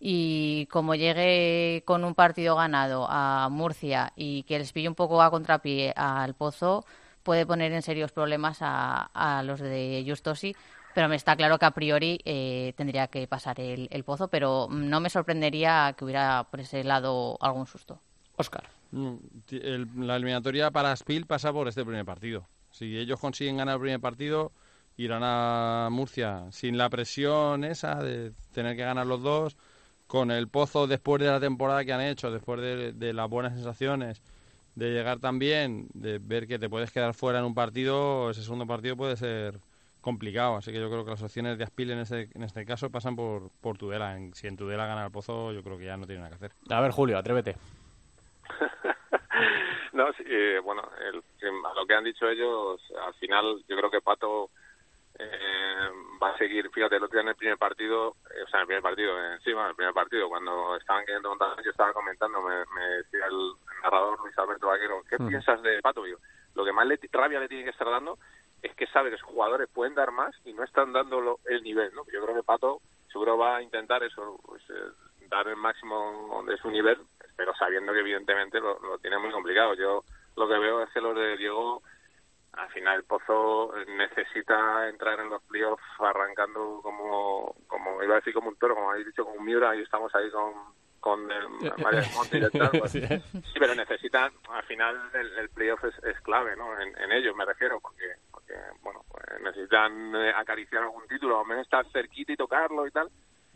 y 0.00 0.66
como 0.66 0.96
llegue 0.96 1.84
con 1.86 2.04
un 2.04 2.14
partido 2.14 2.56
ganado 2.56 3.06
a 3.08 3.48
Murcia 3.48 4.12
y 4.16 4.42
que 4.42 4.58
les 4.58 4.72
pille 4.72 4.88
un 4.88 4.96
poco 4.96 5.22
a 5.22 5.30
contrapié 5.30 5.92
al 5.94 6.34
Pozo, 6.34 6.84
puede 7.22 7.46
poner 7.46 7.72
en 7.72 7.82
serios 7.82 8.10
problemas 8.10 8.58
a, 8.60 9.10
a 9.14 9.42
los 9.44 9.60
de 9.60 10.04
Justosi. 10.06 10.56
Pero 10.94 11.08
me 11.08 11.16
está 11.16 11.36
claro 11.36 11.58
que 11.58 11.64
a 11.64 11.70
priori 11.70 12.20
eh, 12.24 12.74
tendría 12.76 13.06
que 13.06 13.26
pasar 13.26 13.60
el, 13.60 13.88
el 13.90 14.04
Pozo, 14.04 14.28
pero 14.28 14.66
no 14.70 15.00
me 15.00 15.08
sorprendería 15.08 15.94
que 15.96 16.04
hubiera 16.04 16.44
por 16.50 16.60
ese 16.60 16.84
lado 16.84 17.38
algún 17.40 17.66
susto. 17.66 17.98
Oscar. 18.36 18.64
Mm, 18.92 19.14
el- 19.50 19.88
la 20.06 20.16
eliminatoria 20.16 20.70
para 20.70 20.94
Spiel 20.96 21.26
pasa 21.26 21.52
por 21.52 21.66
este 21.68 21.84
primer 21.84 22.04
partido. 22.04 22.46
Si 22.70 22.96
ellos 22.96 23.18
consiguen 23.20 23.56
ganar 23.56 23.74
el 23.76 23.80
primer 23.80 24.00
partido, 24.00 24.52
irán 24.96 25.22
a 25.24 25.88
Murcia 25.90 26.44
sin 26.50 26.76
la 26.78 26.88
presión 26.90 27.64
esa 27.64 28.02
de 28.02 28.32
tener 28.52 28.76
que 28.76 28.82
ganar 28.84 29.06
los 29.06 29.22
dos, 29.22 29.56
con 30.06 30.30
el 30.30 30.48
pozo 30.48 30.86
después 30.86 31.22
de 31.22 31.28
la 31.28 31.40
temporada 31.40 31.84
que 31.84 31.92
han 31.92 32.02
hecho, 32.02 32.30
después 32.30 32.60
de, 32.60 32.92
de 32.92 33.12
las 33.14 33.28
buenas 33.30 33.54
sensaciones, 33.54 34.20
de 34.74 34.90
llegar 34.90 35.18
también, 35.20 35.88
de 35.94 36.18
ver 36.18 36.46
que 36.46 36.58
te 36.58 36.68
puedes 36.68 36.90
quedar 36.90 37.14
fuera 37.14 37.38
en 37.38 37.46
un 37.46 37.54
partido, 37.54 38.30
ese 38.30 38.42
segundo 38.42 38.66
partido 38.66 38.96
puede 38.96 39.16
ser 39.16 39.58
complicado. 40.02 40.56
Así 40.56 40.70
que 40.72 40.80
yo 40.80 40.90
creo 40.90 41.04
que 41.04 41.12
las 41.12 41.22
opciones 41.22 41.56
de 41.56 41.64
Aspil 41.64 41.90
en 41.92 41.98
este, 42.00 42.28
en 42.34 42.42
este 42.42 42.64
caso 42.66 42.90
pasan 42.90 43.16
por, 43.16 43.50
por 43.62 43.78
Tudela. 43.78 44.16
En- 44.16 44.34
si 44.34 44.46
en 44.48 44.56
Tudela 44.56 44.86
gana 44.86 45.04
el 45.06 45.10
pozo, 45.12 45.52
yo 45.52 45.62
creo 45.62 45.78
que 45.78 45.86
ya 45.86 45.96
no 45.96 46.06
tiene 46.06 46.20
nada 46.20 46.30
que 46.30 46.36
hacer. 46.44 46.52
A 46.68 46.80
ver, 46.80 46.90
Julio, 46.90 47.16
atrévete. 47.16 47.56
no, 49.92 50.12
sí, 50.14 50.24
eh, 50.26 50.58
bueno, 50.62 50.88
el- 51.00 51.22
lo 51.76 51.86
que 51.86 51.94
han 51.94 52.04
dicho 52.04 52.28
ellos, 52.28 52.80
al 53.04 53.14
final 53.14 53.62
yo 53.68 53.76
creo 53.76 53.90
que 53.90 54.00
Pato 54.00 54.50
eh, 55.18 55.88
va 56.22 56.30
a 56.30 56.38
seguir, 56.38 56.70
fíjate, 56.70 56.96
el 56.96 57.02
otro 57.04 57.16
día 57.16 57.22
en 57.22 57.28
el 57.28 57.36
primer 57.36 57.58
partido, 57.58 58.16
eh, 58.34 58.42
o 58.44 58.48
sea, 58.48 58.58
en 58.58 58.62
el 58.62 58.66
primer 58.66 58.82
partido, 58.82 59.32
encima 59.34 59.66
del 59.66 59.74
primer 59.76 59.94
partido, 59.94 60.28
cuando 60.28 60.76
estaban 60.76 61.04
queriendo 61.04 61.28
montar, 61.28 61.62
yo 61.62 61.70
estaba 61.70 61.92
comentando, 61.92 62.40
me, 62.42 62.64
me 62.74 62.84
decía 62.96 63.26
el 63.26 63.52
narrador 63.82 64.18
Luis 64.20 64.36
Alberto 64.38 64.68
Vaquero, 64.68 65.02
¿qué 65.08 65.16
Mm. 65.18 65.28
piensas 65.28 65.62
de 65.62 65.80
Pato? 65.82 66.02
Lo 66.54 66.64
que 66.64 66.72
más 66.72 66.86
le, 66.86 66.98
rabia 67.12 67.40
le 67.40 67.48
tiene 67.48 67.64
que 67.64 67.70
estar 67.70 67.88
dando 67.90 68.18
es 68.62 68.74
que 68.74 68.86
sabe 68.88 69.10
que 69.10 69.16
sus 69.18 69.28
jugadores 69.28 69.68
pueden 69.72 69.94
dar 69.94 70.12
más 70.12 70.34
y 70.44 70.52
no 70.52 70.62
están 70.64 70.92
dando 70.92 71.20
lo- 71.20 71.40
el 71.46 71.62
nivel, 71.62 71.92
¿no? 71.94 72.04
Yo 72.12 72.22
creo 72.22 72.34
que 72.36 72.42
Pato 72.42 72.80
seguro 73.10 73.36
va 73.36 73.56
a 73.56 73.62
intentar 73.62 74.02
eso, 74.02 74.40
pues, 74.46 74.62
eh, 74.70 74.90
dar 75.32 75.48
el 75.48 75.56
máximo 75.56 76.44
de 76.46 76.56
su 76.58 76.70
nivel, 76.70 76.98
pero 77.36 77.54
sabiendo 77.54 77.92
que 77.92 78.00
evidentemente 78.00 78.60
lo, 78.60 78.78
lo 78.80 78.98
tiene 78.98 79.18
muy 79.18 79.30
complicado. 79.30 79.74
Yo 79.74 80.02
lo 80.36 80.46
que 80.46 80.58
veo 80.58 80.82
es 80.82 80.90
que 80.90 81.00
los 81.00 81.14
de 81.14 81.36
Diego, 81.36 81.82
al 82.52 82.68
final 82.70 82.96
el 82.96 83.04
Pozo 83.04 83.72
necesita 83.96 84.88
entrar 84.88 85.18
en 85.20 85.30
los 85.30 85.42
playoffs 85.44 85.82
arrancando 85.98 86.80
como, 86.82 87.54
como 87.66 88.02
iba 88.02 88.14
a 88.14 88.18
decir 88.18 88.34
como 88.34 88.50
un 88.50 88.56
toro, 88.56 88.74
como 88.74 88.90
habéis 88.90 89.06
dicho, 89.06 89.24
como 89.24 89.38
un 89.38 89.44
Miura, 89.44 89.74
y 89.74 89.80
estamos 89.80 90.14
ahí 90.14 90.30
con, 90.30 90.52
con 91.00 91.30
el 91.30 91.48
Mario 91.82 92.00
del 92.02 92.14
Monte 92.14 92.38
y 92.38 92.58
tal, 92.58 92.70
pues, 92.78 92.92
Sí. 92.92 93.00
Sí, 93.00 93.58
pero 93.58 93.74
necesitan, 93.74 94.32
al 94.50 94.64
final 94.64 95.10
el, 95.14 95.38
el 95.38 95.48
playoff 95.48 95.82
es, 95.84 96.04
es 96.04 96.20
clave, 96.20 96.54
¿no? 96.56 96.78
En, 96.78 96.96
en 96.98 97.12
ellos 97.12 97.34
me 97.34 97.46
refiero, 97.46 97.80
porque, 97.80 98.04
porque 98.30 98.54
bueno, 98.82 99.02
pues 99.10 99.24
necesitan 99.42 100.14
eh, 100.14 100.32
acariciar 100.36 100.82
algún 100.82 101.06
título, 101.08 101.40
al 101.40 101.46
menos 101.46 101.64
estar 101.64 101.86
cerquita 101.90 102.32
y 102.32 102.36
tocarlo 102.36 102.86
y 102.86 102.90
tal, 102.90 103.08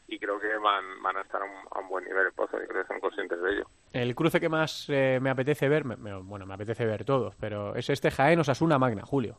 y 0.08 0.18
creo 0.18 0.38
que 0.38 0.56
van, 0.58 1.02
van 1.02 1.16
a 1.16 1.20
estar 1.22 1.40
a 1.42 1.44
un, 1.44 1.50
a 1.70 1.80
un 1.80 1.88
buen 1.88 2.04
nivel 2.04 2.26
el 2.26 2.32
Pozo, 2.32 2.62
y 2.62 2.66
creo 2.66 2.82
que 2.82 2.88
son 2.88 3.00
conscientes 3.00 3.40
de 3.40 3.50
ello. 3.52 3.66
El 3.92 4.14
cruce 4.14 4.40
que 4.40 4.48
más 4.48 4.86
eh, 4.88 5.18
me 5.20 5.30
apetece 5.30 5.68
ver, 5.68 5.84
me- 5.84 5.96
me- 5.96 6.14
bueno, 6.22 6.46
me 6.46 6.54
apetece 6.54 6.84
ver 6.86 7.04
todos, 7.04 7.34
pero 7.36 7.74
es 7.74 7.88
este 7.90 8.10
Jaén 8.10 8.38
Osasuna 8.40 8.78
Magna, 8.78 9.02
Julio. 9.04 9.38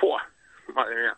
¡Fua! 0.00 0.22
Madre 0.74 0.94
mía. 0.96 1.16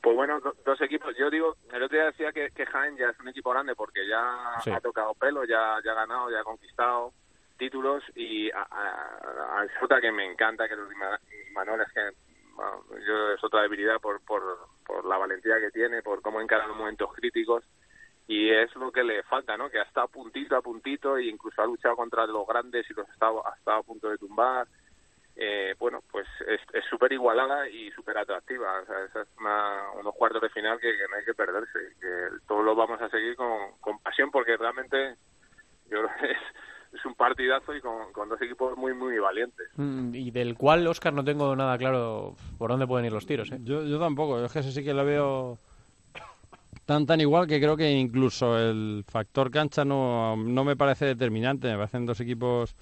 Pues 0.00 0.16
bueno, 0.16 0.38
do- 0.40 0.54
dos 0.64 0.80
equipos. 0.82 1.16
Yo 1.18 1.30
digo, 1.30 1.56
el 1.72 1.82
otro 1.82 1.96
día 1.96 2.06
decía 2.06 2.32
que, 2.32 2.50
que 2.50 2.66
Jaén 2.66 2.96
ya 2.96 3.08
es 3.08 3.18
un 3.20 3.28
equipo 3.28 3.50
grande 3.50 3.74
porque 3.74 4.06
ya 4.08 4.56
Sí. 4.62 4.70
ha 4.70 4.80
tocado 4.80 5.14
pelo, 5.14 5.44
ya, 5.44 5.78
ya 5.84 5.92
ha 5.92 5.94
ganado, 5.94 6.30
ya 6.30 6.40
ha 6.40 6.44
conquistado 6.44 7.12
títulos 7.56 8.02
y 8.14 8.50
a, 8.50 8.66
a, 8.70 9.60
a 9.62 10.00
que 10.00 10.12
me 10.12 10.26
encanta 10.30 10.68
que 10.68 10.76
los 10.76 10.90
Ima- 10.90 11.18
Imanol 11.50 11.80
es 11.80 11.92
que 11.92 12.10
yo 13.06 13.32
es 13.32 13.42
otra 13.42 13.62
debilidad 13.62 14.00
por, 14.00 14.20
por, 14.24 14.42
por 14.86 15.04
la 15.04 15.18
valentía 15.18 15.58
que 15.60 15.70
tiene, 15.70 16.02
por 16.02 16.22
cómo 16.22 16.40
encara 16.40 16.66
los 16.66 16.76
momentos 16.76 17.12
críticos 17.12 17.64
y 18.26 18.50
es 18.50 18.74
lo 18.76 18.90
que 18.90 19.04
le 19.04 19.22
falta, 19.24 19.56
¿no? 19.56 19.68
Que 19.68 19.78
ha 19.78 19.82
estado 19.82 20.08
puntito 20.08 20.56
a 20.56 20.62
puntito 20.62 21.18
e 21.18 21.26
incluso 21.26 21.60
ha 21.60 21.66
luchado 21.66 21.96
contra 21.96 22.26
los 22.26 22.46
grandes 22.46 22.88
y 22.88 22.94
los 22.94 23.08
ha 23.08 23.12
estado, 23.12 23.46
ha 23.46 23.54
estado 23.54 23.78
a 23.78 23.82
punto 23.82 24.08
de 24.08 24.18
tumbar. 24.18 24.66
Eh, 25.36 25.74
bueno, 25.78 26.00
pues 26.10 26.26
es 26.46 26.84
súper 26.88 27.12
igualada 27.12 27.68
y 27.68 27.90
súper 27.90 28.16
atractiva. 28.16 28.80
O 28.80 28.86
sea, 28.86 29.04
esa 29.04 29.26
unos 29.98 30.14
cuartos 30.14 30.40
de 30.40 30.48
final 30.48 30.78
que, 30.78 30.92
no 31.10 31.16
hay 31.16 31.24
que 31.24 31.34
perderse. 31.34 31.78
Que 32.00 32.28
todos 32.46 32.64
lo 32.64 32.74
vamos 32.74 33.00
a 33.02 33.10
seguir 33.10 33.36
con, 33.36 33.78
con 33.80 33.98
pasión 33.98 34.30
porque 34.30 34.56
realmente 34.56 35.16
yo 35.90 36.02
creo 36.02 36.10
que 36.20 36.30
es, 36.30 36.38
es 36.94 37.04
un 37.04 37.14
partidazo 37.14 37.74
y 37.74 37.80
con, 37.80 38.12
con 38.12 38.28
dos 38.28 38.40
equipos 38.40 38.76
muy, 38.76 38.94
muy 38.94 39.18
valientes. 39.18 39.66
Mm, 39.76 40.14
Y 40.14 40.30
del 40.30 40.54
cual, 40.56 40.86
Oscar, 40.86 41.12
no 41.12 41.24
tengo 41.24 41.54
nada 41.56 41.76
claro 41.76 42.36
por 42.56 42.70
dónde 42.70 42.86
pueden 42.86 43.06
ir 43.06 43.12
los 43.12 43.26
tiros. 43.26 43.50
¿eh? 43.50 43.58
Yo, 43.62 43.84
yo 43.84 43.98
tampoco, 43.98 44.38
yo 44.38 44.46
es 44.46 44.52
que 44.52 44.60
eso 44.60 44.70
sí 44.70 44.84
que 44.84 44.94
lo 44.94 45.04
veo 45.04 45.58
tan 46.86 47.06
tan 47.06 47.20
igual 47.20 47.46
que 47.46 47.58
creo 47.60 47.76
que 47.76 47.90
incluso 47.90 48.58
el 48.58 49.04
factor 49.08 49.50
cancha 49.50 49.84
no, 49.84 50.36
no 50.36 50.64
me 50.64 50.76
parece 50.76 51.06
determinante. 51.06 51.68
Me 51.68 51.76
parecen 51.78 52.06
dos 52.06 52.20
equipos 52.20 52.74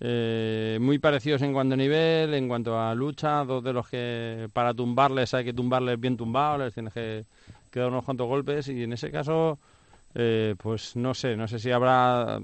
eh, 0.00 0.78
muy 0.80 0.98
parecidos 0.98 1.42
en 1.42 1.52
cuanto 1.52 1.74
a 1.74 1.76
nivel, 1.76 2.34
en 2.34 2.48
cuanto 2.48 2.78
a 2.78 2.94
lucha, 2.94 3.44
dos 3.44 3.62
de 3.64 3.72
los 3.72 3.88
que 3.88 4.48
para 4.52 4.74
tumbarles 4.74 5.32
hay 5.32 5.44
que 5.44 5.52
tumbarles 5.54 5.98
bien 5.98 6.16
tumbados, 6.16 6.60
les 6.60 6.74
tienes 6.74 6.92
que, 6.92 7.24
que 7.70 7.80
dar 7.80 7.88
unos 7.88 8.04
cuantos 8.04 8.26
golpes 8.26 8.68
y 8.68 8.82
en 8.82 8.92
ese 8.92 9.10
caso, 9.10 9.58
eh, 10.14 10.54
pues 10.62 10.96
no 10.96 11.14
sé, 11.14 11.36
no 11.36 11.48
sé 11.48 11.58
si 11.58 11.70
habrá... 11.70 12.38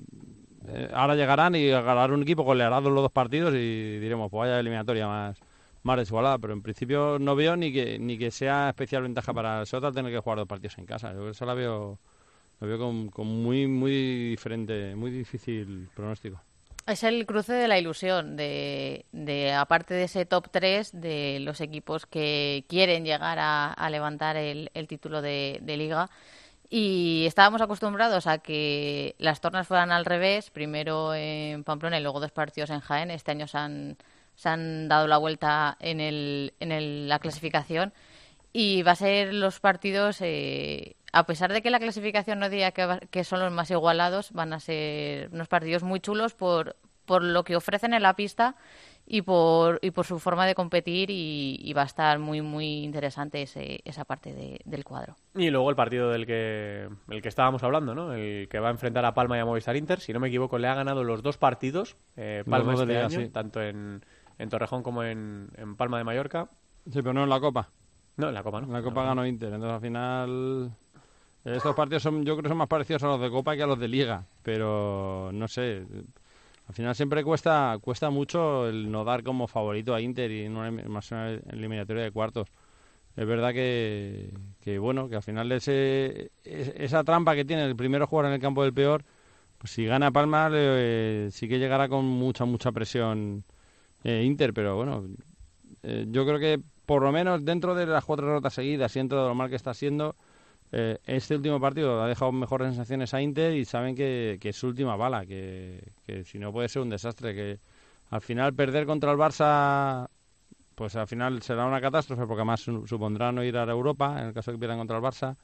eh, 0.68 0.88
ahora 0.92 1.14
llegarán 1.14 1.54
y 1.54 1.68
ganará 1.68 2.12
un 2.12 2.22
equipo 2.22 2.42
goleará 2.42 2.80
los 2.80 2.94
dos 2.94 3.12
partidos 3.12 3.54
y 3.54 3.98
diremos, 3.98 4.30
pues 4.30 4.40
vaya 4.40 4.60
eliminatoria 4.60 5.06
más 5.06 5.38
más 5.82 5.96
desigualada, 5.96 6.38
pero 6.38 6.52
en 6.52 6.62
principio 6.62 7.18
no 7.18 7.34
veo 7.34 7.56
ni 7.56 7.72
que 7.72 7.98
ni 7.98 8.16
que 8.16 8.30
sea 8.30 8.68
especial 8.68 9.02
ventaja 9.02 9.34
para 9.34 9.62
el 9.62 9.68
tener 9.94 10.12
que 10.12 10.18
jugar 10.20 10.38
dos 10.38 10.46
partidos 10.48 10.78
en 10.78 10.86
casa. 10.86 11.12
Yo 11.12 11.28
eso 11.30 11.44
la 11.44 11.54
veo 11.54 11.98
lo 12.60 12.66
veo 12.66 12.78
con, 12.78 13.08
con 13.08 13.26
muy 13.26 13.66
muy 13.66 14.30
diferente, 14.30 14.94
muy 14.94 15.10
difícil 15.10 15.88
pronóstico. 15.94 16.40
Es 16.86 17.04
el 17.04 17.26
cruce 17.26 17.52
de 17.52 17.68
la 17.68 17.78
ilusión, 17.78 18.36
de, 18.36 19.06
de 19.12 19.52
aparte 19.52 19.94
de 19.94 20.04
ese 20.04 20.26
top 20.26 20.48
3 20.50 21.00
de 21.00 21.38
los 21.40 21.60
equipos 21.60 22.06
que 22.06 22.64
quieren 22.68 23.04
llegar 23.04 23.38
a, 23.38 23.72
a 23.72 23.90
levantar 23.90 24.36
el, 24.36 24.70
el 24.74 24.88
título 24.88 25.22
de, 25.22 25.60
de 25.62 25.76
liga. 25.76 26.10
Y 26.74 27.26
estábamos 27.26 27.60
acostumbrados 27.60 28.26
a 28.26 28.38
que 28.38 29.14
las 29.18 29.42
tornas 29.42 29.66
fueran 29.68 29.92
al 29.92 30.06
revés, 30.06 30.48
primero 30.48 31.12
en 31.14 31.64
Pamplona 31.64 31.98
y 31.98 32.02
luego 32.02 32.18
dos 32.18 32.32
partidos 32.32 32.70
en 32.70 32.80
Jaén. 32.80 33.10
Este 33.10 33.30
año 33.30 33.46
se 33.46 33.58
han, 33.58 33.98
se 34.36 34.48
han 34.48 34.88
dado 34.88 35.06
la 35.06 35.18
vuelta 35.18 35.76
en, 35.80 36.00
el, 36.00 36.54
en 36.60 36.72
el- 36.72 37.08
la 37.10 37.18
clasificación 37.18 37.92
y 38.54 38.82
va 38.84 38.92
a 38.92 38.96
ser 38.96 39.34
los 39.34 39.60
partidos, 39.60 40.18
eh, 40.22 40.96
a 41.12 41.26
pesar 41.26 41.52
de 41.52 41.60
que 41.60 41.68
la 41.70 41.78
clasificación 41.78 42.38
no 42.38 42.48
diría 42.48 42.70
que, 42.72 43.00
que 43.10 43.22
son 43.24 43.40
los 43.40 43.52
más 43.52 43.70
igualados, 43.70 44.32
van 44.32 44.54
a 44.54 44.60
ser 44.60 45.28
unos 45.30 45.48
partidos 45.48 45.82
muy 45.82 46.00
chulos 46.00 46.32
por, 46.32 46.76
por 47.04 47.22
lo 47.22 47.44
que 47.44 47.54
ofrecen 47.54 47.92
en 47.92 48.02
la 48.02 48.14
pista 48.16 48.56
y 49.06 49.22
por, 49.22 49.78
y 49.82 49.90
por 49.90 50.06
su 50.06 50.18
forma 50.18 50.46
de 50.46 50.54
competir 50.54 51.10
y, 51.10 51.56
y 51.60 51.72
va 51.72 51.82
a 51.82 51.86
estar 51.86 52.18
muy, 52.18 52.40
muy 52.40 52.82
interesante 52.84 53.42
ese, 53.42 53.80
esa 53.84 54.04
parte 54.04 54.32
de- 54.32 54.60
del 54.64 54.84
cuadro. 54.84 55.16
Y 55.34 55.50
luego 55.50 55.68
el 55.70 55.76
partido 55.76 56.08
del 56.10 56.24
que, 56.26 56.88
el 57.08 57.22
que 57.22 57.28
estábamos 57.28 57.62
hablando, 57.62 57.94
¿no? 57.94 58.12
El 58.14 58.48
que 58.48 58.58
va 58.60 58.68
a 58.68 58.70
enfrentar 58.72 59.04
a 59.04 59.12
Palma 59.14 59.36
y 59.36 59.40
a 59.40 59.44
Movistar 59.44 59.76
Inter. 59.76 60.00
Si 60.00 60.12
no 60.12 60.20
me 60.20 60.28
equivoco, 60.28 60.58
le 60.58 60.68
ha 60.68 60.74
ganado 60.74 61.04
los 61.04 61.22
dos 61.22 61.36
partidos. 61.36 61.96
eh, 62.16 62.44
Palma 62.48 62.74
este 62.74 62.86
liga, 62.86 63.06
año, 63.06 63.20
sí. 63.20 63.28
tanto 63.28 63.60
en, 63.60 64.04
en 64.38 64.48
Torrejón 64.48 64.82
como 64.82 65.02
en, 65.02 65.48
en 65.56 65.76
Palma 65.76 65.98
de 65.98 66.04
Mallorca. 66.04 66.48
Sí, 66.86 67.00
pero 67.02 67.12
no 67.12 67.24
en 67.24 67.28
la 67.30 67.40
Copa. 67.40 67.68
No, 68.16 68.28
en 68.28 68.34
la 68.34 68.42
Copa, 68.42 68.60
¿no? 68.60 68.66
En 68.66 68.72
la 68.72 68.82
Copa 68.82 69.04
ganó 69.04 69.26
Inter, 69.26 69.52
entonces 69.52 69.74
al 69.74 69.80
final 69.80 70.70
estos 71.44 71.74
partidos 71.74 72.02
son 72.02 72.24
yo 72.24 72.34
creo 72.34 72.42
que 72.44 72.48
son 72.50 72.58
más 72.58 72.68
parecidos 72.68 73.02
a 73.02 73.06
los 73.08 73.20
de 73.20 73.30
Copa 73.30 73.56
que 73.56 73.62
a 73.62 73.66
los 73.66 73.78
de 73.78 73.88
Liga, 73.88 74.26
pero 74.42 75.30
no 75.32 75.48
sé, 75.48 75.84
al 76.72 76.74
final 76.76 76.94
siempre 76.94 77.22
cuesta 77.22 77.76
cuesta 77.82 78.08
mucho 78.08 78.66
el 78.66 78.90
no 78.90 79.04
dar 79.04 79.22
como 79.22 79.46
favorito 79.46 79.94
a 79.94 80.00
Inter 80.00 80.30
y 80.30 80.44
en 80.46 80.56
una, 80.56 80.70
más 80.70 81.12
eliminatoria 81.12 82.02
de 82.04 82.10
cuartos. 82.10 82.48
Es 83.14 83.26
verdad 83.26 83.52
que, 83.52 84.32
bueno, 84.80 85.08
que 85.10 85.16
al 85.16 85.22
final 85.22 85.52
ese, 85.52 86.30
es- 86.44 86.72
esa 86.76 87.04
trampa 87.04 87.34
que 87.34 87.44
tiene 87.44 87.64
el 87.66 87.76
primero 87.76 88.06
jugar 88.06 88.26
en 88.26 88.32
el 88.32 88.40
campo 88.40 88.62
del 88.62 88.72
peor, 88.72 89.04
pues 89.58 89.72
si 89.72 89.86
gana 89.86 90.10
Palma 90.12 90.50
eh, 90.52 91.28
sí 91.32 91.48
que 91.48 91.58
llegará 91.58 91.88
con 91.88 92.06
mucha 92.06 92.46
mucha 92.46 92.72
presión 92.72 93.44
eh, 94.04 94.22
Inter, 94.24 94.54
pero 94.54 94.76
bueno, 94.76 95.04
eh, 95.82 96.06
yo 96.10 96.24
creo 96.26 96.38
que 96.38 96.60
por 96.86 97.02
lo 97.02 97.12
menos 97.12 97.44
dentro 97.44 97.74
de 97.74 97.86
las 97.86 98.04
cuatro 98.04 98.26
derrotas 98.26 98.54
seguidas 98.54 98.96
y 98.96 99.00
dentro 99.00 99.22
de 99.22 99.28
lo 99.28 99.34
mal 99.34 99.50
que 99.50 99.56
está 99.56 99.74
siendo, 99.74 100.16
eh, 100.72 100.98
este 101.06 101.36
último 101.36 101.60
partido 101.60 102.02
ha 102.02 102.08
dejado 102.08 102.32
mejores 102.32 102.68
sensaciones 102.68 103.12
a 103.14 103.20
Inter 103.22 103.54
y 103.54 103.64
saben 103.64 103.94
que, 103.94 104.38
es 104.42 104.56
su 104.56 104.68
última 104.68 104.96
bala, 104.96 105.26
que, 105.26 105.92
si 106.24 106.38
no 106.38 106.52
puede 106.52 106.68
ser 106.68 106.82
un 106.82 106.90
desastre, 106.90 107.34
que 107.34 107.58
al 108.10 108.20
final 108.20 108.54
perder 108.54 108.86
contra 108.86 109.12
el 109.12 109.18
Barça 109.18 110.08
pues 110.74 110.96
al 110.96 111.06
final 111.06 111.42
será 111.42 111.66
una 111.66 111.80
catástrofe 111.80 112.26
porque 112.26 112.40
además 112.40 112.60
su- 112.60 112.86
supondrá 112.86 113.30
no 113.30 113.44
ir 113.44 113.56
a 113.56 113.64
Europa 113.64 114.16
en 114.18 114.28
el 114.28 114.32
caso 114.34 114.50
de 114.50 114.56
que 114.56 114.60
pierdan 114.60 114.78
contra 114.78 114.96
el 114.96 115.02
Barça, 115.02 115.36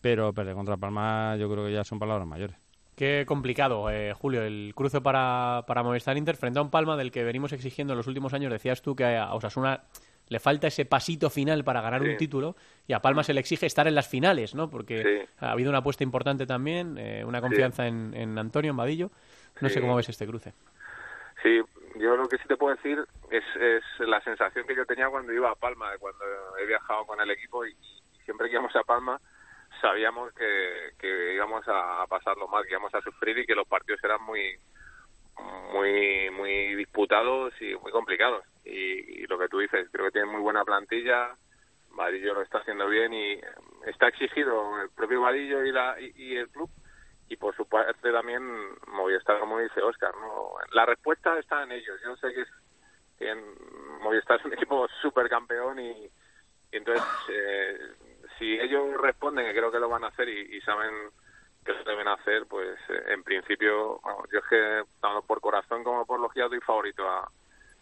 pero 0.00 0.32
perder 0.32 0.54
contra 0.54 0.76
Palma 0.76 1.36
yo 1.36 1.50
creo 1.50 1.66
que 1.66 1.72
ya 1.72 1.84
son 1.84 1.98
palabras 1.98 2.26
mayores. 2.26 2.56
Qué 2.96 3.24
complicado, 3.26 3.90
eh, 3.90 4.12
Julio, 4.14 4.42
el 4.42 4.72
cruce 4.74 5.00
para, 5.00 5.64
para 5.66 5.82
Movistar 5.82 6.16
Inter 6.16 6.36
frente 6.36 6.58
a 6.58 6.62
un 6.62 6.70
Palma 6.70 6.96
del 6.96 7.10
que 7.10 7.24
venimos 7.24 7.52
exigiendo 7.52 7.94
en 7.94 7.96
los 7.98 8.06
últimos 8.06 8.34
años. 8.34 8.52
Decías 8.52 8.82
tú 8.82 8.94
que 8.94 9.16
a 9.16 9.32
Osasuna 9.34 9.84
le 10.32 10.40
falta 10.40 10.66
ese 10.66 10.84
pasito 10.84 11.30
final 11.30 11.62
para 11.62 11.80
ganar 11.80 12.02
Sí. 12.02 12.08
un 12.08 12.16
título 12.16 12.56
y 12.88 12.92
a 12.94 13.00
Palma 13.00 13.22
se 13.22 13.32
le 13.34 13.40
exige 13.40 13.66
estar 13.66 13.86
en 13.86 13.94
las 13.94 14.08
finales, 14.08 14.54
¿no? 14.54 14.68
Porque 14.68 15.02
Sí. 15.02 15.30
ha 15.38 15.52
habido 15.52 15.68
una 15.70 15.78
apuesta 15.78 16.02
importante 16.02 16.46
también, 16.46 16.98
eh, 16.98 17.24
una 17.24 17.40
confianza 17.40 17.86
en, 17.86 18.12
en 18.14 18.36
Antonio, 18.38 18.70
en 18.72 18.76
Vadillo. 18.76 19.10
No 19.60 19.68
sé 19.68 19.80
cómo 19.80 19.94
ves 19.94 20.08
este 20.08 20.26
cruce. 20.26 20.52
Sí, 21.42 21.60
yo 21.96 22.16
lo 22.16 22.26
que 22.28 22.38
sí 22.38 22.44
te 22.48 22.56
puedo 22.56 22.74
decir 22.74 22.98
es, 23.30 23.44
es 23.60 23.82
la 24.08 24.20
sensación 24.22 24.66
que 24.66 24.74
yo 24.74 24.86
tenía 24.86 25.08
cuando 25.08 25.32
iba 25.32 25.50
a 25.50 25.54
Palma, 25.54 25.90
cuando 26.00 26.24
he 26.60 26.66
viajado 26.66 27.04
con 27.06 27.20
el 27.20 27.30
equipo 27.30 27.64
y, 27.66 27.70
y 27.72 28.24
siempre 28.24 28.46
que 28.48 28.54
íbamos 28.54 28.74
a 28.76 28.82
Palma 28.82 29.20
sabíamos 29.80 30.32
que, 30.34 30.92
que 30.98 31.34
íbamos 31.34 31.66
a, 31.66 32.02
a 32.02 32.06
pasarlo 32.06 32.46
mal, 32.48 32.62
que 32.64 32.70
íbamos 32.70 32.94
a 32.94 33.00
sufrir 33.00 33.38
y 33.38 33.44
que 33.46 33.54
los 33.54 33.66
partidos 33.66 34.02
eran 34.04 34.22
muy 34.22 34.56
muy 35.72 36.30
muy 36.30 36.74
disputados 36.74 37.52
y 37.60 37.74
muy 37.76 37.92
complicados. 37.92 38.44
Y, 38.64 39.26
lo 39.26 39.38
que 39.38 39.48
tú 39.48 39.58
dices, 39.60 39.88
creo 39.90 40.06
que 40.06 40.12
tienen 40.12 40.30
muy 40.30 40.40
buena 40.40 40.64
plantilla, 40.64 41.34
Vadillo 41.90 42.34
lo 42.34 42.42
está 42.42 42.58
haciendo 42.58 42.86
bien 42.88 43.12
y 43.12 43.40
está 43.86 44.08
exigido 44.08 44.82
el 44.82 44.90
propio 44.90 45.22
Vadillo 45.22 45.64
y, 45.64 45.72
la, 45.72 45.96
y, 46.00 46.36
el 46.36 46.48
club 46.48 46.70
y 47.28 47.36
por 47.36 47.56
su 47.56 47.66
parte 47.66 48.12
también 48.12 48.42
Movistar, 48.88 49.38
como 49.38 49.58
dice 49.58 49.80
Oscar, 49.80 50.14
¿no? 50.20 50.52
La 50.72 50.84
respuesta 50.84 51.38
está 51.38 51.62
en 51.62 51.72
ellos. 51.72 51.98
Yo 52.04 52.16
sé 52.16 52.32
que, 52.34 52.42
es, 53.30 53.38
Movistar 54.00 54.38
es 54.38 54.44
un 54.44 54.52
equipo 54.54 54.86
súper 55.00 55.28
campeón 55.28 55.78
y, 55.78 55.90
y 55.90 56.76
entonces 56.76 57.04
eh, 57.30 57.78
si 58.38 58.58
ellos 58.60 59.00
responden, 59.00 59.46
que 59.46 59.58
creo 59.58 59.70
que 59.70 59.80
lo 59.80 59.88
van 59.88 60.04
a 60.04 60.08
hacer 60.08 60.28
y 60.28 60.60
saben 60.60 60.92
que 61.64 61.72
lo 61.72 61.84
deben 61.84 62.08
hacer, 62.08 62.46
pues 62.46 62.78
eh, 62.88 63.02
en 63.08 63.22
principio, 63.22 64.00
yo 64.32 64.38
es 64.38 64.44
que 64.48 64.82
tanto 65.00 65.22
por 65.22 65.40
corazón 65.40 65.84
como 65.84 66.04
por 66.06 66.18
lógica 66.20 66.48
doy 66.48 66.60
favorito 66.60 67.08
a, 67.08 67.30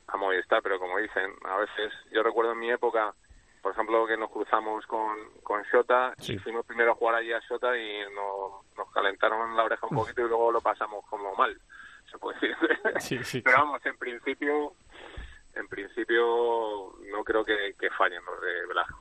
a 0.08 0.16
Movistar, 0.16 0.62
pero 0.62 0.78
como 0.78 0.98
dicen, 0.98 1.32
a 1.44 1.56
veces, 1.56 1.92
yo 2.12 2.22
recuerdo 2.22 2.52
en 2.52 2.58
mi 2.58 2.70
época, 2.70 3.14
por 3.62 3.72
ejemplo, 3.72 4.06
que 4.06 4.16
nos 4.16 4.30
cruzamos 4.30 4.86
con, 4.86 5.16
con 5.42 5.62
Shota 5.64 6.14
Sí. 6.18 6.34
y 6.34 6.38
fuimos 6.38 6.64
primero 6.66 6.92
a 6.92 6.94
jugar 6.94 7.16
allí 7.16 7.32
a 7.32 7.40
Shota 7.40 7.76
y 7.76 8.00
no- 8.14 8.62
nos 8.76 8.90
calentaron 8.92 9.56
la 9.56 9.64
oreja 9.64 9.86
un 9.90 9.96
poquito 9.96 10.22
y 10.22 10.28
luego 10.28 10.50
lo 10.52 10.60
pasamos 10.60 11.04
como 11.06 11.34
mal, 11.34 11.58
se 12.10 12.18
puede 12.18 12.38
decir. 12.40 12.56
Sí, 13.00 13.22
sí. 13.24 13.40
Pero 13.42 13.58
vamos, 13.58 13.84
en 13.86 13.96
principio, 13.98 14.72
en 15.54 15.68
principio 15.68 16.92
no 17.10 17.22
creo 17.24 17.44
que, 17.44 17.74
que 17.78 17.90
fallen 17.90 18.24
los 18.24 18.40
de 18.40 18.66
Velasco. 18.66 19.00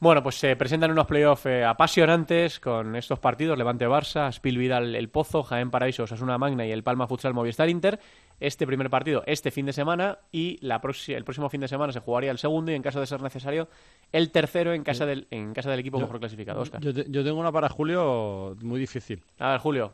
Bueno, 0.00 0.22
pues 0.22 0.36
se 0.36 0.54
presentan 0.54 0.92
unos 0.92 1.06
playoffs 1.08 1.46
eh, 1.46 1.64
apasionantes 1.64 2.60
con 2.60 2.94
estos 2.94 3.18
partidos, 3.18 3.58
Levante-Barça, 3.58 4.30
Spil 4.32 4.56
Vidal 4.56 4.94
El 4.94 5.08
Pozo, 5.08 5.42
Jaén 5.42 5.72
Paraíso, 5.72 6.04
Osasuna 6.04 6.38
Magna 6.38 6.64
y 6.64 6.70
el 6.70 6.84
Palma 6.84 7.08
Futsal 7.08 7.34
Movistar 7.34 7.68
Inter. 7.68 7.98
Este 8.38 8.64
primer 8.64 8.88
partido 8.90 9.24
este 9.26 9.50
fin 9.50 9.66
de 9.66 9.72
semana 9.72 10.18
y 10.30 10.56
la 10.64 10.80
el 11.08 11.24
próximo 11.24 11.48
fin 11.48 11.60
de 11.60 11.66
semana 11.66 11.92
se 11.92 11.98
jugaría 11.98 12.30
el 12.30 12.38
segundo 12.38 12.70
y 12.70 12.76
en 12.76 12.82
caso 12.82 13.00
de 13.00 13.06
ser 13.08 13.20
necesario 13.20 13.66
el 14.12 14.30
tercero 14.30 14.72
en 14.72 14.84
casa 14.84 15.04
del, 15.04 15.26
en 15.32 15.52
casa 15.52 15.68
del 15.72 15.80
equipo 15.80 15.98
mejor 15.98 16.20
clasificado. 16.20 16.60
Oscar. 16.60 16.80
Yo, 16.80 16.94
te- 16.94 17.06
yo 17.08 17.24
tengo 17.24 17.40
una 17.40 17.50
para 17.50 17.68
Julio 17.68 18.56
muy 18.62 18.78
difícil. 18.78 19.20
A 19.40 19.50
ver, 19.50 19.58
Julio, 19.58 19.92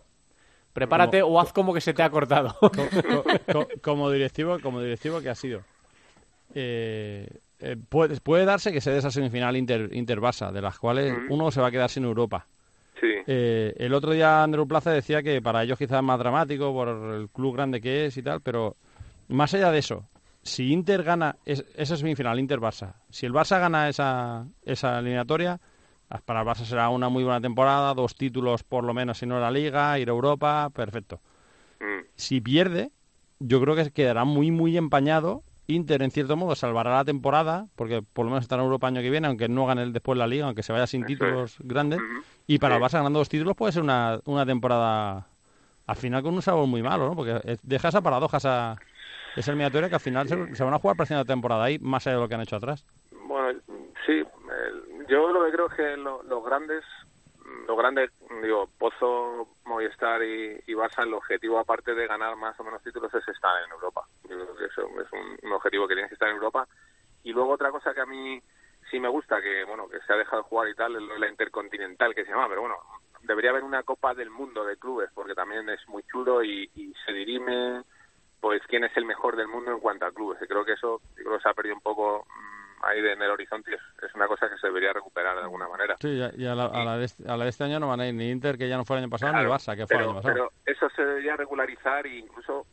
prepárate 0.75 1.23
o 1.23 1.41
haz 1.41 1.55
como 1.55 1.73
que 1.73 1.81
se 1.81 1.95
te 1.95 2.03
ha 2.03 2.11
cortado. 2.11 2.55
Co- 2.61 2.71
co- 2.71 3.25
co- 3.51 3.69
como 3.81 4.11
directivo, 4.11 4.59
como 4.61 4.83
directivo 4.83 5.23
que 5.23 5.31
ha 5.31 5.35
sido. 5.35 5.63
Eh, 6.55 7.27
eh, 7.65 7.77
puede, 7.89 8.21
puede 8.21 8.45
darse 8.45 8.73
que 8.73 8.81
se 8.81 8.91
dé 8.91 8.99
esa 8.99 9.11
semifinal 9.11 9.57
Inter, 9.57 9.91
Inter 9.93 10.21
Barça, 10.21 10.53
de 10.53 10.61
las 10.63 10.79
cuales 10.79 11.15
uno 11.29 11.51
se 11.51 11.61
va 11.61 11.69
a 11.69 11.71
quedar 11.71 11.91
sin 11.91 12.05
Europa. 12.05 12.47
Sí, 13.01 13.07
Eh, 13.27 13.75
el 13.79 13.95
otro 13.95 14.13
día 14.13 14.43
Andrew 14.43 14.67
Plaza 14.69 14.91
decía 14.91 15.23
que 15.23 15.41
para 15.41 15.63
ellos 15.63 15.79
quizás 15.79 15.99
es 15.99 16.03
más 16.05 16.19
dramático 16.19 16.73
por 16.73 16.89
el 16.89 17.29
club 17.31 17.55
grande 17.55 17.81
que 17.81 18.07
es 18.07 18.17
y 18.17 18.23
tal, 18.23 18.41
pero 18.43 18.77
más 19.29 19.53
allá 19.55 19.71
de 19.71 19.79
eso, 19.79 20.05
si 20.43 20.73
Inter 20.73 21.03
gana 21.03 21.37
es- 21.47 21.65
esa 21.75 21.97
semifinal 21.97 22.39
Inter-Barça, 22.39 22.95
si 23.11 23.25
el 23.25 23.33
Barça 23.33 23.59
gana 23.59 23.89
esa, 23.89 24.47
esa 24.67 24.99
eliminatoria, 24.99 25.59
ah, 26.11 26.21
para 26.25 26.43
el 26.43 26.47
Barça 26.47 26.65
será 26.67 26.91
una 26.91 27.09
muy 27.09 27.25
buena 27.25 27.41
temporada, 27.41 27.95
dos 27.95 28.15
títulos 28.15 28.63
por 28.63 28.85
lo 28.85 28.93
menos 28.93 29.19
si 29.19 29.27
no 29.27 29.41
la 29.41 29.51
Liga, 29.51 29.99
ir 29.99 30.09
a 30.11 30.13
Europa, 30.13 30.69
perfecto. 30.75 31.21
Mm, 31.81 32.05
Si 32.17 32.41
pierde, 32.43 32.91
yo 33.41 33.61
creo 33.61 33.75
que 33.75 33.91
quedará 33.91 34.25
muy, 34.25 34.51
muy 34.51 34.77
empañado. 34.77 35.43
Inter, 35.67 36.03
en 36.03 36.11
cierto 36.11 36.37
modo, 36.37 36.55
salvará 36.55 36.91
la 36.95 37.05
temporada, 37.05 37.67
porque 37.75 38.03
por 38.03 38.27
lo 38.27 38.31
menos 38.31 38.45
estará 38.45 38.61
en 38.63 38.67
Europa 38.67 38.87
año 38.89 39.01
que 39.01 39.11
viene, 39.11 39.27
aunque 39.29 39.49
no 39.49 39.65
gane 39.67 39.83
el- 39.83 39.93
después 39.93 40.19
la 40.19 40.27
Liga, 40.27 40.47
aunque 40.47 40.63
se 40.63 40.73
vaya 40.73 40.87
sin 40.87 41.03
Eso 41.03 41.13
es. 41.13 41.19
títulos 41.19 41.57
grandes. 41.61 42.03
Y 42.47 42.59
para 42.59 42.77
el 42.77 42.83
Barça 42.83 42.95
ganando 42.99 43.19
dos 43.19 43.29
títulos 43.31 43.57
puede 43.57 43.73
ser 43.73 43.83
una, 43.83 44.21
una 44.27 44.45
temporada 44.45 45.27
al 45.87 45.97
final 45.97 46.23
con 46.23 46.35
un 46.35 46.43
sabor 46.43 46.67
muy 46.67 46.83
malo, 46.83 47.09
¿no? 47.09 47.17
Porque 47.17 47.41
es- 47.45 47.61
deja 47.63 47.89
esa 47.89 48.03
paradoja, 48.03 48.37
esa, 48.37 48.77
esa 49.37 49.51
eliminatoria 49.51 49.89
que 49.89 49.95
al 49.95 50.01
final 50.01 50.29
se, 50.29 50.55
se 50.55 50.65
van 50.65 50.75
a 50.75 50.79
jugar 50.79 50.97
pareciendo 50.97 51.23
la 51.23 51.27
temporada 51.27 51.65
ahí, 51.65 51.79
más 51.79 52.07
allá 52.07 52.17
de 52.17 52.23
lo 52.23 52.29
que 52.29 52.35
han 52.35 52.43
hecho 52.43 52.57
atrás. 52.57 52.85
Bueno, 53.27 53.59
sí, 54.05 54.13
el- 54.13 55.07
yo 55.09 55.33
lo 55.33 55.45
que 55.47 55.53
creo 55.53 55.67
es 55.69 55.75
que 55.75 55.97
lo- 55.97 56.23
los 56.25 56.45
grandes, 56.45 56.85
los 57.67 57.77
grandes, 57.79 58.11
digo, 58.43 58.69
Pozo, 58.79 59.49
Movistar 59.65 60.23
y, 60.23 60.61
y 60.67 60.75
Barça, 60.75 61.05
el 61.05 61.15
objetivo 61.15 61.59
aparte 61.59 61.95
de 61.95 62.07
ganar 62.07 62.37
más 62.37 62.59
o 62.61 62.65
menos 62.65 62.83
títulos 62.83 63.13
es 63.15 63.27
estar 63.29 63.63
en 63.65 63.71
Europa. 63.73 64.03
Eso 64.77 64.89
es 65.01 65.13
un, 65.13 65.39
un 65.43 65.53
objetivo 65.53 65.87
que 65.87 65.95
tienes 65.95 66.09
que 66.11 66.15
estar 66.15 66.29
en 66.29 66.35
Europa. 66.37 66.67
Y 67.23 67.33
luego 67.33 67.53
otra 67.53 67.71
cosa 67.71 67.95
que 67.95 68.01
a 68.01 68.07
mí 68.07 68.41
sí 68.91 69.01
me 69.01 69.09
gusta, 69.09 69.41
que 69.41 69.65
bueno, 69.65 69.89
que 69.89 69.99
se 70.01 70.13
ha 70.13 70.17
dejado 70.17 70.43
de 70.43 70.49
jugar 70.49 70.69
y 70.69 70.75
tal, 70.75 70.97
es 70.97 71.19
la 71.19 71.29
Intercontinental 71.29 72.15
que 72.15 72.25
se 72.25 72.31
llama, 72.31 72.49
pero 72.49 72.61
bueno, 72.63 72.77
debería 73.23 73.51
haber 73.51 73.65
una 73.65 73.83
Copa 73.83 74.15
del 74.15 74.31
Mundo 74.31 74.65
de 74.65 74.77
clubes, 74.77 75.09
porque 75.15 75.35
también 75.35 75.69
es 75.71 75.81
muy 75.89 76.03
chulo 76.05 76.43
y, 76.45 76.71
y 76.75 76.93
se 77.07 77.13
dirime 77.13 77.83
pues 78.41 78.61
quién 78.69 78.85
es 78.85 78.95
el 78.99 79.07
mejor 79.07 79.37
del 79.37 79.49
mundo 79.49 79.71
en 79.73 79.81
cuanto 79.81 80.05
a 80.05 80.13
clubes. 80.13 80.39
Y 80.43 80.47
creo 80.47 80.65
que 80.67 80.73
eso 80.73 81.01
creo 81.15 81.35
que 81.37 81.43
se 81.43 81.49
ha 81.49 81.55
perdido 81.55 81.77
un 81.77 81.81
poco 81.81 82.27
mm, 82.29 82.85
ahí 82.85 83.01
de- 83.01 83.13
en 83.15 83.23
el 83.23 83.31
horizonte. 83.31 83.73
Es, 83.75 84.15
una 84.15 84.29
cosa 84.29 84.51
que 84.51 84.59
se 84.59 84.67
debería 84.67 84.93
recuperar 84.93 85.35
de 85.37 85.43
alguna 85.45 85.67
manera. 85.67 85.97
Sí, 85.99 86.21
y 86.37 86.45
a, 86.47 86.55
la, 86.55 86.67
a 86.67 86.85
la 86.85 86.99
de 86.99 87.07
este, 87.07 87.27
a 87.27 87.39
la 87.39 87.45
de 87.45 87.51
este 87.51 87.65
año 87.65 87.81
no 87.81 87.89
van 87.89 88.01
a 88.01 88.07
ir 88.07 88.13
ni 88.15 88.31
Inter, 88.31 88.59
que 88.59 88.69
ya 88.69 88.77
no 88.77 88.85
fue 88.85 88.99
el 88.99 89.05
año 89.05 89.11
pasado, 89.11 89.33
Claro, 89.33 89.49
ni 89.49 89.55
Barça, 89.55 89.75
que 89.75 89.87
fue 89.87 89.97
pero, 89.97 90.01
el 90.01 90.11
año 90.11 90.17
pasado. 90.21 90.35
pero 90.35 90.53
eso 90.67 90.95
se 90.95 91.05
debería 91.07 91.37
regularizar 91.37 92.07
e 92.07 92.19
incluso 92.19 92.67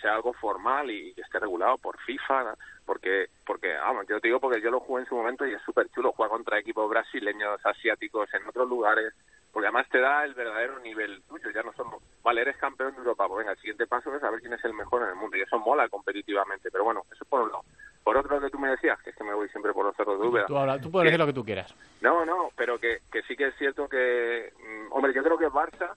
sea 0.00 0.14
algo 0.14 0.32
formal 0.32 0.90
y 0.90 1.12
que 1.14 1.20
esté 1.20 1.38
regulado 1.38 1.78
por 1.78 1.98
FIFA, 2.00 2.44
¿no? 2.44 2.54
porque, 2.86 3.28
porque 3.46 3.72
vamos, 3.74 4.06
yo 4.08 4.20
te 4.20 4.26
digo 4.28 4.40
porque 4.40 4.60
yo 4.60 4.70
lo 4.70 4.80
jugué 4.80 5.02
en 5.02 5.08
su 5.08 5.14
momento 5.14 5.46
y 5.46 5.52
es 5.54 5.62
súper 5.62 5.88
chulo 5.90 6.10
jugar 6.12 6.30
contra 6.30 6.58
equipos 6.58 6.88
brasileños, 6.90 7.60
asiáticos, 7.64 8.32
en 8.34 8.48
otros 8.48 8.68
lugares, 8.68 9.14
porque 9.52 9.66
además 9.68 9.88
te 9.90 10.00
da 10.00 10.24
el 10.24 10.34
verdadero 10.34 10.78
nivel 10.80 11.22
tuyo, 11.28 11.50
ya 11.50 11.62
no 11.62 11.72
solo, 11.74 12.00
vale, 12.24 12.40
eres 12.40 12.56
campeón 12.56 12.92
de 12.92 12.98
Europa, 12.98 13.28
pues 13.28 13.38
venga, 13.38 13.52
el 13.52 13.58
siguiente 13.58 13.86
paso 13.86 14.12
es 14.14 14.20
saber 14.20 14.40
quién 14.40 14.52
es 14.54 14.64
el 14.64 14.74
mejor 14.74 15.02
en 15.02 15.10
el 15.10 15.14
mundo, 15.14 15.36
y 15.36 15.42
eso 15.42 15.58
mola 15.58 15.88
competitivamente, 15.88 16.70
pero 16.70 16.84
bueno, 16.84 17.02
eso 17.12 17.24
por 17.26 17.42
un 17.42 17.50
lado. 17.50 17.62
Por 18.02 18.16
otro 18.16 18.36
lo 18.36 18.40
que 18.46 18.50
tú 18.50 18.58
me 18.58 18.70
decías, 18.70 19.00
que 19.02 19.10
es 19.10 19.16
que 19.16 19.22
me 19.24 19.34
voy 19.34 19.48
siempre 19.50 19.72
por 19.72 19.84
los 19.84 19.94
cerros 19.94 20.18
de 20.20 20.26
Úbeda. 20.26 20.46
Tú, 20.46 20.56
habla- 20.56 20.80
tú 20.80 20.90
puedes 20.90 21.06
decir 21.06 21.20
lo 21.20 21.26
que 21.26 21.32
tú 21.34 21.44
quieras. 21.44 21.72
No, 22.00 22.24
no, 22.24 22.50
pero 22.56 22.78
que, 22.78 23.00
que 23.12 23.22
sí 23.22 23.36
que 23.36 23.48
es 23.48 23.54
cierto 23.56 23.88
que, 23.88 24.52
mm, 24.58 24.92
hombre, 24.92 25.12
yo 25.12 25.22
creo 25.22 25.36
que 25.38 25.48
Barça, 25.48 25.94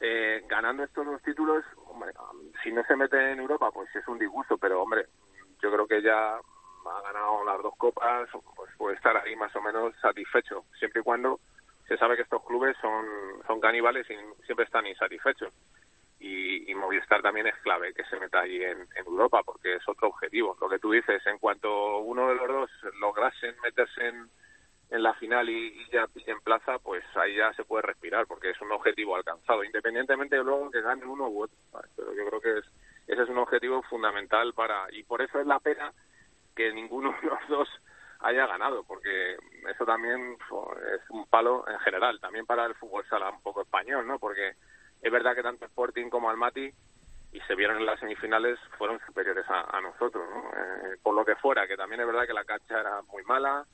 eh, 0.00 0.44
ganando 0.48 0.84
estos 0.84 1.06
dos 1.06 1.22
títulos, 1.22 1.64
hombre, 1.98 2.12
um, 2.20 2.52
si 2.62 2.70
no 2.70 2.84
se 2.84 2.96
mete 2.96 3.32
en 3.32 3.40
Europa, 3.40 3.70
pues 3.72 3.94
es 3.94 4.06
un 4.06 4.18
disgusto, 4.18 4.56
pero 4.56 4.82
hombre, 4.82 5.06
yo 5.60 5.72
creo 5.72 5.86
que 5.86 6.00
ya 6.00 6.36
ha 6.36 7.02
ganado 7.02 7.44
las 7.44 7.60
dos 7.62 7.74
copas, 7.76 8.28
pues 8.56 8.70
puede 8.78 8.96
estar 8.96 9.16
ahí 9.16 9.34
más 9.36 9.54
o 9.56 9.60
menos 9.60 9.94
satisfecho, 10.00 10.64
siempre 10.78 11.00
y 11.00 11.04
cuando 11.04 11.40
se 11.86 11.96
sabe 11.96 12.16
que 12.16 12.22
estos 12.22 12.44
clubes 12.44 12.76
son, 12.80 13.04
son 13.46 13.60
caníbales 13.60 14.06
y 14.10 14.14
siempre 14.44 14.64
están 14.64 14.86
insatisfechos. 14.86 15.52
Y, 16.20 16.70
y 16.70 16.74
Movistar 16.74 17.22
también 17.22 17.46
es 17.46 17.56
clave 17.58 17.94
que 17.94 18.04
se 18.04 18.18
meta 18.18 18.44
en, 18.44 18.80
en 18.80 19.06
Europa, 19.06 19.42
porque 19.44 19.76
es 19.76 19.88
otro 19.88 20.08
objetivo. 20.08 20.56
Lo 20.60 20.68
que 20.68 20.78
tú 20.78 20.90
dices, 20.90 21.24
en 21.26 21.38
cuanto 21.38 21.98
uno 21.98 22.28
de 22.28 22.34
los 22.34 22.48
dos 22.48 22.70
lograsen 23.00 23.54
meterse 23.62 24.08
en, 24.08 24.28
en 24.90 25.02
la 25.02 25.12
final 25.14 25.48
y, 25.50 25.68
y 25.68 25.90
ya 25.90 26.06
en 26.26 26.40
plaza, 26.40 26.78
pues 26.78 27.04
ahí 27.16 27.36
ya 27.36 27.52
se 27.54 27.64
puede 27.64 27.82
respirar, 27.82 28.26
porque 28.26 28.50
es 28.50 28.60
un 28.60 28.72
objetivo 28.72 29.16
alcanzado, 29.16 29.62
independientemente 29.64 30.36
de 30.36 30.44
luego 30.44 30.70
que 30.70 30.80
gane 30.80 31.04
uno 31.04 31.28
u 31.28 31.42
otro. 31.42 31.56
Pero 31.96 32.14
yo 32.14 32.26
creo 32.26 32.40
que 32.40 32.58
es, 32.58 32.64
ese 33.06 33.22
es 33.22 33.28
un 33.28 33.38
objetivo 33.38 33.82
fundamental 33.82 34.54
para, 34.54 34.86
y 34.92 35.02
por 35.02 35.20
eso 35.20 35.40
es 35.40 35.46
la 35.46 35.60
pena 35.60 35.92
que 36.56 36.72
ninguno 36.72 37.14
de 37.22 37.28
los 37.28 37.48
dos 37.48 37.68
haya 38.20 38.46
ganado, 38.46 38.82
porque 38.84 39.36
eso 39.70 39.84
también 39.84 40.36
es 40.94 41.10
un 41.10 41.26
palo 41.26 41.64
en 41.68 41.78
general, 41.80 42.18
también 42.20 42.46
para 42.46 42.66
el 42.66 42.74
fútbol 42.74 43.04
sala 43.08 43.30
un 43.30 43.42
poco 43.42 43.62
español, 43.62 44.06
¿no? 44.06 44.18
Porque 44.18 44.54
es 45.02 45.12
verdad 45.12 45.36
que 45.36 45.42
tanto 45.42 45.66
Sporting 45.66 46.08
como 46.08 46.28
Almaty 46.28 46.72
y 47.30 47.40
se 47.42 47.54
vieron 47.54 47.76
en 47.76 47.86
las 47.86 48.00
semifinales 48.00 48.58
fueron 48.76 48.98
superiores 49.06 49.44
a, 49.48 49.76
a 49.76 49.80
nosotros, 49.80 50.28
¿no? 50.30 50.50
Eh, 50.50 50.96
por 51.02 51.14
lo 51.14 51.24
que 51.24 51.36
fuera, 51.36 51.68
que 51.68 51.76
también 51.76 52.00
es 52.00 52.06
verdad 52.06 52.26
que 52.26 52.32
la 52.32 52.44
cancha 52.44 52.80
era 52.80 53.02
muy 53.02 53.22
mala 53.24 53.64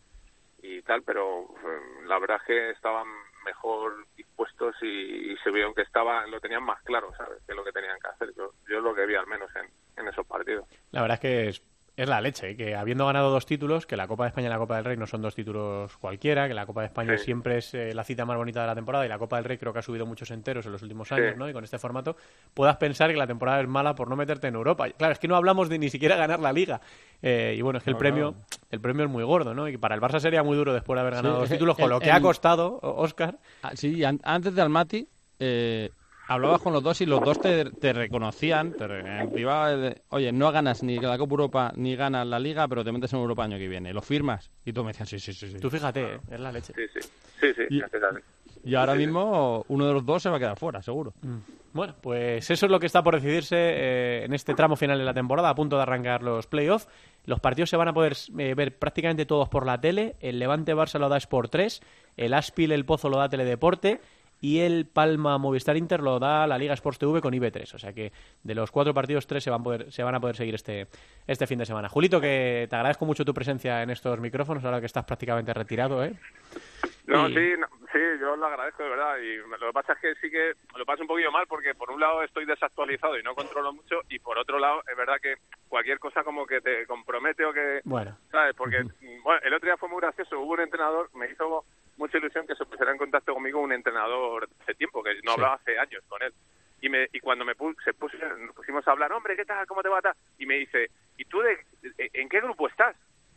y 0.65 0.81
tal, 0.83 1.03
pero 1.03 1.43
eh, 1.43 2.07
la 2.07 2.19
verdad 2.19 2.39
es 2.41 2.47
que 2.47 2.71
estaban 2.71 3.07
mejor 3.45 4.07
dispuestos 4.17 4.75
y, 4.83 5.37
se 5.45 5.51
vieron 5.51 5.75
que 5.75 5.83
estaban, 5.83 6.31
lo 6.31 6.41
tenían 6.41 6.63
más 6.63 6.83
claro, 6.85 7.13
¿sabes? 7.19 7.43
Que 7.47 7.55
lo 7.55 7.63
que 7.63 7.73
tenían 7.73 7.99
que 8.01 8.09
hacer. 8.09 8.35
Yo, 8.35 8.53
yo 8.67 8.81
lo 8.81 8.95
que 8.95 9.05
vi 9.05 9.15
al 9.15 9.27
menos 9.27 9.51
en, 9.57 9.69
en 9.99 10.09
esos 10.09 10.27
partidos. 10.27 10.67
La 10.91 11.03
verdad 11.03 11.17
es 11.17 11.21
que 11.21 11.74
es, 11.97 12.09
la 12.09 12.21
leche, 12.21 12.51
¿eh? 12.51 12.57
que 12.57 12.75
habiendo 12.75 13.07
ganado 13.07 13.31
dos 13.31 13.47
títulos, 13.47 13.87
que 13.87 13.97
la 13.97 14.09
Copa 14.09 14.25
de 14.25 14.29
España 14.29 14.49
y 14.49 14.51
la 14.51 14.59
Copa 14.59 14.77
del 14.77 14.85
Rey 14.85 14.97
no 14.97 15.07
son 15.07 15.23
dos 15.23 15.35
títulos 15.35 15.97
cualquiera, 15.99 16.49
que 16.49 16.55
la 16.55 16.67
Copa 16.67 16.81
de 16.81 16.87
España 16.89 17.17
Sí. 17.19 17.25
siempre 17.27 17.59
es 17.59 17.73
eh, 17.75 17.95
la 17.95 18.03
cita 18.05 18.25
más 18.25 18.37
bonita 18.37 18.61
de 18.63 18.67
la 18.67 18.75
temporada 18.75 19.07
y 19.07 19.09
la 19.09 19.19
Copa 19.19 19.37
del 19.37 19.45
Rey 19.45 19.59
creo 19.59 19.73
que 19.73 19.79
ha 19.79 19.83
subido 19.83 20.05
muchos 20.07 20.31
enteros 20.31 20.67
en 20.67 20.73
los 20.73 20.83
últimos 20.83 21.11
años, 21.13 21.33
Sí. 21.35 21.39
¿no? 21.39 21.49
Y 21.49 21.53
con 21.53 21.63
este 21.65 21.79
formato 21.79 22.17
puedas 22.53 22.77
pensar 22.79 23.11
que 23.11 23.17
la 23.17 23.27
temporada 23.27 23.61
es 23.61 23.69
mala 23.69 23.95
por 23.95 24.09
no 24.09 24.17
meterte 24.17 24.49
en 24.49 24.55
Europa. 24.57 24.89
Claro, 24.91 25.13
es 25.13 25.19
que 25.19 25.29
no 25.29 25.37
hablamos 25.37 25.69
de 25.69 25.79
ni 25.79 25.89
siquiera 25.89 26.17
ganar 26.17 26.41
la 26.41 26.53
Liga. 26.53 26.81
Eh, 27.23 27.55
y 27.57 27.63
bueno, 27.63 27.79
es 27.79 27.85
que 27.85 27.91
el 27.91 27.97
premio 27.97 28.35
el 28.71 28.81
premio 28.81 29.05
es 29.05 29.11
muy 29.11 29.23
gordo, 29.23 29.55
¿no? 29.55 29.69
Y 29.69 29.77
para 29.77 29.95
el 29.95 30.01
Barça 30.01 30.19
sería 30.19 30.43
muy 30.43 30.57
duro 30.57 30.73
después 30.75 30.97
de 30.97 31.01
haber 31.03 31.15
ganado 31.15 31.35
Sí, 31.37 31.41
dos 31.43 31.51
el- 31.51 31.57
títulos, 31.57 31.77
con 31.77 31.85
el- 31.85 31.91
lo 31.91 32.01
que 32.01 32.11
el- 32.11 32.17
ha 32.17 32.21
costado, 32.21 32.81
Oscar. 32.83 33.39
Ah, 33.63 33.71
sí, 33.75 34.03
an- 34.05 34.21
antes 34.25 34.55
de 34.55 34.63
Almaty, 34.63 35.09
eh, 35.39 35.91
hablabas 36.29 36.61
con 36.63 36.73
los 36.73 36.83
dos 36.83 37.01
y 37.01 37.07
los 37.07 37.23
dos 37.23 37.41
te, 37.41 37.65
te 37.71 37.93
reconocían 37.93 38.73
te 38.73 38.87
re- 38.87 39.21
en 39.23 39.31
privado. 39.31 39.79
de, 39.79 40.03
Oye, 40.11 40.33
no 40.33 40.51
ganas 40.53 40.83
ni 40.83 40.99
la 40.99 41.19
Copa 41.19 41.33
Europa 41.33 41.73
ni 41.77 41.97
ganas 41.97 42.27
la 42.27 42.39
Liga, 42.39 42.67
pero 42.69 42.85
te 42.85 42.93
metes 42.93 43.13
en 43.13 43.19
Europa 43.21 43.45
el 43.45 43.53
año 43.53 43.59
que 43.61 43.69
viene. 43.69 43.93
Lo 43.93 44.03
firmas. 44.03 44.51
Y 44.65 44.73
tú 44.73 44.83
me 44.85 44.93
decías, 44.93 45.09
sí, 45.09 45.19
sí, 45.19 45.33
sí. 45.33 45.51
sí. 45.53 45.59
Tú 45.59 45.71
fíjate, 45.71 46.15
¿eh? 46.15 46.21
es 46.31 46.41
la 46.41 46.53
leche. 46.53 46.73
Sí, 46.75 46.83
sí. 47.01 47.09
Sí, 47.41 47.49
sí, 47.55 47.63
Y- 48.65 48.75
ahora 48.77 48.95
mismo 48.95 49.65
uno 49.69 49.87
de 49.87 49.93
los 49.93 50.07
dos 50.07 50.23
se 50.23 50.31
va 50.31 50.37
a 50.37 50.39
quedar 50.39 50.59
fuera, 50.59 50.81
seguro. 50.81 51.13
Bueno, 51.75 51.95
pues 52.01 52.49
eso 52.51 52.67
es 52.67 52.71
lo 52.73 52.79
que 52.81 52.87
está 52.87 53.03
por 53.03 53.15
decidirse 53.17 53.57
eh, 53.59 54.25
en 54.25 54.33
este 54.33 54.55
tramo 54.55 54.77
final 54.77 54.97
de 54.97 55.05
la 55.05 55.13
temporada, 55.13 55.51
a 55.51 55.55
punto 55.55 55.77
de 55.77 55.83
arrancar 55.83 56.23
los 56.23 56.47
playoffs. 56.47 56.89
Los 57.27 57.41
partidos 57.41 57.69
se 57.69 57.77
van 57.77 57.89
a 57.89 57.93
poder 57.93 58.17
eh, 58.39 58.55
ver 58.55 58.79
prácticamente 58.79 59.27
todos 59.27 59.49
por 59.51 59.67
la 59.67 59.79
tele. 59.81 60.15
El 60.21 60.39
Levante 60.39 60.75
Barça 60.75 60.99
lo 60.99 61.09
da 61.11 61.17
Sport 61.19 61.51
3, 61.51 61.83
el 62.17 62.33
Aspil 62.33 62.73
El 62.73 62.85
Pozo 62.87 63.09
lo 63.11 63.19
da 63.19 63.29
Teledeporte 63.29 64.01
y 64.45 64.61
el 64.61 64.85
Palma 64.85 65.39
Movistar 65.39 65.75
Inter 65.75 66.03
lo 66.03 66.19
da 66.19 66.47
la 66.47 66.59
Liga 66.59 66.75
Sports 66.75 66.99
TV 66.99 67.23
con 67.23 67.33
IB3. 67.33 67.75
O 67.77 67.79
sea 67.79 67.95
que 67.95 68.13
de 68.43 68.55
los 68.55 68.71
cuatro 68.71 68.93
partidos, 68.93 69.27
tres 69.27 69.43
se 69.43 69.49
van, 69.49 69.63
a 69.63 69.65
poder, 69.65 69.91
se 69.91 70.03
van 70.03 70.15
a 70.15 70.21
poder 70.21 70.37
seguir 70.37 70.55
este, 70.55 70.87
este 71.27 71.47
fin 71.47 71.59
de 71.59 71.65
semana. 71.65 71.89
Julito, 71.89 72.21
que 72.21 72.67
te 72.69 72.77
agradezco 72.77 73.07
mucho 73.07 73.25
tu 73.25 73.33
presencia 73.33 73.83
en 73.83 73.89
estos 73.89 74.21
micrófonos, 74.21 74.63
ahora 74.63 74.81
que 74.81 74.87
estás 74.87 75.07
prácticamente 75.07 75.55
retirado, 75.55 76.05
¿eh? 76.05 76.13
No, 77.07 77.27
Y- 77.31 77.35
sí, 77.35 77.53
no, 77.59 77.67
sí, 77.91 77.99
yo 78.21 78.37
lo 78.37 78.47
agradezco 78.47 78.83
de 78.83 78.91
verdad. 78.91 79.17
Y 79.17 79.37
lo 79.37 79.59
que 79.59 79.73
pasa 79.73 79.95
es 79.95 79.99
que 80.01 80.15
sí 80.21 80.31
que 80.31 80.53
lo 80.77 80.85
paso 80.85 81.01
un 81.01 81.09
poquillo 81.09 81.33
mal 81.33 81.47
porque 81.47 81.75
por 81.75 81.91
un 81.91 82.01
lado 82.01 82.23
estoy 82.23 82.45
desactualizado 82.45 83.19
y 83.19 83.23
no 83.23 83.35
controlo 83.35 83.73
mucho 83.73 84.01
y 84.11 84.19
por 84.19 84.37
otro 84.37 84.59
lado 84.59 84.83
es 84.91 84.95
verdad 84.97 85.17
que 85.23 85.37
cualquier 85.71 85.99
cosa 85.99 86.23
como 86.23 86.45
que 86.47 86.61
te 86.61 86.87
compromete 86.87 87.47
o 87.47 87.53
que, 87.55 87.81
Bueno, 87.85 88.17
¿sabes? 88.31 88.55
Porque 88.55 88.83
bueno, 89.23 89.41
el 89.43 89.55
otro 89.55 89.67
día 89.69 89.79
fue 89.79 89.89
muy 89.89 90.03
gracioso. 90.03 90.39
Hubo 90.39 90.53
un 90.53 90.61
entrenador, 90.61 91.09
me 91.15 91.31
hizo 91.31 91.65
mucha 91.97 92.19
ilusión 92.19 92.47
que 92.47 92.55
se 92.55 92.65
pusiera 92.65 92.93
en 92.93 92.99
contacto 92.99 93.35
conmigo 93.35 93.61
un 93.61 93.73
entrenador 93.73 94.49
hace 94.63 94.75
tiempo, 94.75 95.03
que 95.03 95.15
no 95.23 95.33
Sí. 95.33 95.35
hablaba 95.35 95.55
hace 95.55 95.79
años 95.79 96.03
con 96.09 96.23
él. 96.23 96.33
Y, 96.81 96.89
me, 96.89 97.09
y 97.13 97.21
cuando 97.21 97.45
me 97.45 97.55
se 97.85 97.95
puso, 97.95 98.17
nos 98.39 98.55
pusimos 98.55 98.87
a 98.87 98.91
hablar, 98.91 99.11
hombre, 99.13 99.37
¿qué 99.37 99.45
tal? 99.45 99.67
¿Cómo 99.67 99.83
te 99.83 99.89
va? 99.89 100.03
tal?". 100.03 100.15
Y 100.39 100.45
me 100.47 100.57
dice, 100.57 100.91
¿y 101.17 101.25
tú 101.25 101.41
de, 101.41 101.57
en 102.13 102.29
qué 102.29 102.41
grupo 102.41 102.69
estás? 102.69 102.95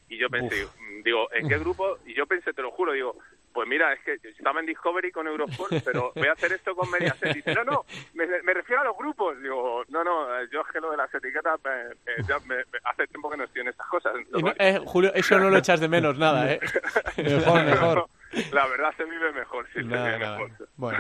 Y 0.10 0.18
yo 0.18 0.30
pensé, 0.30 0.66
mm, 0.66 1.04
digo, 1.04 1.30
¿en 1.34 1.48
qué 1.50 1.58
grupo? 1.58 1.98
Y 2.06 2.14
yo 2.14 2.26
pensé, 2.26 2.54
te 2.54 2.62
lo 2.62 2.72
juro, 2.72 2.94
digo, 2.94 3.18
pues 3.54 3.68
mira, 3.68 3.92
es 3.94 4.00
que 4.02 4.14
estaba 4.30 4.60
en 4.62 4.66
Discovery 4.66 5.12
con 5.12 5.28
Eurosport, 5.28 5.72
pero 5.86 6.12
voy 6.16 6.28
a 6.28 6.32
hacer 6.34 6.54
esto 6.54 6.76
con 6.76 6.90
Mediaset. 6.92 7.34
Dice, 7.36 7.54
no, 7.54 7.64
no, 7.66 7.86
me, 8.14 8.26
me 8.44 8.54
refiero 8.54 8.82
a 8.82 8.86
los 8.86 8.98
grupos. 8.98 9.42
Digo, 9.42 9.84
no, 9.90 10.04
no, 10.04 10.44
yo 10.46 10.62
es 10.62 10.68
que 10.72 10.80
lo 10.80 10.92
de 10.92 10.98
las 10.98 11.14
etiquetas, 11.14 11.60
me- 11.64 11.90
me- 11.90 12.24
ya 12.28 12.40
me- 12.40 12.56
me- 12.58 12.80
hace 12.86 13.08
tiempo 13.08 13.30
que 13.30 13.38
no 13.38 13.44
estoy 13.46 13.62
en 13.62 13.68
estas 13.70 13.88
cosas. 13.88 14.14
no- 14.32 14.54
eh, 14.60 14.80
Julio, 14.86 15.12
eso 15.14 15.38
no 15.40 15.50
lo 15.50 15.58
echas 15.58 15.80
de 15.82 15.88
menos 15.90 16.18
nada, 16.18 16.52
¿eh? 16.54 16.60
Mejor, 17.18 17.64
mejor. 17.64 18.06
La 18.52 18.68
verdad 18.68 18.90
se 18.98 19.06
vive 19.06 19.32
mejor, 19.32 19.66
sí, 19.68 19.80
se 19.80 19.84
Nada, 19.84 20.06
vive 20.08 20.20
nada. 20.20 20.38
mejor. 20.40 20.68
Bueno, 20.76 20.98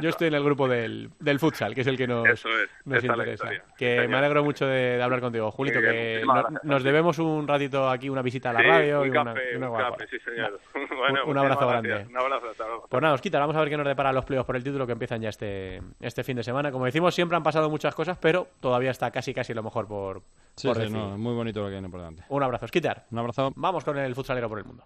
yo 0.00 0.08
estoy 0.08 0.28
en 0.28 0.34
el 0.34 0.44
grupo 0.44 0.68
del, 0.68 1.10
del 1.18 1.38
futsal, 1.38 1.74
que 1.74 1.80
es 1.82 1.86
el 1.86 1.96
que 1.96 2.06
nos, 2.06 2.26
Eso 2.28 2.48
es, 2.48 2.70
nos 2.84 3.02
interesa. 3.04 3.48
Que 3.76 4.06
me 4.08 4.16
alegro 4.16 4.44
mucho 4.44 4.66
de, 4.66 4.96
de 4.96 5.02
hablar 5.02 5.20
contigo, 5.20 5.50
Julito, 5.50 5.80
que 5.80 6.22
no- 6.24 6.44
nos 6.62 6.82
debemos 6.82 7.18
un 7.18 7.46
ratito 7.48 7.88
aquí, 7.90 8.08
una 8.08 8.22
visita 8.22 8.50
a 8.50 8.52
la 8.54 8.60
Sí, 8.60 8.66
radio 8.66 9.00
un 9.00 9.06
y 9.06 9.10
una, 9.10 9.24
café, 9.24 9.52
y 9.52 9.56
una 9.56 9.66
un 9.66 9.72
guapa. 9.76 9.96
café, 9.96 10.06
sí, 10.10 10.18
señor. 10.24 10.60
Un- 10.74 10.98
Bueno, 11.02 11.24
un 11.26 11.36
abrazo 11.38 11.66
grande. 11.66 11.88
gracias. 11.88 12.10
Un 12.10 12.16
abrazo, 12.16 12.50
hasta 12.50 12.64
luego. 12.66 12.86
Pues 12.88 13.02
nada, 13.02 13.14
Osquita, 13.14 13.40
vamos 13.40 13.56
a 13.56 13.60
ver 13.60 13.68
qué 13.70 13.76
nos 13.76 13.86
depara 13.86 14.12
los 14.12 14.24
playoffs 14.24 14.46
por 14.46 14.54
el 14.56 14.62
título 14.62 14.86
que 14.86 14.92
empiezan 14.92 15.20
ya 15.20 15.30
este, 15.30 15.82
este 16.00 16.22
fin 16.22 16.36
de 16.36 16.44
semana. 16.44 16.70
Como 16.70 16.84
decimos, 16.84 17.12
siempre 17.14 17.36
han 17.36 17.42
pasado 17.42 17.68
muchas 17.70 17.92
cosas, 17.94 18.16
pero 18.20 18.46
todavía 18.60 18.92
está 18.92 19.10
casi 19.10 19.34
casi 19.34 19.52
lo 19.52 19.64
mejor 19.64 19.88
por, 19.88 20.22
Sí, 20.54 20.68
por 20.68 20.76
sí, 20.76 20.82
decidir. 20.82 21.02
no, 21.02 21.18
muy 21.18 21.34
bonito 21.34 21.60
lo 21.60 21.66
que 21.66 21.72
viene 21.72 21.88
por 21.88 21.98
delante. 22.00 22.22
Un 22.28 22.42
abrazo, 22.42 22.66
Osquitar. 22.66 23.04
Un 23.10 23.18
abrazo. 23.18 23.52
Vamos 23.56 23.84
con 23.84 23.98
el 23.98 24.14
futsalero 24.14 24.48
por 24.48 24.58
el 24.60 24.64
mundo. 24.64 24.84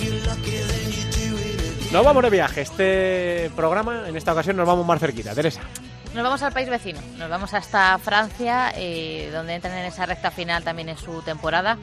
You're 0.00 0.26
lucky, 0.26 0.52
then 0.52 0.92
you 0.92 1.02
do 1.10 1.36
it 1.38 1.60
again. 1.60 1.92
Nos 1.92 2.04
vamos 2.04 2.22
de 2.22 2.30
viaje. 2.30 2.60
Este 2.60 3.50
programa, 3.56 4.08
en 4.08 4.16
esta 4.16 4.32
ocasión, 4.32 4.56
nos 4.56 4.66
vamos 4.66 4.86
más 4.86 5.00
cerquita. 5.00 5.34
Teresa. 5.34 5.62
Nos 6.14 6.22
vamos 6.22 6.42
al 6.42 6.52
país 6.52 6.68
vecino, 6.68 7.00
nos 7.18 7.28
vamos 7.28 7.52
hasta 7.54 7.98
Francia, 7.98 8.72
eh, 8.76 9.30
donde 9.32 9.54
entran 9.54 9.76
en 9.76 9.86
esa 9.86 10.06
recta 10.06 10.30
final 10.30 10.62
también 10.62 10.88
en 10.88 10.96
su 10.96 11.22
temporada 11.22 11.76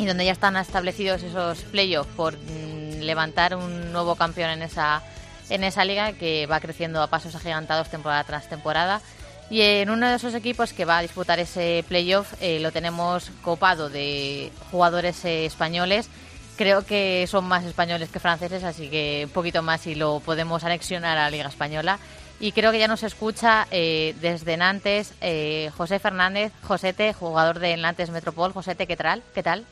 y 0.00 0.06
donde 0.06 0.24
ya 0.24 0.32
están 0.32 0.56
establecidos 0.56 1.22
esos 1.22 1.58
playoffs 1.64 2.10
por 2.16 2.34
mm, 2.34 3.00
levantar 3.00 3.54
un 3.54 3.92
nuevo 3.92 4.16
campeón 4.16 4.48
en 4.48 4.62
esa, 4.62 5.02
en 5.50 5.62
esa 5.62 5.84
liga 5.84 6.14
que 6.14 6.46
va 6.46 6.58
creciendo 6.58 7.02
a 7.02 7.08
pasos 7.08 7.34
agigantados 7.34 7.90
temporada 7.90 8.24
tras 8.24 8.48
temporada. 8.48 9.02
Y 9.50 9.60
en 9.60 9.90
uno 9.90 10.08
de 10.08 10.14
esos 10.14 10.32
equipos 10.32 10.72
que 10.72 10.86
va 10.86 10.98
a 10.98 11.02
disputar 11.02 11.38
ese 11.38 11.84
playoff 11.86 12.32
eh, 12.40 12.60
lo 12.60 12.72
tenemos 12.72 13.30
copado 13.42 13.90
de 13.90 14.50
jugadores 14.70 15.22
eh, 15.26 15.44
españoles. 15.44 16.08
Creo 16.56 16.86
que 16.86 17.26
son 17.28 17.44
más 17.44 17.64
españoles 17.64 18.08
que 18.08 18.20
franceses, 18.20 18.64
así 18.64 18.88
que 18.88 19.24
un 19.26 19.32
poquito 19.32 19.62
más 19.62 19.86
y 19.86 19.94
lo 19.94 20.20
podemos 20.20 20.64
anexionar 20.64 21.18
a 21.18 21.24
la 21.24 21.30
Liga 21.30 21.48
Española. 21.48 21.98
Y 22.38 22.52
creo 22.52 22.72
que 22.72 22.78
ya 22.78 22.88
nos 22.88 23.02
escucha 23.02 23.66
eh, 23.70 24.14
desde 24.22 24.56
Nantes 24.56 25.12
eh, 25.20 25.70
José 25.76 25.98
Fernández, 25.98 26.52
Josete, 26.62 27.12
jugador 27.12 27.58
de 27.58 27.76
Nantes 27.76 28.08
Metropol. 28.08 28.54
Josete, 28.54 28.86
¿qué 28.86 28.96
tal? 28.96 29.22
¿Qué 29.34 29.42
tal? 29.42 29.66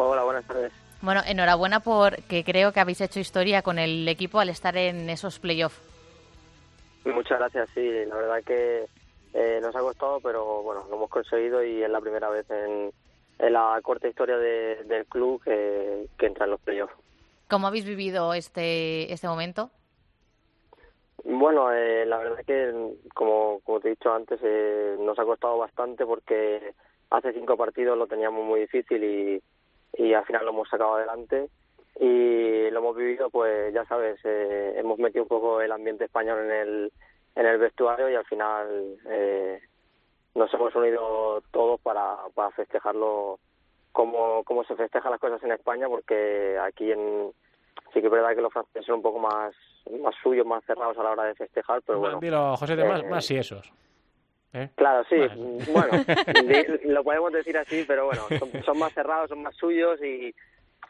Hola, 0.00 0.22
buenas 0.22 0.46
tardes. 0.46 0.72
Bueno, 1.02 1.22
enhorabuena 1.26 1.80
porque 1.80 2.44
creo 2.44 2.72
que 2.72 2.78
habéis 2.78 3.00
hecho 3.00 3.18
historia 3.18 3.62
con 3.62 3.80
el 3.80 4.06
equipo 4.06 4.38
al 4.38 4.48
estar 4.48 4.76
en 4.76 5.10
esos 5.10 5.40
playoffs. 5.40 5.76
Muchas 7.04 7.40
gracias, 7.40 7.68
sí, 7.74 8.04
la 8.06 8.14
verdad 8.14 8.44
que 8.44 8.86
eh, 9.34 9.58
nos 9.60 9.74
ha 9.74 9.80
costado, 9.80 10.20
pero 10.20 10.62
bueno, 10.62 10.86
lo 10.88 10.94
hemos 10.96 11.10
conseguido 11.10 11.64
y 11.64 11.82
es 11.82 11.90
la 11.90 12.00
primera 12.00 12.28
vez 12.28 12.48
en, 12.48 12.92
en 13.40 13.52
la 13.52 13.80
corta 13.82 14.06
historia 14.06 14.36
de- 14.36 14.84
del 14.84 15.04
club 15.06 15.42
que, 15.42 16.06
que 16.16 16.26
entra 16.26 16.44
en 16.44 16.52
los 16.52 16.60
playoffs. 16.60 16.94
¿Cómo 17.48 17.66
habéis 17.66 17.84
vivido 17.84 18.34
este, 18.34 19.12
este 19.12 19.26
momento? 19.26 19.70
Bueno, 21.24 21.72
eh, 21.72 22.06
la 22.06 22.18
verdad 22.18 22.44
que, 22.46 22.94
como, 23.14 23.58
como 23.64 23.80
te 23.80 23.88
he 23.88 23.90
dicho 23.92 24.12
antes, 24.12 24.38
eh, 24.44 24.96
nos 25.00 25.18
ha 25.18 25.24
costado 25.24 25.58
bastante 25.58 26.06
porque 26.06 26.72
hace 27.10 27.32
cinco 27.32 27.56
partidos 27.56 27.98
lo 27.98 28.06
teníamos 28.06 28.44
muy 28.44 28.60
difícil 28.60 29.02
y, 29.02 29.42
y 29.94 30.12
al 30.14 30.24
final 30.24 30.44
lo 30.44 30.50
hemos 30.50 30.68
sacado 30.68 30.94
adelante. 30.94 31.48
Y 32.00 32.70
lo 32.70 32.78
hemos 32.78 32.96
vivido, 32.96 33.28
pues 33.28 33.74
ya 33.74 33.84
sabes, 33.86 34.20
eh, 34.24 34.74
hemos 34.76 34.98
metido 34.98 35.24
un 35.24 35.28
poco 35.28 35.60
el 35.60 35.72
ambiente 35.72 36.04
español 36.04 36.44
en 36.44 36.52
el, 36.52 36.92
en 37.34 37.46
el 37.46 37.58
vestuario 37.58 38.08
y 38.08 38.14
al 38.14 38.24
final 38.24 38.96
eh, 39.06 39.60
nos 40.36 40.52
hemos 40.54 40.74
unido 40.76 41.42
todos 41.50 41.80
para, 41.80 42.16
para 42.34 42.52
festejarlo 42.52 43.40
como, 43.90 44.44
como 44.44 44.62
se 44.62 44.76
festejan 44.76 45.10
las 45.10 45.20
cosas 45.20 45.42
en 45.42 45.50
España, 45.50 45.88
porque 45.88 46.56
aquí 46.62 46.92
en, 46.92 47.32
sí 47.92 48.00
que 48.00 48.06
es 48.06 48.12
verdad 48.12 48.34
que 48.34 48.42
los 48.42 48.52
franceses 48.52 48.86
son 48.86 48.96
un 48.96 49.02
poco 49.02 49.18
más, 49.18 49.54
más 50.00 50.14
suyos, 50.22 50.46
más 50.46 50.64
cerrados 50.64 50.96
a 50.98 51.02
la 51.02 51.10
hora 51.10 51.24
de 51.24 51.34
festejar, 51.34 51.82
pero 51.82 51.98
bueno. 51.98 52.20
Dilo, 52.20 52.56
José, 52.56 52.76
de 52.76 52.84
más, 52.84 53.02
eh, 53.02 53.06
más 53.08 53.24
si 53.24 53.36
esos. 53.36 53.72
¿Eh? 54.54 54.68
Claro, 54.76 55.04
sí, 55.10 55.16
Vale. 55.16 55.36
bueno, 55.72 56.04
lo 56.84 57.04
podemos 57.04 57.32
decir 57.32 57.56
así, 57.58 57.84
pero 57.86 58.06
bueno, 58.06 58.22
son, 58.38 58.50
son 58.64 58.78
más 58.78 58.92
cerrados, 58.94 59.28
son 59.28 59.42
más 59.42 59.54
suyos 59.56 60.02
y, 60.02 60.34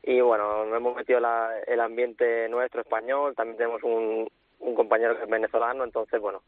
y 0.04 0.20
bueno, 0.20 0.64
nos 0.66 0.76
hemos 0.76 0.94
metido 0.94 1.18
la- 1.18 1.58
el 1.66 1.80
ambiente 1.80 2.48
nuestro 2.48 2.80
español, 2.82 3.34
también 3.34 3.56
tenemos 3.56 3.82
un, 3.82 4.28
un 4.60 4.74
compañero 4.76 5.16
que 5.16 5.24
es 5.24 5.28
venezolano, 5.28 5.82
entonces 5.82 6.20
bueno, 6.20 6.42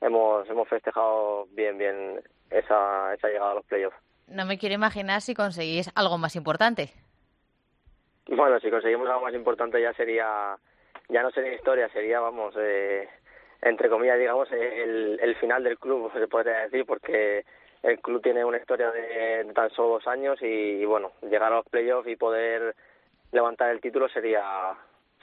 hemos, 0.00 0.48
hemos 0.48 0.68
festejado 0.68 1.46
bien, 1.50 1.76
bien 1.76 2.20
esa, 2.50 3.12
esa 3.14 3.28
llegada 3.28 3.50
a 3.50 3.54
los 3.56 3.64
playoffs. 3.66 3.96
No 4.28 4.46
me 4.46 4.56
quiero 4.56 4.76
imaginar 4.76 5.20
si 5.22 5.34
conseguís 5.34 5.90
algo 5.96 6.18
más 6.18 6.36
importante. 6.36 6.90
Bueno, 8.28 8.58
si 8.60 8.70
conseguimos 8.70 9.08
algo 9.08 9.22
más 9.22 9.34
importante 9.34 9.80
ya 9.82 9.92
sería, 9.94 10.56
ya 11.08 11.22
no 11.22 11.30
sería 11.30 11.54
historia, 11.54 11.88
sería, 11.90 12.20
vamos, 12.20 12.54
eh, 12.58 13.08
entre 13.64 13.88
comillas, 13.88 14.18
digamos, 14.18 14.50
el, 14.52 15.18
el 15.20 15.36
final 15.36 15.64
del 15.64 15.78
club, 15.78 16.12
se 16.12 16.28
podría 16.28 16.60
decir, 16.60 16.84
porque 16.84 17.44
el 17.82 17.98
club 18.00 18.22
tiene 18.22 18.44
una 18.44 18.58
historia 18.58 18.90
de, 18.90 19.44
de 19.44 19.52
tan 19.54 19.70
solo 19.70 19.94
dos 19.94 20.06
años 20.06 20.38
y, 20.42 20.84
bueno, 20.84 21.12
llegar 21.22 21.50
a 21.50 21.56
los 21.56 21.66
playoffs 21.66 22.08
y 22.08 22.16
poder 22.16 22.74
levantar 23.32 23.70
el 23.70 23.80
título 23.80 24.08
sería 24.08 24.42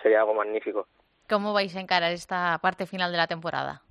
sería 0.02 0.22
algo 0.22 0.34
magnífico. 0.34 0.88
¿Cómo 1.30 1.54
vais 1.54 1.76
a 1.76 1.80
encarar 1.80 2.12
esta 2.12 2.58
parte 2.62 2.88
final 2.88 3.12
de 3.12 3.18
la 3.18 3.28
temporada? 3.28 3.84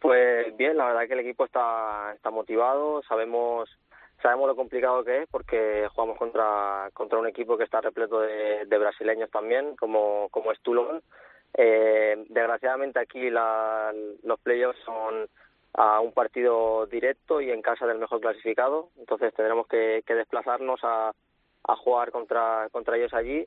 Pues 0.00 0.54
bien, 0.56 0.76
la 0.76 0.86
verdad 0.86 1.06
que 1.06 1.14
el 1.14 1.20
equipo 1.20 1.44
está, 1.44 2.12
está 2.14 2.30
motivado, 2.30 3.02
sabemos 3.04 3.70
sabemos 4.20 4.48
lo 4.48 4.56
complicado 4.56 5.04
que 5.04 5.22
es 5.22 5.28
porque 5.30 5.86
jugamos 5.94 6.18
contra 6.18 6.90
contra 6.92 7.18
un 7.18 7.28
equipo 7.28 7.56
que 7.56 7.64
está 7.64 7.80
repleto 7.80 8.20
de, 8.20 8.66
de 8.66 8.78
brasileños 8.78 9.30
también, 9.30 9.76
como, 9.76 10.28
como 10.30 10.50
es 10.50 10.60
Toulon. 10.62 11.00
Eh, 11.56 11.83
desgraciadamente 12.44 13.00
aquí 13.00 13.30
la, 13.30 13.92
los 14.22 14.38
playoffs 14.40 14.78
son 14.84 15.28
a 15.72 16.00
un 16.00 16.12
partido 16.12 16.86
directo 16.86 17.40
y 17.40 17.50
en 17.50 17.62
casa 17.62 17.86
del 17.86 17.98
mejor 17.98 18.20
clasificado, 18.20 18.90
entonces 18.98 19.32
tendremos 19.34 19.66
que, 19.66 20.04
que 20.06 20.14
desplazarnos 20.14 20.78
a, 20.84 21.12
a 21.64 21.76
jugar 21.76 22.12
contra, 22.12 22.68
contra 22.70 22.96
ellos 22.96 23.14
allí, 23.14 23.46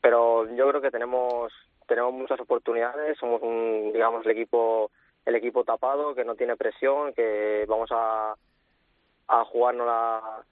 pero 0.00 0.48
yo 0.56 0.68
creo 0.68 0.80
que 0.80 0.90
tenemos 0.90 1.52
tenemos 1.86 2.14
muchas 2.14 2.40
oportunidades, 2.40 3.16
somos 3.18 3.42
un, 3.42 3.92
digamos, 3.92 4.24
el 4.24 4.32
equipo 4.32 4.90
el 5.24 5.34
equipo 5.34 5.62
tapado, 5.62 6.14
que 6.14 6.24
no 6.24 6.36
tiene 6.36 6.56
presión, 6.56 7.12
que 7.12 7.64
vamos 7.68 7.90
a, 7.92 8.34
a 9.28 9.44
jugarnos 9.44 9.88
a, 9.90 10.42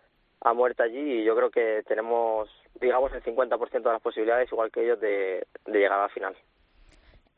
a 0.40 0.52
muerte 0.52 0.82
allí. 0.82 1.20
Y 1.20 1.24
yo 1.24 1.36
creo 1.36 1.50
que 1.50 1.84
tenemos, 1.86 2.50
digamos, 2.80 3.12
el 3.12 3.22
50% 3.22 3.70
de 3.70 3.92
las 3.92 4.02
posibilidades, 4.02 4.50
igual 4.50 4.72
que 4.72 4.82
ellos, 4.82 5.00
de 5.00 5.46
llegar 5.66 5.92
a 5.92 6.02
la 6.02 6.08
final. 6.08 6.36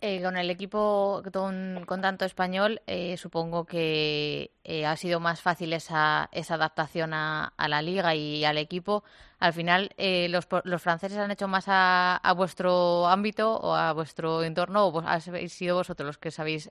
Eh, 0.03 0.23
con 0.23 0.37
el 0.37 0.51
equipo 0.51 1.23
con, 1.33 2.01
tanto 2.03 2.27
español, 2.27 2.83
eh, 2.87 3.17
supongo 3.17 3.65
que 3.65 4.51
eh, 4.63 4.85
ha 4.85 4.95
sido 4.95 5.21
más 5.21 5.41
fácil 5.41 5.73
esa, 5.73 6.29
esa 6.33 6.55
adaptación 6.57 7.15
a, 7.15 7.55
a 7.57 7.69
la 7.69 7.81
liga 7.81 8.15
y 8.15 8.45
al 8.45 8.59
equipo. 8.59 9.05
Al 9.39 9.55
final, 9.55 9.91
eh, 9.97 10.29
los, 10.29 10.47
¿los 10.65 10.83
franceses 10.83 11.17
han 11.17 11.31
hecho 11.31 11.49
más 11.49 11.65
a, 11.69 12.17
a 12.17 12.35
vuestro 12.35 13.07
ámbito 13.07 13.57
o 13.57 13.75
a 13.75 13.95
vuestro 13.95 14.43
entorno 14.43 14.87
o 14.87 14.93
vos, 14.93 15.05
habéis 15.07 15.55
sido 15.55 15.77
vosotros 15.77 16.07
los 16.07 16.19
que 16.19 16.29
os 16.29 16.39
habéis 16.41 16.69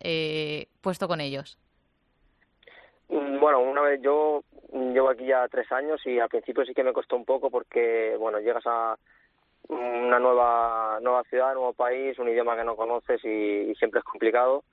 puesto 0.82 1.08
con 1.08 1.20
ellos? 1.20 1.58
Mm, 3.10 3.40
Bueno, 3.40 3.60
una 3.60 3.82
vez 3.82 4.02
yo 4.04 4.44
llevo 4.72 5.10
aquí 5.10 5.26
ya 5.26 5.48
tres 5.48 5.72
años 5.72 6.00
y 6.06 6.20
al 6.20 6.30
principio 6.30 6.64
sí 6.64 6.76
que 6.76 6.84
me 6.84 6.94
costó 6.94 7.16
un 7.16 7.26
poco 7.26 7.50
porque, 7.50 8.16
bueno, 8.20 8.40
llegas 8.40 8.64
a 8.68 8.98
una 9.70 10.20
nueva 10.20 11.00
nueva 11.02 11.24
ciudad, 11.24 11.54
nuevo 11.54 11.74
país, 11.74 12.18
un 12.20 12.30
idioma 12.30 12.56
que 12.56 12.64
no 12.64 12.76
conoces 12.76 13.24
y, 13.26 13.74
siempre 13.76 14.00
es 14.00 14.04
complicado. 14.06 14.64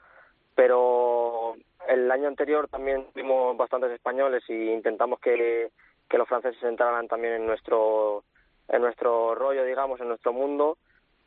Pero 0.54 1.54
el 1.88 2.10
año 2.10 2.28
anterior 2.28 2.68
también 2.68 3.06
tuvimos 3.12 3.56
bastantes 3.56 3.90
españoles 3.92 4.42
y 4.48 4.70
intentamos 4.70 5.18
que, 5.20 5.70
que 6.08 6.18
los 6.18 6.28
franceses 6.28 6.62
entraran 6.62 7.08
también 7.08 7.34
en 7.34 7.46
nuestro 7.46 8.24
en 8.68 8.80
nuestro 8.82 9.34
rollo, 9.34 9.64
digamos, 9.64 10.00
en 10.00 10.08
nuestro 10.08 10.32
mundo. 10.32 10.76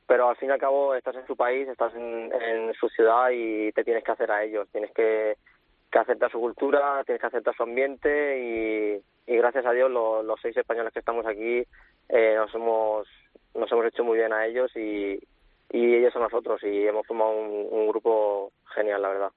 Pero 0.07 0.29
al 0.29 0.35
fin 0.35 0.49
y 0.49 0.51
al 0.51 0.59
cabo 0.59 0.93
estás 0.93 1.15
en 1.15 1.25
su 1.25 1.35
país, 1.35 1.67
estás 1.67 1.93
en, 1.95 2.31
su 2.79 2.87
ciudad 2.89 3.29
y 3.31 3.71
te 3.71 3.83
tienes 3.83 4.03
que 4.03 4.11
hacer 4.11 4.31
a 4.31 4.43
ellos, 4.43 4.67
tienes 4.71 4.91
que 4.91 5.37
que 5.91 5.99
aceptar 5.99 6.29
su 6.29 6.39
cultura, 6.39 7.03
tienes 7.05 7.21
que 7.21 7.27
aceptar 7.27 7.55
su 7.55 7.63
ambiente 7.63 8.37
y, 8.39 9.31
y 9.31 9.37
gracias 9.37 9.65
a 9.65 9.71
Dios 9.71 9.89
lo- 9.89 10.23
los 10.23 10.39
seis 10.41 10.57
españoles 10.57 10.91
que 10.91 10.99
estamos 10.99 11.25
aquí 11.25 11.63
eh, 12.09 12.33
nos 12.35 12.53
hemos 12.53 13.07
nos 13.55 13.71
hemos 13.71 13.85
hecho 13.85 14.03
muy 14.03 14.17
bien 14.17 14.33
a 14.33 14.45
ellos 14.45 14.71
y, 14.75 15.19
y 15.71 15.95
ellos 15.95 16.15
a 16.15 16.19
nosotros 16.19 16.61
y 16.63 16.85
hemos 16.87 17.05
formado 17.07 17.31
un, 17.31 17.67
un 17.71 17.87
grupo 17.87 18.51
genial, 18.73 19.01
la 19.01 19.09
verdad. 19.09 19.31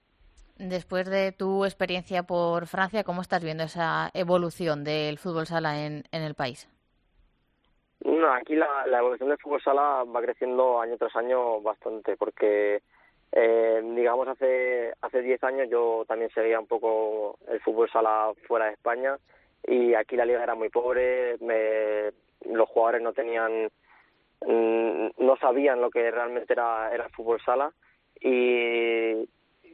Después 0.58 1.08
de 1.08 1.30
tu 1.32 1.64
experiencia 1.64 2.24
por 2.24 2.66
Francia, 2.66 3.04
¿cómo 3.04 3.22
estás 3.22 3.44
viendo 3.44 3.62
esa 3.64 4.10
evolución 4.12 4.82
del 4.82 5.18
fútbol 5.18 5.46
sala 5.46 5.84
en, 5.86 6.02
en 6.10 6.22
el 6.22 6.34
país? 6.34 6.68
No, 8.04 8.32
aquí 8.32 8.54
la, 8.54 8.86
la 8.86 8.98
evolución 8.98 9.28
del 9.28 9.38
fútbol 9.38 9.62
sala 9.62 10.04
va 10.04 10.20
creciendo 10.22 10.80
año 10.80 10.96
tras 10.96 11.14
año 11.16 11.60
bastante 11.60 12.16
porque 12.16 12.82
eh, 13.32 13.82
digamos 13.94 14.26
hace 14.28 14.92
hace 15.00 15.20
10 15.20 15.42
años 15.44 15.68
yo 15.70 16.04
también 16.08 16.30
seguía 16.30 16.58
un 16.60 16.66
poco 16.66 17.38
el 17.48 17.60
fútbol 17.60 17.90
sala 17.90 18.32
fuera 18.46 18.66
de 18.66 18.72
España 18.72 19.16
y 19.66 19.94
aquí 19.94 20.16
la 20.16 20.24
liga 20.24 20.42
era 20.42 20.54
muy 20.54 20.70
pobre, 20.70 21.36
me- 21.40 22.12
los 22.52 22.68
jugadores 22.68 23.02
no 23.02 23.12
tenían 23.12 23.68
mm, 24.46 25.08
no 25.18 25.36
sabían 25.36 25.80
lo 25.80 25.90
que 25.90 26.10
realmente 26.10 26.52
era, 26.52 26.94
el 26.94 27.02
fútbol 27.10 27.40
sala. 27.44 27.72
Y, 28.20 29.28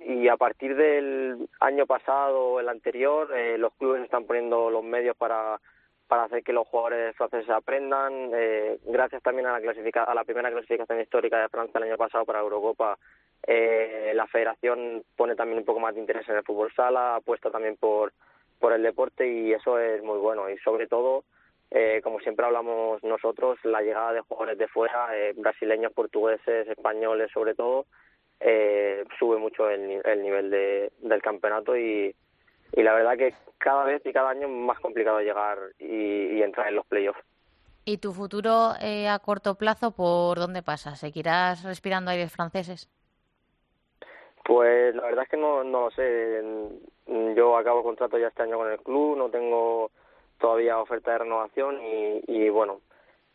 y 0.07 0.29
a 0.29 0.37
partir 0.37 0.77
del 0.77 1.49
año 1.61 1.87
pasado 1.87 2.53
o 2.53 2.61
el 2.61 2.69
anterior 2.69 3.31
eh, 3.35 3.57
los 3.57 3.73
clubes 3.75 4.03
están 4.03 4.25
poniendo 4.25 4.71
los 4.71 4.85
medios 4.85 5.17
para 5.17 5.59
para 6.07 6.25
hacer 6.25 6.45
que 6.45 6.53
los 6.53 6.69
jugadores 6.69 7.17
franceses 7.17 7.49
aprendan. 7.49 8.31
Eh, 8.35 8.79
gracias 8.85 9.23
también 9.23 9.47
a 9.47 9.53
la 9.53 9.61
clasifica 9.63 10.05
a 10.05 10.15
la 10.15 10.25
primera 10.25 10.51
clasificación 10.51 11.01
histórica 11.01 11.41
de 11.41 11.49
Francia 11.49 11.79
el 11.79 11.85
año 11.85 11.97
pasado 11.97 12.27
para 12.27 12.41
Eurocopa 12.41 12.99
eh, 13.47 14.13
la 14.15 14.27
federación 14.27 15.03
pone 15.17 15.35
también 15.35 15.59
un 15.59 15.65
poco 15.65 15.81
más 15.81 15.95
de 15.95 16.01
interés 16.01 16.29
en 16.29 16.37
el 16.37 16.45
fútbol 16.45 16.73
sala 16.75 17.17
apuesta 17.17 17.51
también 17.51 17.77
por 17.77 18.13
por 18.59 18.73
el 18.73 18.83
deporte 18.83 19.29
y 19.29 19.53
eso 19.53 19.79
es 19.79 20.03
muy 20.03 20.19
bueno. 20.19 20.49
Y 20.49 20.57
sobre 20.59 20.87
todo 20.87 21.25
eh, 21.71 22.01
como 22.03 22.21
siempre 22.21 22.47
hablamos 22.47 23.03
nosotros, 23.03 23.59
la 23.65 23.81
llegada 23.83 24.13
de 24.13 24.21
jugadores 24.21 24.59
de 24.59 24.69
fuera, 24.69 25.09
eh, 25.17 25.33
brasileños, 25.37 25.93
portugueses, 25.93 26.69
españoles 26.69 27.31
sobre 27.33 27.55
todo, 27.55 27.87
eh, 28.41 29.05
sube 29.19 29.39
mucho 29.39 29.69
el, 29.69 29.87
ni- 29.87 30.01
el 30.05 30.23
nivel 30.23 30.51
de, 30.51 30.93
del 30.99 31.23
campeonato 31.23 31.77
y, 31.77 32.15
y 32.73 32.83
la 32.83 32.95
verdad 32.95 33.17
que 33.17 33.35
cada 33.59 33.85
vez 33.85 34.03
y 34.05 34.13
cada 34.13 34.31
año 34.31 34.47
es 34.47 34.53
más 34.53 34.79
complicado 34.81 35.21
llegar 35.21 35.59
y, 35.79 36.37
y 36.37 36.43
entrar 36.43 36.69
en 36.69 36.77
los 36.77 36.87
playoffs. 36.87 37.21
¿Y 37.87 37.99
tu 37.99 38.13
futuro 38.13 38.73
eh, 38.81 39.09
a 39.09 39.19
corto 39.19 39.57
plazo 39.57 39.91
por 39.91 40.39
dónde 40.39 40.63
pasa? 40.63 40.97
¿Seguirás 40.97 41.65
respirando 41.65 42.11
aires 42.11 42.33
franceses? 42.33 42.89
Pues 44.45 44.95
la 44.95 45.03
verdad 45.05 45.25
es 45.25 45.31
que 45.31 45.37
no, 45.37 45.65
no 45.65 45.87
lo 45.87 45.91
sé. 45.91 46.43
Yo 47.35 47.57
acabo 47.57 47.83
contrato 47.83 48.19
ya 48.19 48.29
este 48.29 48.43
año 48.43 48.59
con 48.59 48.71
el 48.71 48.79
club, 48.79 49.17
no 49.17 49.31
tengo 49.31 49.91
todavía 50.39 50.79
oferta 50.79 51.13
de 51.13 51.19
renovación 51.19 51.81
y, 51.83 52.23
y 52.27 52.49
bueno, 52.49 52.81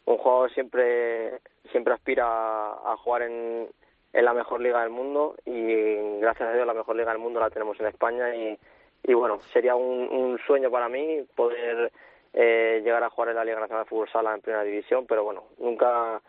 un 0.06 0.18
jugador 0.18 0.52
siempre 0.52 1.40
siempre 1.72 1.94
aspira 1.94 2.26
a, 2.26 2.98
jugar 2.98 3.24
en, 3.24 3.68
en 4.14 4.26
la 4.26 4.34
mejor 4.34 4.60
liga 4.60 4.82
del 4.82 4.90
mundo 4.90 5.36
y 5.46 6.20
gracias 6.20 6.50
a 6.50 6.54
Dios 6.54 6.66
la 6.66 6.74
mejor 6.74 6.96
liga 6.96 7.12
del 7.12 7.22
mundo 7.22 7.40
la 7.40 7.52
tenemos 7.52 7.80
en 7.80 7.88
España 7.88 8.36
y, 8.36 8.58
y 9.04 9.14
bueno, 9.14 9.40
sería 9.54 9.76
un, 9.76 10.10
un 10.12 10.40
sueño 10.48 10.72
para 10.72 10.90
mí 10.90 11.24
poder 11.36 11.92
eh, 12.34 12.82
llegar 12.84 13.04
a 13.04 13.10
jugar 13.10 13.30
en 13.30 13.36
la 13.36 13.46
Liga 13.46 13.60
Nacional 13.60 13.86
de 13.86 13.90
Fútbol 13.90 14.10
Sala 14.10 14.34
en 14.34 14.42
Primera 14.42 14.64
División, 14.64 15.06
pero 15.08 15.24
bueno, 15.24 15.44
nunca 15.60 16.22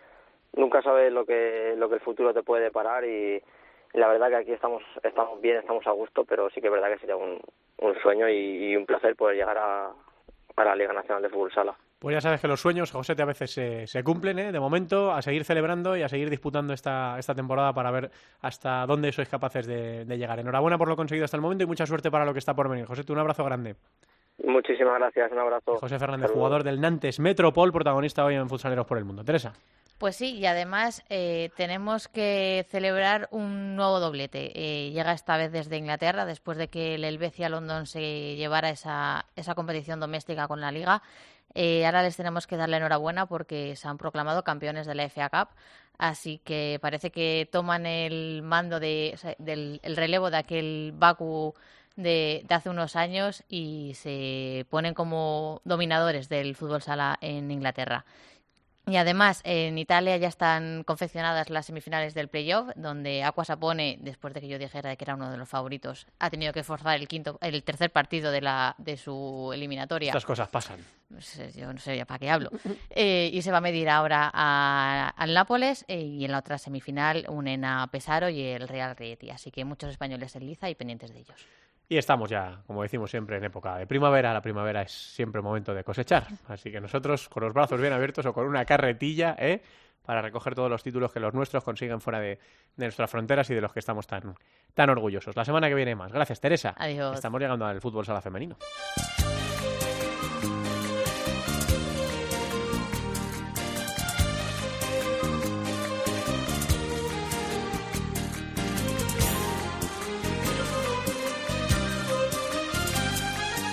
nunca 0.52 0.82
sabes 0.82 1.12
lo 1.12 1.24
que 1.24 1.74
lo 1.76 1.88
que 1.88 1.94
el 1.96 2.00
futuro 2.00 2.34
te 2.34 2.42
puede 2.42 2.64
deparar 2.64 3.04
y, 3.04 3.42
y 3.94 3.98
la 3.98 4.08
verdad 4.08 4.28
que 4.28 4.36
aquí 4.36 4.52
estamos 4.52 4.82
estamos 5.02 5.40
bien, 5.40 5.56
estamos 5.56 5.86
a 5.86 5.92
gusto, 5.92 6.24
pero 6.24 6.50
sí 6.50 6.60
que 6.60 6.66
es 6.66 6.72
verdad 6.72 6.90
que 6.90 6.98
sería 6.98 7.16
un, 7.16 7.40
un 7.78 7.94
sueño 8.02 8.28
y, 8.28 8.72
y 8.72 8.76
un 8.76 8.84
placer 8.84 9.16
poder 9.16 9.36
llegar 9.36 9.56
a, 9.58 9.92
a 10.56 10.64
la 10.64 10.74
Liga 10.74 10.92
Nacional 10.92 11.22
de 11.22 11.28
Fútbol 11.28 11.52
Sala. 11.52 11.74
Pues 11.98 12.14
ya 12.14 12.20
sabes 12.20 12.40
que 12.40 12.48
los 12.48 12.60
sueños, 12.60 12.90
José, 12.90 13.14
a 13.18 13.24
veces 13.24 13.50
se, 13.50 13.86
se 13.86 14.02
cumplen, 14.02 14.38
¿eh? 14.38 14.52
De 14.52 14.60
momento, 14.60 15.12
a 15.12 15.20
seguir 15.22 15.44
celebrando 15.44 15.96
y 15.96 16.02
a 16.02 16.08
seguir 16.08 16.30
disputando 16.30 16.72
esta, 16.72 17.18
esta 17.18 17.34
temporada 17.34 17.72
para 17.72 17.90
ver 17.90 18.10
hasta 18.40 18.86
dónde 18.86 19.12
sois 19.12 19.28
capaces 19.28 19.66
de, 19.66 20.04
de 20.04 20.18
llegar. 20.18 20.38
Enhorabuena 20.38 20.78
por 20.78 20.88
lo 20.88 20.96
conseguido 20.96 21.24
hasta 21.24 21.36
el 21.36 21.42
momento 21.42 21.64
y 21.64 21.66
mucha 21.66 21.86
suerte 21.86 22.10
para 22.10 22.24
lo 22.24 22.32
que 22.32 22.38
está 22.38 22.54
por 22.54 22.68
venir. 22.68 22.86
José, 22.86 23.02
un 23.12 23.18
abrazo 23.18 23.44
grande. 23.44 23.76
Muchísimas 24.42 24.98
gracias, 24.98 25.30
un 25.32 25.38
abrazo. 25.38 25.76
José 25.76 25.98
Fernández, 25.98 26.28
Saludos. 26.28 26.36
jugador 26.38 26.64
del 26.64 26.80
Nantes 26.80 27.20
Metropol, 27.20 27.72
protagonista 27.72 28.24
hoy 28.24 28.36
en 28.36 28.48
Futsaleros 28.48 28.86
por 28.86 28.96
el 28.96 29.04
Mundo. 29.04 29.22
Teresa. 29.22 29.52
Pues 30.00 30.16
sí, 30.16 30.36
y 30.38 30.46
además 30.46 31.04
eh, 31.10 31.50
tenemos 31.56 32.08
que 32.08 32.66
celebrar 32.70 33.28
un 33.32 33.76
nuevo 33.76 34.00
doblete. 34.00 34.50
Eh, 34.54 34.92
llega 34.92 35.12
esta 35.12 35.36
vez 35.36 35.52
desde 35.52 35.76
Inglaterra, 35.76 36.24
después 36.24 36.56
de 36.56 36.68
que 36.68 36.94
el 36.94 37.04
Helvecia 37.04 37.50
London 37.50 37.84
se 37.86 38.34
llevara 38.36 38.70
esa, 38.70 39.26
esa 39.36 39.54
competición 39.54 40.00
doméstica 40.00 40.48
con 40.48 40.62
la 40.62 40.72
Liga. 40.72 41.02
Eh, 41.52 41.84
ahora 41.84 42.02
les 42.02 42.16
tenemos 42.16 42.46
que 42.46 42.56
dar 42.56 42.70
la 42.70 42.78
enhorabuena 42.78 43.26
porque 43.26 43.76
se 43.76 43.88
han 43.88 43.98
proclamado 43.98 44.42
campeones 44.42 44.86
de 44.86 44.94
la 44.94 45.06
FA 45.10 45.28
Cup. 45.28 45.48
Así 45.98 46.38
que 46.38 46.78
parece 46.80 47.10
que 47.10 47.46
toman 47.52 47.84
el 47.84 48.40
mando 48.42 48.80
de, 48.80 49.18
del 49.36 49.80
el 49.82 49.96
relevo 49.96 50.30
de 50.30 50.38
aquel 50.38 50.94
Baku 50.96 51.54
de, 51.96 52.42
de 52.48 52.54
hace 52.54 52.70
unos 52.70 52.96
años 52.96 53.44
y 53.50 53.92
se 53.96 54.64
ponen 54.70 54.94
como 54.94 55.60
dominadores 55.64 56.30
del 56.30 56.56
fútbol 56.56 56.80
sala 56.80 57.18
en 57.20 57.50
Inglaterra. 57.50 58.06
Y 58.90 58.96
además, 58.96 59.40
en 59.44 59.78
Italia 59.78 60.16
ya 60.16 60.26
están 60.26 60.82
confeccionadas 60.82 61.48
las 61.48 61.66
semifinales 61.66 62.12
del 62.12 62.26
playoff, 62.26 62.70
donde 62.74 63.22
Aqua 63.22 63.44
Sapone, 63.44 63.98
después 64.00 64.34
de 64.34 64.40
que 64.40 64.48
yo 64.48 64.58
dijera 64.58 64.96
que 64.96 65.04
era 65.04 65.14
uno 65.14 65.30
de 65.30 65.36
los 65.36 65.48
favoritos, 65.48 66.08
ha 66.18 66.28
tenido 66.28 66.52
que 66.52 66.64
forzar 66.64 66.98
el 66.98 67.06
quinto, 67.06 67.38
el 67.40 67.62
tercer 67.62 67.92
partido 67.92 68.32
de 68.32 68.40
la 68.40 68.74
de 68.78 68.96
su 68.96 69.52
eliminatoria. 69.54 70.08
Estas 70.08 70.24
cosas 70.24 70.48
pasan. 70.48 70.84
Pues, 71.08 71.38
eh, 71.38 71.52
yo 71.54 71.72
no 71.72 71.78
sé 71.78 71.96
ya 71.96 72.04
para 72.04 72.18
qué 72.18 72.30
hablo. 72.30 72.50
Eh, 72.92 73.30
y 73.32 73.42
se 73.42 73.52
va 73.52 73.58
a 73.58 73.60
medir 73.60 73.88
ahora 73.88 74.28
al 74.28 75.32
Nápoles 75.32 75.84
eh, 75.86 76.00
y 76.00 76.24
en 76.24 76.32
la 76.32 76.38
otra 76.38 76.58
semifinal 76.58 77.24
unen 77.28 77.64
a 77.64 77.86
Pesaro 77.86 78.28
y 78.28 78.42
el 78.42 78.68
Real 78.68 78.96
Rieti. 78.96 79.30
Así 79.30 79.50
que 79.50 79.64
muchos 79.64 79.90
españoles 79.90 80.34
en 80.34 80.46
liza 80.46 80.68
y 80.68 80.74
pendientes 80.74 81.12
de 81.12 81.20
ellos. 81.20 81.46
Y 81.90 81.98
estamos 81.98 82.30
ya, 82.30 82.62
como 82.68 82.82
decimos 82.82 83.10
siempre, 83.10 83.36
en 83.36 83.42
época 83.42 83.76
de 83.76 83.84
primavera. 83.84 84.32
La 84.32 84.40
primavera 84.40 84.82
es 84.82 84.92
siempre 84.92 85.42
momento 85.42 85.74
de 85.74 85.82
cosechar. 85.82 86.24
Así 86.46 86.70
que 86.70 86.80
nosotros, 86.80 87.28
con 87.28 87.42
los 87.42 87.52
brazos 87.52 87.80
bien 87.80 87.92
abiertos 87.92 88.24
o 88.26 88.32
con 88.32 88.46
una 88.46 88.64
carretilla, 88.64 89.34
¿eh? 89.36 89.60
para 90.06 90.22
recoger 90.22 90.54
todos 90.54 90.70
los 90.70 90.84
títulos 90.84 91.12
que 91.12 91.18
los 91.18 91.34
nuestros 91.34 91.64
consiguen 91.64 92.00
fuera 92.00 92.20
de, 92.20 92.38
de 92.76 92.86
nuestras 92.86 93.10
fronteras 93.10 93.50
y 93.50 93.54
de 93.56 93.60
los 93.60 93.72
que 93.72 93.80
estamos 93.80 94.06
tan, 94.06 94.36
tan 94.72 94.88
orgullosos. 94.88 95.34
La 95.34 95.44
semana 95.44 95.68
que 95.68 95.74
viene 95.74 95.96
más. 95.96 96.12
Gracias, 96.12 96.40
Teresa. 96.40 96.74
Adiós. 96.78 97.16
Estamos 97.16 97.40
llegando 97.40 97.66
al 97.66 97.80
fútbol 97.80 98.06
sala 98.06 98.20
femenino. 98.20 98.56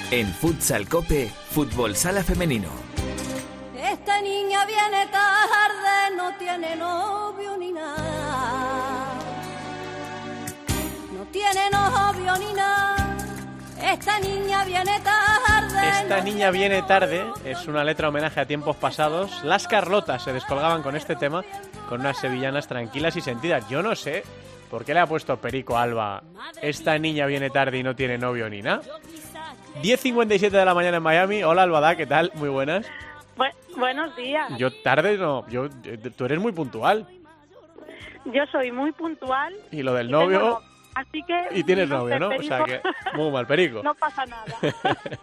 En 0.10 0.34
Futsal 0.34 0.88
Cope, 0.88 1.30
Fútbol 1.52 1.94
Sala 1.94 2.24
Femenino. 2.24 2.70
Esta 3.78 4.22
niña 4.22 4.66
viene 4.66 5.06
tarde, 5.08 6.16
no 6.16 6.34
tiene 6.38 6.78
novio 6.78 7.58
ni 7.58 7.74
nada. 7.74 9.14
No 11.12 11.26
tiene 11.26 11.70
novio 11.70 12.38
ni 12.38 12.54
nada. 12.54 13.18
Esta 13.84 14.18
niña 14.22 14.64
viene 14.64 14.98
tarde. 15.02 15.90
Esta 16.02 16.18
no 16.20 16.24
niña 16.24 16.52
viene 16.52 16.82
tarde 16.84 17.26
es 17.44 17.68
una 17.68 17.84
letra 17.84 18.08
homenaje 18.08 18.40
a 18.40 18.46
tiempos 18.46 18.78
pasados. 18.78 19.44
Las 19.44 19.68
Carlotas 19.68 20.24
se 20.24 20.32
descolgaban 20.32 20.84
con 20.84 20.96
este 20.96 21.18
tema 21.18 21.44
con 21.90 22.00
unas 22.00 22.18
sevillanas 22.18 22.70
tranquilas 22.70 23.18
y 23.18 23.22
sentidas. 23.22 23.68
Yo 23.68 23.84
no 23.84 23.94
sé 23.94 24.24
por 24.70 24.86
qué 24.86 24.94
le 24.94 25.02
ha 25.02 25.06
puesto 25.06 25.36
Perico 25.36 25.78
Alba. 25.78 26.24
Esta 26.62 26.98
niña 26.98 27.26
viene 27.26 27.50
tarde 27.50 27.78
y 27.78 27.84
no 27.84 27.94
tiene 27.94 28.18
novio 28.18 28.50
ni 28.50 28.62
nada. 28.62 28.82
10.57 29.82 30.50
de 30.52 30.66
la 30.66 30.74
mañana 30.74 30.98
en 30.98 31.04
Miami. 31.04 31.44
Hola 31.44 31.64
Albada, 31.64 31.96
¿qué 31.96 32.06
tal? 32.06 32.32
Muy 32.36 32.50
buenas. 32.50 32.86
buenos 33.76 34.16
días. 34.16 34.52
Yo 34.58 34.72
tarde 34.82 35.18
no, 35.18 35.48
yo, 35.50 35.70
tú 36.16 36.26
eres 36.26 36.40
muy 36.40 36.52
puntual. 36.52 37.06
Yo 38.26 38.46
soy 38.52 38.72
muy 38.72 38.92
puntual. 38.92 39.54
Y 39.72 39.84
lo 39.84 39.94
del 39.94 40.08
y 40.08 40.10
tengo 40.10 40.24
novio, 40.24 40.40
novio, 40.40 40.62
Así 40.96 41.24
que. 41.24 41.48
y 41.52 41.64
tienes 41.64 41.88
no 41.88 42.00
novio, 42.00 42.20
¿no? 42.20 42.30
O 42.30 42.42
sea 42.44 42.64
que, 42.66 42.80
Perico, 42.80 42.90
muy 43.18 43.32
mal, 43.32 43.46
Perico. 43.48 43.82
No 43.84 43.94
pasa 43.96 44.26
nada. 44.26 44.46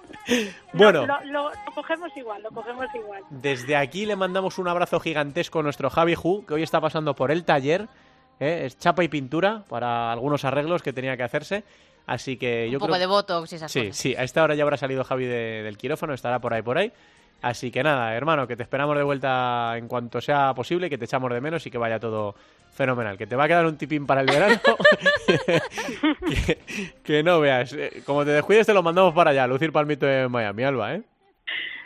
Bueno. 0.72 1.04
Lo, 1.04 1.20
lo- 1.24 1.50
lo 1.50 1.72
cogemos 1.74 2.10
igual, 2.16 2.42
lo 2.42 2.48
cogemos 2.50 2.86
igual. 2.94 3.22
Desde 3.28 3.76
aquí 3.76 4.06
le 4.06 4.16
mandamos 4.16 4.56
un 4.58 4.68
abrazo 4.68 4.98
gigantesco 4.98 5.60
a 5.60 5.62
nuestro 5.62 5.90
Javi 5.90 6.14
Ju, 6.14 6.46
que 6.46 6.54
hoy 6.54 6.62
está 6.62 6.80
pasando 6.80 7.14
por 7.14 7.30
el 7.30 7.44
taller. 7.44 7.88
¿eh? 8.40 8.62
Es 8.64 8.78
chapa 8.78 9.04
y 9.04 9.08
pintura 9.08 9.64
para 9.68 10.10
algunos 10.12 10.46
arreglos 10.46 10.80
que 10.82 10.94
tenía 10.94 11.14
que 11.18 11.24
hacerse. 11.24 11.64
Así 12.06 12.36
que 12.36 12.66
yo 12.70 12.78
Un 12.78 12.80
poco 12.80 12.92
creo... 12.92 13.00
de 13.00 13.06
botox 13.06 13.52
y 13.52 13.56
esas 13.56 13.72
Sí, 13.72 13.80
cosas. 13.88 13.96
sí, 13.96 14.14
a 14.14 14.22
esta 14.24 14.42
hora 14.42 14.54
ya 14.54 14.62
habrá 14.62 14.76
salido 14.76 15.04
Javi 15.04 15.24
de- 15.24 15.62
del 15.62 15.76
quirófano, 15.78 16.12
estará 16.14 16.38
por 16.38 16.52
ahí, 16.52 16.62
por 16.62 16.76
ahí. 16.78 16.92
Así 17.42 17.70
que 17.70 17.82
nada, 17.82 18.14
hermano, 18.14 18.46
que 18.46 18.56
te 18.56 18.62
esperamos 18.62 18.96
de 18.96 19.02
vuelta 19.02 19.74
en 19.76 19.86
cuanto 19.88 20.20
sea 20.20 20.52
posible, 20.54 20.88
que 20.88 20.96
te 20.98 21.04
echamos 21.06 21.30
de 21.32 21.40
menos 21.40 21.66
y 21.66 21.70
que 21.70 21.76
vaya 21.78 21.98
todo 22.00 22.34
fenomenal. 22.74 23.18
Que 23.18 23.26
te 23.26 23.36
va 23.36 23.44
a 23.44 23.48
quedar 23.48 23.66
un 23.66 23.76
tipín 23.76 24.06
para 24.06 24.22
el 24.22 24.26
verano. 24.26 24.58
que, 26.46 26.58
que 27.02 27.22
no 27.22 27.40
veas. 27.40 27.72
Eh, 27.74 28.02
Como 28.04 28.24
te 28.24 28.30
descuides, 28.30 28.66
te 28.66 28.74
lo 28.74 28.82
mandamos 28.82 29.14
para 29.14 29.30
allá, 29.30 29.46
lucir 29.46 29.72
palmito 29.72 30.08
en 30.08 30.30
Miami, 30.30 30.64
Alba, 30.64 30.94
¿eh? 30.94 31.02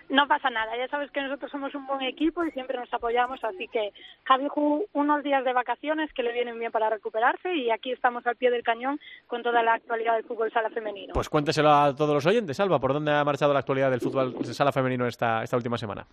No 0.08 0.26
pasa 0.26 0.48
nada, 0.48 0.76
ya 0.76 0.88
sabes 0.88 1.10
que 1.10 1.20
nosotros 1.20 1.50
somos 1.50 1.74
un 1.74 1.86
buen 1.86 2.02
equipo 2.02 2.42
y 2.44 2.50
siempre 2.52 2.78
nos 2.78 2.92
apoyamos, 2.92 3.42
así 3.44 3.68
que 3.68 3.92
Javi 4.24 4.48
Ju, 4.48 4.86
unos 4.94 5.22
días 5.22 5.44
de 5.44 5.52
vacaciones 5.52 6.10
que 6.14 6.22
le 6.22 6.32
vienen 6.32 6.58
bien 6.58 6.72
para 6.72 6.88
recuperarse 6.88 7.54
y 7.54 7.70
aquí 7.70 7.92
estamos 7.92 8.26
al 8.26 8.36
pie 8.36 8.50
del 8.50 8.62
cañón 8.62 8.98
con 9.26 9.42
toda 9.42 9.62
la 9.62 9.74
actualidad 9.74 10.14
del 10.14 10.24
fútbol 10.24 10.50
sala 10.50 10.70
femenino. 10.70 11.12
Pues 11.12 11.28
cuénteselo 11.28 11.70
a 11.70 11.94
todos 11.94 12.14
los 12.14 12.26
oyentes, 12.26 12.58
Alba, 12.58 12.78
¿por 12.78 12.94
dónde 12.94 13.12
ha 13.12 13.24
marchado 13.24 13.52
la 13.52 13.60
actualidad 13.60 13.90
del 13.90 14.00
fútbol 14.00 14.34
sala 14.46 14.72
femenino 14.72 15.06
esta, 15.06 15.42
esta 15.42 15.56
última 15.56 15.76
semana? 15.76 16.06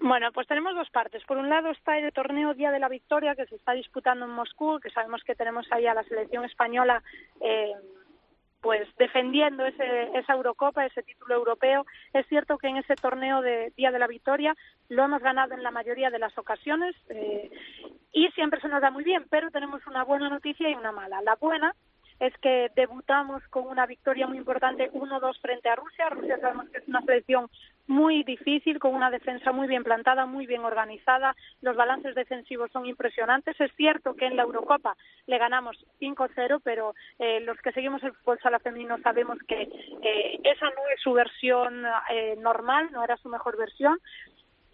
Bueno, 0.00 0.32
pues 0.32 0.48
tenemos 0.48 0.74
dos 0.74 0.90
partes. 0.90 1.22
Por 1.24 1.38
un 1.38 1.48
lado 1.48 1.70
está 1.70 1.96
el 1.96 2.12
torneo 2.12 2.54
Día 2.54 2.72
de 2.72 2.80
la 2.80 2.88
Victoria 2.88 3.36
que 3.36 3.46
se 3.46 3.54
está 3.54 3.72
disputando 3.72 4.24
en 4.24 4.32
Moscú, 4.32 4.80
que 4.80 4.90
sabemos 4.90 5.22
que 5.24 5.36
tenemos 5.36 5.64
ahí 5.70 5.86
a 5.86 5.94
la 5.94 6.02
selección 6.02 6.44
española 6.44 7.02
eh, 7.40 7.72
pues 8.62 8.88
defendiendo 8.96 9.66
ese, 9.66 10.16
esa 10.16 10.34
Eurocopa, 10.34 10.86
ese 10.86 11.02
título 11.02 11.34
europeo. 11.34 11.84
Es 12.14 12.26
cierto 12.28 12.56
que 12.58 12.68
en 12.68 12.76
ese 12.76 12.94
torneo 12.94 13.42
de 13.42 13.72
Día 13.76 13.90
de 13.90 13.98
la 13.98 14.06
Victoria 14.06 14.54
lo 14.88 15.04
hemos 15.04 15.20
ganado 15.20 15.54
en 15.54 15.64
la 15.64 15.72
mayoría 15.72 16.10
de 16.10 16.20
las 16.20 16.38
ocasiones 16.38 16.94
eh, 17.08 17.50
y 18.12 18.28
siempre 18.28 18.60
se 18.60 18.68
nos 18.68 18.80
da 18.80 18.90
muy 18.90 19.02
bien, 19.02 19.26
pero 19.28 19.50
tenemos 19.50 19.84
una 19.88 20.04
buena 20.04 20.28
noticia 20.28 20.70
y 20.70 20.74
una 20.74 20.92
mala. 20.92 21.20
La 21.22 21.34
buena 21.34 21.74
es 22.22 22.32
que 22.38 22.70
debutamos 22.76 23.42
con 23.48 23.66
una 23.66 23.84
victoria 23.84 24.28
muy 24.28 24.38
importante 24.38 24.92
1-2 24.92 25.40
frente 25.40 25.68
a 25.68 25.74
Rusia. 25.74 26.08
Rusia 26.08 26.38
sabemos 26.38 26.68
que 26.68 26.78
es 26.78 26.86
una 26.86 27.02
selección 27.02 27.50
muy 27.88 28.22
difícil, 28.22 28.78
con 28.78 28.94
una 28.94 29.10
defensa 29.10 29.50
muy 29.50 29.66
bien 29.66 29.82
plantada, 29.82 30.24
muy 30.24 30.46
bien 30.46 30.64
organizada. 30.64 31.34
Los 31.62 31.74
balances 31.74 32.14
defensivos 32.14 32.70
son 32.70 32.86
impresionantes. 32.86 33.60
Es 33.60 33.72
cierto 33.76 34.14
que 34.14 34.26
en 34.26 34.36
la 34.36 34.44
Eurocopa 34.44 34.96
le 35.26 35.36
ganamos 35.36 35.84
5-0, 36.00 36.60
pero 36.62 36.94
eh, 37.18 37.40
los 37.40 37.58
que 37.58 37.72
seguimos 37.72 38.00
el 38.04 38.12
fútbol 38.12 38.38
sala 38.40 38.60
femenino 38.60 38.98
sabemos 39.02 39.38
que 39.48 39.62
eh, 39.62 40.40
esa 40.44 40.66
no 40.66 40.82
es 40.94 41.00
su 41.02 41.12
versión 41.14 41.84
eh, 42.08 42.36
normal, 42.38 42.88
no 42.92 43.02
era 43.02 43.16
su 43.16 43.28
mejor 43.30 43.58
versión 43.58 43.98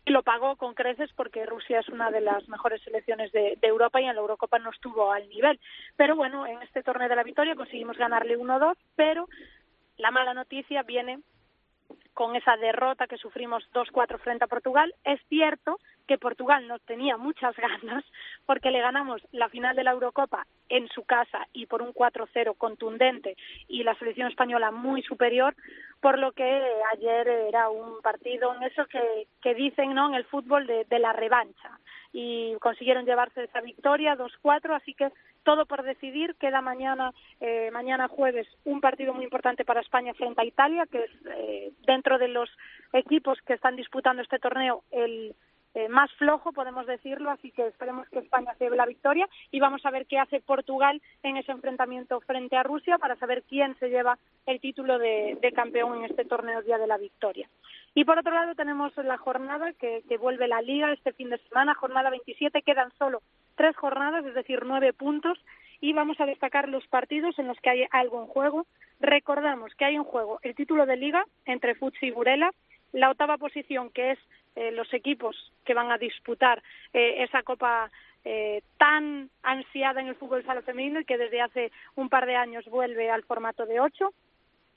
y 0.09 0.11
lo 0.11 0.22
pagó 0.22 0.56
con 0.56 0.74
creces 0.74 1.11
porque 1.14 1.44
Rusia 1.44 1.80
es 1.80 1.88
una 1.90 2.11
de 2.11 2.22
las 2.22 2.48
mejores 2.48 2.80
selecciones 2.82 3.30
de, 3.32 3.59
de 3.61 3.68
Europa 3.68 4.00
y 4.00 4.04
en 4.04 4.14
la 4.14 4.22
Eurocopa 4.22 4.59
no 4.59 4.70
estuvo 4.70 5.12
al 5.12 5.28
nivel. 5.28 5.61
Pero 5.96 6.16
bueno, 6.16 6.46
en 6.46 6.62
este 6.62 6.82
torneo 6.82 7.11
de 7.11 7.16
la 7.16 7.22
victoria 7.22 7.54
conseguimos 7.54 7.98
ganarle 7.98 8.38
1-2, 8.38 8.74
pero 8.96 9.28
la 9.98 10.11
mala 10.11 10.32
noticia 10.32 10.82
viene 10.82 11.20
con 12.14 12.36
esa 12.36 12.56
derrota 12.56 13.06
que 13.06 13.18
sufrimos 13.18 13.68
2-4 13.74 14.18
frente 14.18 14.44
a 14.44 14.48
Portugal. 14.48 14.94
Es 15.04 15.20
cierto 15.28 15.78
que 16.09 16.18
Portugal 16.18 16.66
no 16.66 16.80
tenía 16.80 17.16
muchas 17.16 17.54
ganas 17.82 18.04
porque 18.46 18.72
le 18.72 18.80
ganamos 18.80 19.22
la 19.30 19.48
final 19.48 19.76
de 19.76 19.84
la 19.84 19.92
Eurocopa 19.92 20.46
en 20.68 20.88
su 20.88 21.04
casa 21.04 21.46
y 21.52 21.66
por 21.66 21.82
un 21.82 21.92
4-0 21.94 22.56
contundente 22.56 23.36
y 23.68 23.84
la 23.84 23.94
selección 23.94 24.28
española 24.28 24.72
muy 24.72 25.02
superior, 25.02 25.54
por 26.00 26.18
lo 26.18 26.32
que 26.32 26.62
ayer 26.92 27.28
era 27.28 27.68
un 27.68 28.00
partido 28.02 28.54
en 28.54 28.62
eso 28.64 28.86
que, 28.86 29.28
que 29.42 29.54
dicen 29.54 29.94
no 29.94 30.09
en 30.09 30.14
el 30.14 30.24
fútbol 30.24 30.66
de, 30.66 30.84
de 30.84 30.98
la 30.98 31.12
revancha 31.12 31.78
y 32.12 32.54
consiguieron 32.61 33.04
llevarse 33.04 33.44
esa 33.44 33.61
victoria 33.61 34.16
2-4, 34.16 34.74
así 34.74 34.94
que 34.94 35.12
todo 35.42 35.66
por 35.66 35.82
decidir. 35.82 36.34
Queda 36.36 36.61
mañana, 36.61 37.12
eh, 37.40 37.70
mañana 37.70 38.09
jueves, 38.09 38.46
un 38.64 38.80
partido 38.80 39.12
muy 39.12 39.24
importante 39.24 39.64
para 39.64 39.80
España 39.80 40.14
frente 40.14 40.40
a 40.40 40.46
Italia, 40.46 40.84
que 40.90 41.04
es 41.04 41.11
eh, 41.36 41.72
dentro 41.86 42.18
de 42.18 42.28
los 42.28 42.50
equipos 42.92 43.38
que 43.46 43.54
están 43.54 43.76
disputando 43.76 44.22
este 44.22 44.38
torneo 44.38 44.84
el 44.90 45.34
eh, 45.74 45.88
más 45.88 46.10
flojo, 46.12 46.52
podemos 46.52 46.86
decirlo, 46.86 47.30
así 47.30 47.50
que 47.50 47.66
esperemos 47.66 48.08
que 48.08 48.20
España 48.20 48.54
se 48.54 48.64
lleve 48.64 48.76
la 48.76 48.86
victoria 48.86 49.28
y 49.50 49.60
vamos 49.60 49.84
a 49.84 49.90
ver 49.90 50.06
qué 50.06 50.18
hace 50.18 50.40
Portugal 50.40 51.00
en 51.22 51.36
ese 51.36 51.52
enfrentamiento 51.52 52.20
frente 52.20 52.56
a 52.56 52.62
Rusia 52.62 52.98
para 52.98 53.16
saber 53.16 53.42
quién 53.48 53.76
se 53.78 53.88
lleva 53.88 54.18
el 54.46 54.60
título 54.60 54.98
de, 54.98 55.38
campeón 55.54 55.98
en 55.98 56.04
este 56.04 56.24
torneo 56.24 56.62
Día 56.62 56.78
de 56.78 56.86
la 56.86 56.98
Victoria. 56.98 57.48
Y 57.94 58.04
por 58.04 58.18
otro 58.18 58.32
lado 58.32 58.54
tenemos 58.54 58.96
la 58.96 59.18
jornada 59.18 59.72
que, 59.72 60.02
que 60.08 60.18
vuelve 60.18 60.46
la 60.46 60.62
liga 60.62 60.92
este 60.92 61.12
fin 61.12 61.30
de 61.30 61.38
semana, 61.38 61.74
jornada 61.74 62.10
27, 62.10 62.62
quedan 62.62 62.92
solo 62.98 63.22
tres 63.56 63.76
jornadas, 63.76 64.24
es 64.24 64.34
decir, 64.34 64.60
nueve 64.64 64.92
puntos, 64.92 65.38
y 65.80 65.92
vamos 65.92 66.18
a 66.20 66.26
destacar 66.26 66.68
los 66.68 66.86
partidos 66.86 67.38
en 67.38 67.48
los 67.48 67.58
que 67.60 67.70
hay 67.70 67.84
algo 67.90 68.20
en 68.22 68.28
juego. 68.28 68.66
Recordamos 69.00 69.74
que 69.74 69.84
hay 69.84 69.96
en 69.96 70.04
juego 70.04 70.38
el 70.42 70.54
título 70.54 70.86
de 70.86 70.96
liga 70.96 71.24
entre 71.44 71.74
Futsi 71.74 72.06
y 72.06 72.10
Burela, 72.10 72.50
la 72.92 73.10
octava 73.10 73.36
posición 73.36 73.90
que 73.90 74.12
es 74.12 74.18
eh, 74.57 74.70
los 74.72 74.92
equipos 74.94 75.53
que 75.64 75.74
van 75.74 75.90
a 75.90 75.99
disputar 75.99 76.62
eh, 76.92 77.22
esa 77.22 77.42
copa 77.42 77.90
eh, 78.24 78.62
tan 78.76 79.30
ansiada 79.42 80.01
en 80.01 80.09
el 80.09 80.16
fútbol 80.16 80.44
sala 80.44 80.62
femenino 80.62 81.01
y 81.01 81.05
que 81.05 81.16
desde 81.16 81.40
hace 81.40 81.72
un 81.94 82.09
par 82.09 82.26
de 82.26 82.36
años 82.36 82.64
vuelve 82.66 83.11
al 83.11 83.22
formato 83.22 83.64
de 83.64 83.80
ocho. 83.80 84.12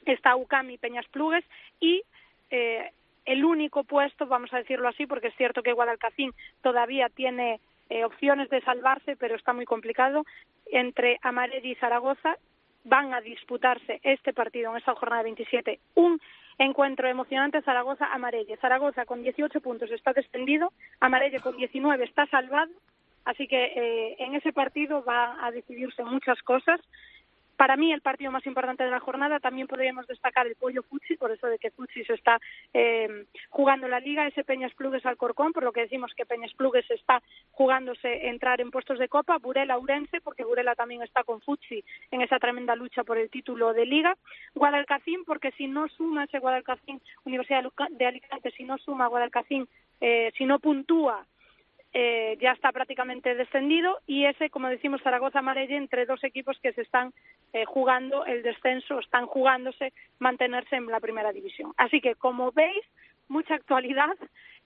Está 0.06 0.36
UCAM 0.36 0.70
y 0.70 0.78
Peñas 0.78 1.08
Plugues 1.10 1.44
y 1.80 2.04
eh, 2.50 2.92
el 3.26 3.44
único 3.46 3.84
puesto, 3.84 4.26
vamos 4.26 4.54
a 4.54 4.58
decirlo 4.58 4.88
así, 4.88 5.06
porque 5.06 5.28
es 5.28 5.36
cierto 5.36 5.64
que 5.64 5.74
Guadalcacín 5.74 6.34
todavía 6.62 7.10
tiene 7.10 7.60
eh, 7.90 8.06
opciones 8.06 8.50
de 8.50 8.62
salvarse, 8.62 9.16
pero 9.16 9.36
está 9.36 9.54
muy 9.54 9.66
complicado, 9.66 10.26
entre 10.72 11.20
Amarelli 11.22 11.72
y 11.72 11.76
Zaragoza 11.76 12.38
van 12.84 13.14
a 13.14 13.22
disputarse 13.22 14.00
este 14.04 14.34
partido 14.34 14.72
en 14.72 14.78
esta 14.78 14.96
jornada 14.96 15.24
27, 15.24 15.80
un 15.96 16.20
encuentro 16.66 17.08
emocionante 17.08 17.62
Zaragoza-Amarelle. 17.62 18.58
Zaragoza 18.58 19.06
con 19.06 19.24
18 19.24 19.62
puntos 19.62 19.92
está 19.92 20.14
descendido, 20.14 20.72
Amarelle 21.00 21.40
con 21.40 21.58
19 21.58 22.04
está 22.04 22.26
salvado, 22.28 22.72
así 23.26 23.48
que 23.48 23.66
eh, 23.76 24.16
en 24.20 24.36
ese 24.36 24.54
partido 24.54 25.04
va 25.04 25.46
a 25.46 25.52
decidirse 25.52 26.04
muchas 26.04 26.42
cosas. 26.44 26.80
Para 27.56 27.78
mí 27.78 27.94
el 27.94 28.02
partido 28.02 28.32
más 28.32 28.44
importante 28.48 28.84
de 28.84 28.90
la 28.90 29.00
jornada 29.00 29.40
también 29.40 29.68
podríamos 29.68 30.08
destacar 30.08 30.48
el 30.48 30.56
Pollo 30.56 30.82
Futsi, 30.82 31.16
por 31.16 31.32
eso 31.32 31.46
de 31.46 31.60
que 31.60 31.70
Futsi 31.70 32.04
se 32.04 32.16
está 32.16 32.40
eh, 32.74 33.26
jugando 33.50 33.88
la 33.88 34.00
liga, 34.00 34.26
ese 34.26 34.44
Peñas 34.44 34.74
Plugues 34.74 35.06
Alcorcón, 35.06 35.54
por 35.54 35.62
lo 35.62 35.72
que 35.72 35.82
decimos 35.82 36.12
que 36.16 36.26
Peñas 36.26 36.54
Plugues 36.54 36.90
está 36.90 37.22
jugándose 37.62 38.28
entrar 38.28 38.60
en 38.60 38.72
puestos 38.72 38.98
de 38.98 39.08
Copa, 39.08 39.38
Burela 39.38 39.78
Urense, 39.78 40.20
porque 40.20 40.44
Burela 40.44 40.74
también 40.74 41.04
está 41.04 41.24
con 41.24 41.42
Futsi 41.42 41.84
en 42.10 42.24
esa 42.24 42.40
tremenda 42.40 42.76
lucha 42.76 43.04
por 43.04 43.20
el 43.20 43.30
título 43.30 43.72
de 43.72 43.86
Liga, 43.86 44.18
Guadalcacín, 44.56 45.24
porque 45.26 45.52
si 45.52 45.68
no 45.68 45.88
suma 45.90 46.24
ese 46.24 46.40
Guadalcacín, 46.40 47.00
Universidad 47.24 47.64
de 47.92 48.06
Alicante, 48.08 48.50
si 48.58 48.64
no 48.64 48.80
suma 48.80 49.06
Guadalcacín, 49.06 49.68
eh, 50.00 50.32
si 50.36 50.46
no 50.46 50.58
puntúa, 50.58 51.24
eh, 51.94 52.36
ya 52.42 52.54
está 52.54 52.72
prácticamente 52.72 53.36
descendido 53.36 54.00
y 54.08 54.26
ese, 54.26 54.50
como 54.50 54.68
decimos, 54.68 55.04
Zaragoza 55.04 55.44
Marelle 55.44 55.78
entre 55.78 56.08
dos 56.08 56.24
equipos 56.24 56.58
que 56.64 56.74
se 56.74 56.82
están 56.82 57.14
eh, 57.54 57.66
jugando 57.66 58.26
el 58.26 58.42
descenso, 58.42 58.98
están 58.98 59.28
jugándose 59.28 59.94
mantenerse 60.18 60.78
en 60.78 60.88
la 60.88 61.00
primera 61.00 61.32
división. 61.32 61.74
Así 61.78 62.02
que, 62.02 62.16
como 62.16 62.52
veis, 62.54 62.84
mucha 63.32 63.56
actualidad, 63.56 64.16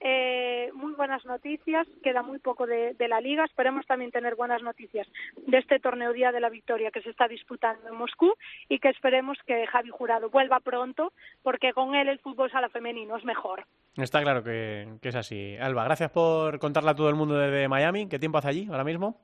eh, 0.00 0.70
muy 0.74 0.92
buenas 0.94 1.24
noticias, 1.24 1.86
queda 2.02 2.22
muy 2.22 2.38
poco 2.38 2.66
de, 2.66 2.94
de 2.94 3.08
la 3.08 3.20
liga, 3.20 3.44
esperemos 3.44 3.86
también 3.86 4.10
tener 4.10 4.34
buenas 4.34 4.62
noticias 4.62 5.06
de 5.46 5.58
este 5.58 5.78
torneo 5.78 6.12
Día 6.12 6.32
de 6.32 6.40
la 6.40 6.50
Victoria 6.50 6.90
que 6.90 7.00
se 7.00 7.10
está 7.10 7.28
disputando 7.28 7.88
en 7.88 7.94
Moscú 7.94 8.34
y 8.68 8.78
que 8.80 8.88
esperemos 8.88 9.38
que 9.46 9.66
Javi 9.66 9.90
Jurado 9.90 10.28
vuelva 10.30 10.60
pronto 10.60 11.12
porque 11.42 11.72
con 11.72 11.94
él 11.94 12.08
el 12.08 12.18
fútbol 12.18 12.50
sala 12.50 12.68
femenino 12.68 13.16
es 13.16 13.24
mejor. 13.24 13.64
Está 13.96 14.20
claro 14.22 14.42
que, 14.42 14.86
que 15.00 15.08
es 15.08 15.14
así. 15.14 15.56
Alba, 15.56 15.84
gracias 15.84 16.10
por 16.10 16.58
contarle 16.58 16.90
a 16.90 16.94
todo 16.94 17.08
el 17.08 17.14
mundo 17.14 17.38
desde 17.38 17.68
Miami. 17.68 18.08
¿Qué 18.08 18.18
tiempo 18.18 18.38
hace 18.38 18.48
allí 18.48 18.66
ahora 18.68 18.84
mismo? 18.84 19.16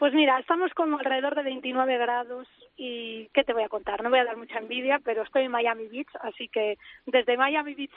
Pues 0.00 0.14
mira, 0.14 0.38
estamos 0.38 0.72
con 0.72 0.94
alrededor 0.94 1.34
de 1.34 1.42
29 1.42 1.98
grados 1.98 2.48
y 2.74 3.28
¿qué 3.34 3.44
te 3.44 3.52
voy 3.52 3.64
a 3.64 3.68
contar? 3.68 4.02
No 4.02 4.08
voy 4.08 4.18
a 4.18 4.24
dar 4.24 4.38
mucha 4.38 4.58
envidia, 4.58 4.98
pero 5.04 5.24
estoy 5.24 5.42
en 5.42 5.50
Miami 5.50 5.88
Beach, 5.88 6.08
así 6.22 6.48
que 6.48 6.78
desde 7.04 7.36
Miami 7.36 7.74
Beach 7.74 7.92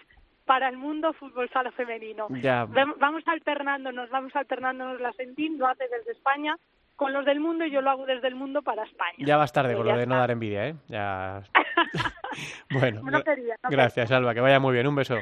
para 0.45 0.67
el 0.69 0.77
mundo 0.77 1.13
fútbol 1.13 1.49
sala 1.51 1.71
femenino. 1.71 2.27
Ya. 2.41 2.65
Vam- 2.65 2.95
Vamos 2.99 3.23
alternándonos, 3.27 4.09
vamos 4.09 4.35
alternándonos 4.35 4.99
la 5.01 5.11
Sentín, 5.13 5.57
lo 5.57 5.67
hace 5.67 5.83
desde 5.89 6.11
España 6.11 6.57
con 6.95 7.11
los 7.13 7.25
del 7.25 7.39
mundo 7.39 7.65
y 7.65 7.71
yo 7.71 7.81
lo 7.81 7.89
hago 7.89 8.05
desde 8.05 8.27
el 8.27 8.35
mundo 8.35 8.61
para 8.61 8.83
España. 8.83 9.15
Ya 9.19 9.37
vas 9.37 9.51
tarde 9.51 9.75
con 9.75 9.85
lo 9.87 9.97
de 9.97 10.05
no 10.05 10.17
dar 10.17 10.31
envidia, 10.31 10.67
¿eh? 10.67 10.75
Ya. 10.87 11.41
bueno, 12.71 13.01
No 13.03 13.23
quería, 13.23 13.55
no 13.63 13.69
gracias, 13.69 14.11
Alba. 14.11 14.33
Que 14.33 14.41
vaya 14.41 14.59
muy 14.59 14.73
bien. 14.73 14.87
Un 14.87 14.95
beso. 14.95 15.15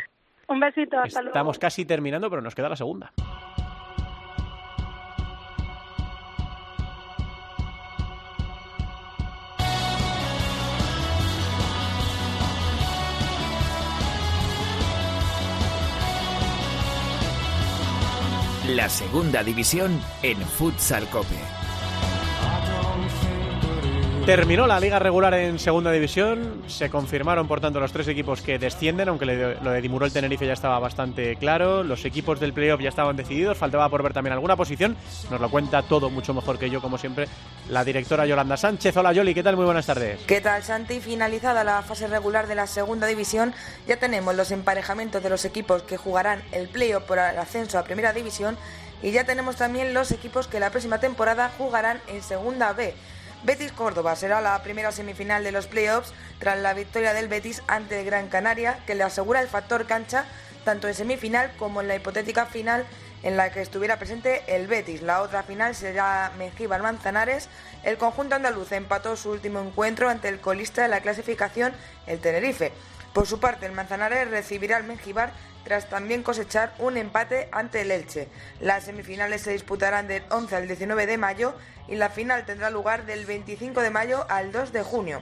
Un 0.48 0.60
besito, 0.60 1.00
hasta 1.00 1.22
luego. 1.22 1.30
Estamos 1.34 1.60
casi 1.60 1.86
terminando, 1.86 2.30
pero 2.30 2.42
nos 2.42 2.54
queda 2.56 2.68
la 2.70 2.76
segunda. 2.76 3.12
La 18.76 18.88
segunda 18.88 19.44
división 19.44 20.00
en 20.24 20.38
Futsal 20.38 21.06
Cope. 21.10 21.61
Terminó 24.26 24.68
la 24.68 24.80
liga 24.80 25.00
regular 25.00 25.34
en 25.34 25.58
segunda 25.58 25.92
división. 25.92 26.62
Se 26.68 26.92
confirmaron, 26.92 27.48
por 27.48 27.60
tanto, 27.60 27.80
los 27.80 27.92
tres 27.92 28.08
equipos 28.08 28.42
que 28.42 28.60
descienden, 28.60 29.10
aunque 29.10 29.26
lo 29.26 29.72
de 29.72 29.82
Dimuró 29.82 30.06
el 30.06 30.14
Tenerife 30.14 30.46
ya 30.46 30.54
estaba 30.54 30.78
bastante 30.78 31.36
claro. 31.38 31.84
Los 31.84 32.06
equipos 32.06 32.40
del 32.40 32.54
playoff 32.54 32.80
ya 32.80 32.90
estaban 32.90 33.18
decididos. 33.18 33.58
Faltaba 33.58 33.90
por 33.90 34.04
ver 34.04 34.14
también 34.14 34.34
alguna 34.34 34.56
posición. 34.56 34.96
Nos 35.32 35.42
lo 35.42 35.50
cuenta 35.50 35.82
todo 35.82 36.12
mucho 36.12 36.36
mejor 36.36 36.60
que 36.60 36.70
yo, 36.70 36.82
como 36.82 37.00
siempre, 37.00 37.28
la 37.68 37.84
directora 37.84 38.28
Yolanda 38.28 38.58
Sánchez. 38.58 38.96
Hola, 38.96 39.12
Yoli, 39.12 39.34
¿qué 39.34 39.42
tal? 39.42 39.56
Muy 39.56 39.66
buenas 39.66 39.88
tardes. 39.88 40.20
¿Qué 40.28 40.40
tal, 40.40 40.62
Santi? 40.62 41.00
Finalizada 41.00 41.64
la 41.64 41.82
fase 41.82 42.06
regular 42.06 42.46
de 42.48 42.54
la 42.54 42.68
segunda 42.68 43.08
división, 43.08 43.56
ya 43.88 43.98
tenemos 43.98 44.36
los 44.36 44.52
emparejamientos 44.52 45.24
de 45.24 45.30
los 45.32 45.46
equipos 45.46 45.82
que 45.82 45.98
jugarán 45.98 46.44
el 46.52 46.70
playoff 46.70 47.04
por 47.04 47.18
el 47.18 47.40
ascenso 47.40 47.80
a 47.80 47.84
primera 47.84 48.14
división 48.14 48.56
y 49.02 49.12
ya 49.12 49.24
tenemos 49.24 49.56
también 49.56 49.96
los 49.96 50.12
equipos 50.12 50.48
que 50.48 50.60
la 50.60 50.70
próxima 50.70 51.00
temporada 51.00 51.52
jugarán 51.58 52.00
en 52.08 52.22
segunda 52.22 52.74
B. 52.74 52.94
Betis 53.44 53.72
Córdoba 53.72 54.16
será 54.16 54.40
la 54.40 54.62
primera 54.62 54.92
semifinal 54.92 55.44
de 55.44 55.52
los 55.52 55.66
playoffs 55.66 56.14
tras 56.38 56.60
la 56.60 56.76
victoria 56.76 57.14
del 57.14 57.28
Betis 57.28 57.64
ante 57.68 58.04
Gran 58.04 58.28
Canaria, 58.28 58.78
que 58.86 58.94
le 58.94 59.04
asegura 59.04 59.42
el 59.42 59.48
factor 59.48 59.88
cancha 59.88 60.26
tanto 60.64 60.88
en 60.88 60.94
semifinal 60.94 61.52
como 61.58 61.82
en 61.82 61.88
la 61.88 61.96
hipotética 61.96 62.46
final 62.46 62.86
en 63.24 63.38
la 63.38 63.52
que 63.52 63.62
estuviera 63.62 63.98
presente 63.98 64.44
el 64.48 64.68
Betis. 64.68 65.02
La 65.02 65.24
otra 65.24 65.42
final 65.42 65.74
será 65.74 66.32
Mengíbar 66.38 66.84
Manzanares. 66.84 67.50
El 67.84 67.98
conjunto 67.98 68.36
andaluz 68.36 68.72
empató 68.74 69.16
su 69.16 69.32
último 69.32 69.60
encuentro 69.60 70.08
ante 70.08 70.30
el 70.30 70.40
colista 70.40 70.84
de 70.84 70.90
la 70.90 71.02
clasificación, 71.02 71.74
el 72.06 72.20
Tenerife. 72.20 72.72
Por 73.12 73.26
su 73.26 73.40
parte, 73.40 73.66
el 73.66 73.72
Manzanares 73.72 74.30
recibirá 74.30 74.78
al 74.78 74.84
Mengíbar 74.84 75.34
tras 75.64 75.90
también 75.90 76.24
cosechar 76.24 76.74
un 76.80 76.98
empate 76.98 77.50
ante 77.52 77.82
el 77.82 77.92
Elche. 77.92 78.28
Las 78.60 78.86
semifinales 78.86 79.42
se 79.42 79.54
disputarán 79.54 80.08
del 80.08 80.24
11 80.30 80.56
al 80.56 80.68
19 80.68 81.06
de 81.06 81.18
mayo 81.18 81.54
y 81.88 81.96
la 81.96 82.10
final 82.10 82.46
tendrá 82.46 82.70
lugar 82.70 83.06
del 83.06 83.26
25 83.26 83.82
de 83.82 83.90
mayo 83.90 84.26
al 84.30 84.52
2 84.52 84.72
de 84.74 84.84
junio. 84.84 85.22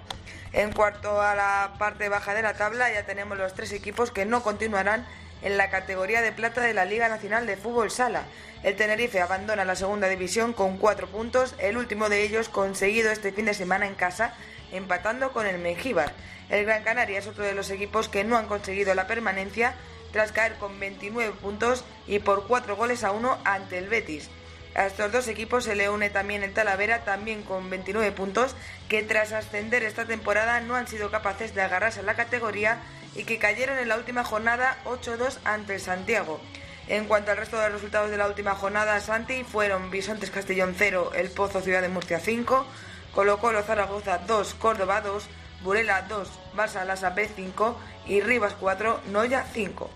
En 0.51 0.73
cuanto 0.73 1.21
a 1.21 1.35
la 1.35 1.73
parte 1.77 2.09
baja 2.09 2.33
de 2.33 2.41
la 2.41 2.53
tabla, 2.53 2.91
ya 2.91 3.05
tenemos 3.05 3.37
los 3.37 3.53
tres 3.53 3.71
equipos 3.71 4.11
que 4.11 4.25
no 4.25 4.41
continuarán 4.41 5.05
en 5.41 5.57
la 5.57 5.69
categoría 5.69 6.21
de 6.21 6.31
plata 6.31 6.61
de 6.61 6.73
la 6.73 6.85
Liga 6.85 7.07
Nacional 7.07 7.45
de 7.45 7.57
Fútbol 7.57 7.91
Sala. 7.91 8.23
El 8.63 8.75
Tenerife 8.75 9.21
abandona 9.21 9.63
la 9.63 9.75
segunda 9.75 10.09
división 10.09 10.53
con 10.53 10.77
cuatro 10.77 11.07
puntos, 11.07 11.55
el 11.59 11.77
último 11.77 12.09
de 12.09 12.23
ellos 12.23 12.49
conseguido 12.49 13.11
este 13.11 13.31
fin 13.31 13.45
de 13.45 13.53
semana 13.53 13.87
en 13.87 13.95
casa, 13.95 14.33
empatando 14.71 15.31
con 15.31 15.45
el 15.45 15.59
Mengíbar. 15.59 16.11
El 16.49 16.65
Gran 16.65 16.83
Canaria 16.83 17.19
es 17.19 17.27
otro 17.27 17.43
de 17.43 17.53
los 17.53 17.69
equipos 17.69 18.09
que 18.09 18.23
no 18.23 18.37
han 18.37 18.47
conseguido 18.47 18.93
la 18.95 19.07
permanencia 19.07 19.75
tras 20.11 20.31
caer 20.31 20.55
con 20.55 20.79
29 20.79 21.33
puntos 21.41 21.83
y 22.07 22.19
por 22.19 22.47
cuatro 22.47 22.75
goles 22.75 23.03
a 23.03 23.11
uno 23.11 23.37
ante 23.43 23.77
el 23.77 23.87
Betis. 23.87 24.29
A 24.75 24.85
estos 24.85 25.11
dos 25.11 25.27
equipos 25.27 25.63
se 25.63 25.75
le 25.75 25.89
une 25.89 26.09
también 26.09 26.43
el 26.43 26.53
Talavera, 26.53 27.03
también 27.03 27.43
con 27.43 27.69
29 27.69 28.11
puntos, 28.11 28.55
que 28.87 29.01
tras 29.03 29.31
ascender 29.33 29.83
esta 29.83 30.05
temporada 30.05 30.61
no 30.61 30.75
han 30.75 30.87
sido 30.87 31.11
capaces 31.11 31.55
de 31.55 31.61
agarrarse 31.61 32.01
a 32.01 32.03
la 32.03 32.15
categoría 32.15 32.77
y 33.15 33.23
que 33.23 33.39
cayeron 33.39 33.79
en 33.79 33.89
la 33.89 33.97
última 33.97 34.23
jornada 34.23 34.77
8-2 34.85 35.39
ante 35.43 35.75
el 35.75 35.81
Santiago. 35.81 36.39
En 36.87 37.05
cuanto 37.05 37.31
al 37.31 37.37
resto 37.37 37.57
de 37.57 37.65
los 37.65 37.73
resultados 37.73 38.09
de 38.09 38.17
la 38.17 38.27
última 38.27 38.55
jornada, 38.55 38.99
Santi 38.99 39.43
fueron 39.43 39.91
Bisontes 39.91 40.31
Castellón 40.31 40.75
0, 40.77 41.11
El 41.13 41.29
Pozo 41.29 41.61
Ciudad 41.61 41.81
de 41.81 41.89
Murcia 41.89 42.19
5, 42.19 42.65
Colo 43.13 43.39
Colo 43.39 43.61
Zaragoza 43.63 44.19
2, 44.19 44.53
Córdoba 44.55 45.01
2, 45.01 45.27
Burela 45.61 46.01
2, 46.01 46.27
Barça 46.55 46.83
Lasa 46.85 47.09
B 47.11 47.27
5 47.27 47.75
y 48.07 48.21
Rivas 48.21 48.53
4, 48.53 49.01
Noya 49.11 49.45
5. 49.53 49.89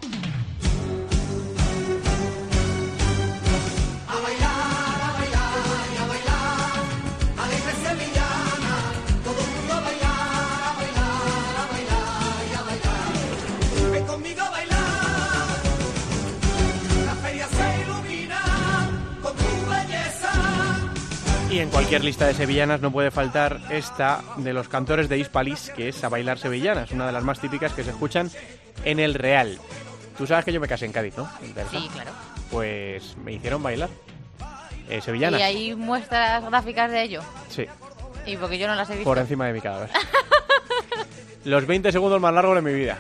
En 21.63 21.69
cualquier 21.69 22.03
lista 22.03 22.27
de 22.27 22.33
sevillanas 22.33 22.81
no 22.81 22.91
puede 22.91 23.09
faltar 23.11 23.59
esta 23.69 24.21
de 24.37 24.53
los 24.53 24.67
cantores 24.67 25.07
de 25.09 25.17
Hispalis, 25.17 25.71
que 25.75 25.89
es 25.89 26.03
A 26.03 26.09
Bailar 26.09 26.37
Sevillanas, 26.37 26.91
una 26.91 27.05
de 27.07 27.11
las 27.13 27.23
más 27.23 27.39
típicas 27.39 27.73
que 27.73 27.83
se 27.83 27.91
escuchan 27.91 28.29
en 28.85 28.99
el 28.99 29.13
Real. 29.13 29.59
Tú 30.17 30.27
sabes 30.27 30.45
que 30.45 30.51
yo 30.53 30.59
me 30.59 30.67
casé 30.67 30.85
en 30.85 30.91
Cádiz, 30.91 31.15
¿no? 31.17 31.29
Sí, 31.71 31.89
claro. 31.93 32.11
Pues 32.51 33.15
me 33.23 33.33
hicieron 33.33 33.63
bailar. 33.63 33.89
Eh, 34.89 34.99
sevillanas. 35.01 35.39
Y 35.39 35.43
hay 35.43 35.75
muestras 35.75 36.43
gráficas 36.45 36.91
de 36.91 37.01
ello. 37.01 37.21
Sí, 37.49 37.65
Y 38.25 38.35
porque 38.37 38.57
yo 38.57 38.67
no 38.67 38.75
las 38.75 38.89
he 38.89 38.93
visto. 38.95 39.09
por 39.09 39.17
encima 39.17 39.47
de 39.47 39.53
mi 39.53 39.61
cadáver. 39.61 39.89
Los 41.45 41.65
20 41.65 41.91
segundos 41.91 42.19
más 42.21 42.33
largos 42.33 42.55
de 42.55 42.61
mi 42.61 42.73
vida. 42.73 42.97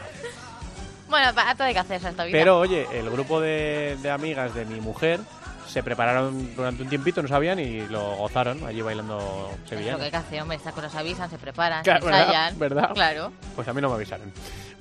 Bueno, 1.09 1.33
pa- 1.35 1.53
todo 1.55 1.67
hay 1.67 1.73
que 1.73 1.79
hacerse 1.79 2.07
en 2.07 2.11
esta 2.11 2.23
vida. 2.23 2.37
Pero 2.37 2.59
oye, 2.59 2.87
el 2.93 3.09
grupo 3.09 3.39
de, 3.39 3.97
de 4.01 4.09
amigas 4.09 4.55
de 4.55 4.65
mi 4.65 4.79
mujer 4.79 5.19
se 5.67 5.83
prepararon 5.83 6.55
durante 6.55 6.83
un 6.83 6.89
tiempito, 6.89 7.21
no 7.21 7.27
sabían, 7.27 7.59
y 7.59 7.87
lo 7.87 8.15
gozaron 8.15 8.63
allí 8.65 8.81
bailando 8.81 9.49
Es 9.69 9.85
lo 9.91 9.97
que 9.99 10.15
hacer, 10.15 10.41
hombre. 10.41 10.57
Estas 10.57 10.73
cosas 10.73 10.93
avisan, 10.95 11.29
se 11.29 11.37
preparan, 11.37 11.83
Claro, 11.83 12.01
se 12.01 12.05
¿verdad? 12.07 12.21
ensayan. 12.27 12.59
¿verdad? 12.59 12.91
Claro. 12.93 13.31
Pues 13.55 13.67
a 13.67 13.73
mí 13.73 13.81
no 13.81 13.89
me 13.89 13.95
avisaron. 13.95 14.31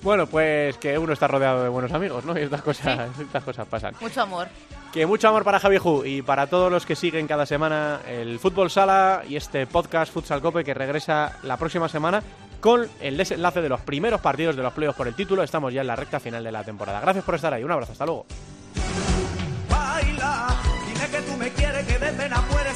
Bueno, 0.02 0.26
pues 0.26 0.76
que 0.78 0.98
uno 0.98 1.12
está 1.12 1.28
rodeado 1.28 1.62
de 1.62 1.68
buenos 1.68 1.92
amigos, 1.92 2.24
¿no? 2.24 2.36
Y 2.38 2.42
estas 2.42 2.62
cosas, 2.62 3.08
estas 3.20 3.44
cosas 3.44 3.66
pasan. 3.68 3.94
Mucho 4.00 4.22
amor. 4.22 4.48
Que 4.92 5.06
mucho 5.06 5.28
amor 5.28 5.44
para 5.44 5.58
Javi 5.60 5.78
Ju 5.78 6.04
y 6.04 6.22
para 6.22 6.48
todos 6.48 6.70
los 6.70 6.84
que 6.84 6.96
siguen 6.96 7.26
cada 7.26 7.46
semana 7.46 8.00
el 8.08 8.38
Fútbol 8.38 8.70
Sala 8.70 9.22
y 9.26 9.36
este 9.36 9.66
podcast 9.66 10.12
Futsal 10.12 10.42
Cope 10.42 10.64
que 10.64 10.74
regresa 10.74 11.38
la 11.44 11.56
próxima 11.56 11.88
semana 11.88 12.22
con 12.60 12.86
el 13.00 13.16
desenlace 13.16 13.62
de 13.62 13.68
los 13.70 13.80
primeros 13.80 14.20
partidos 14.20 14.54
de 14.54 14.62
los 14.62 14.72
playoffs 14.72 14.98
por 14.98 15.08
el 15.08 15.14
título. 15.14 15.42
Estamos 15.42 15.72
ya 15.72 15.80
en 15.80 15.86
la 15.86 15.96
recta 15.96 16.20
final 16.20 16.44
de 16.44 16.52
la 16.52 16.62
temporada. 16.62 17.00
Gracias 17.00 17.24
por 17.24 17.36
estar 17.36 17.54
ahí. 17.54 17.64
Un 17.64 17.72
abrazo. 17.72 17.92
Hasta 17.92 18.04
luego. 18.04 18.26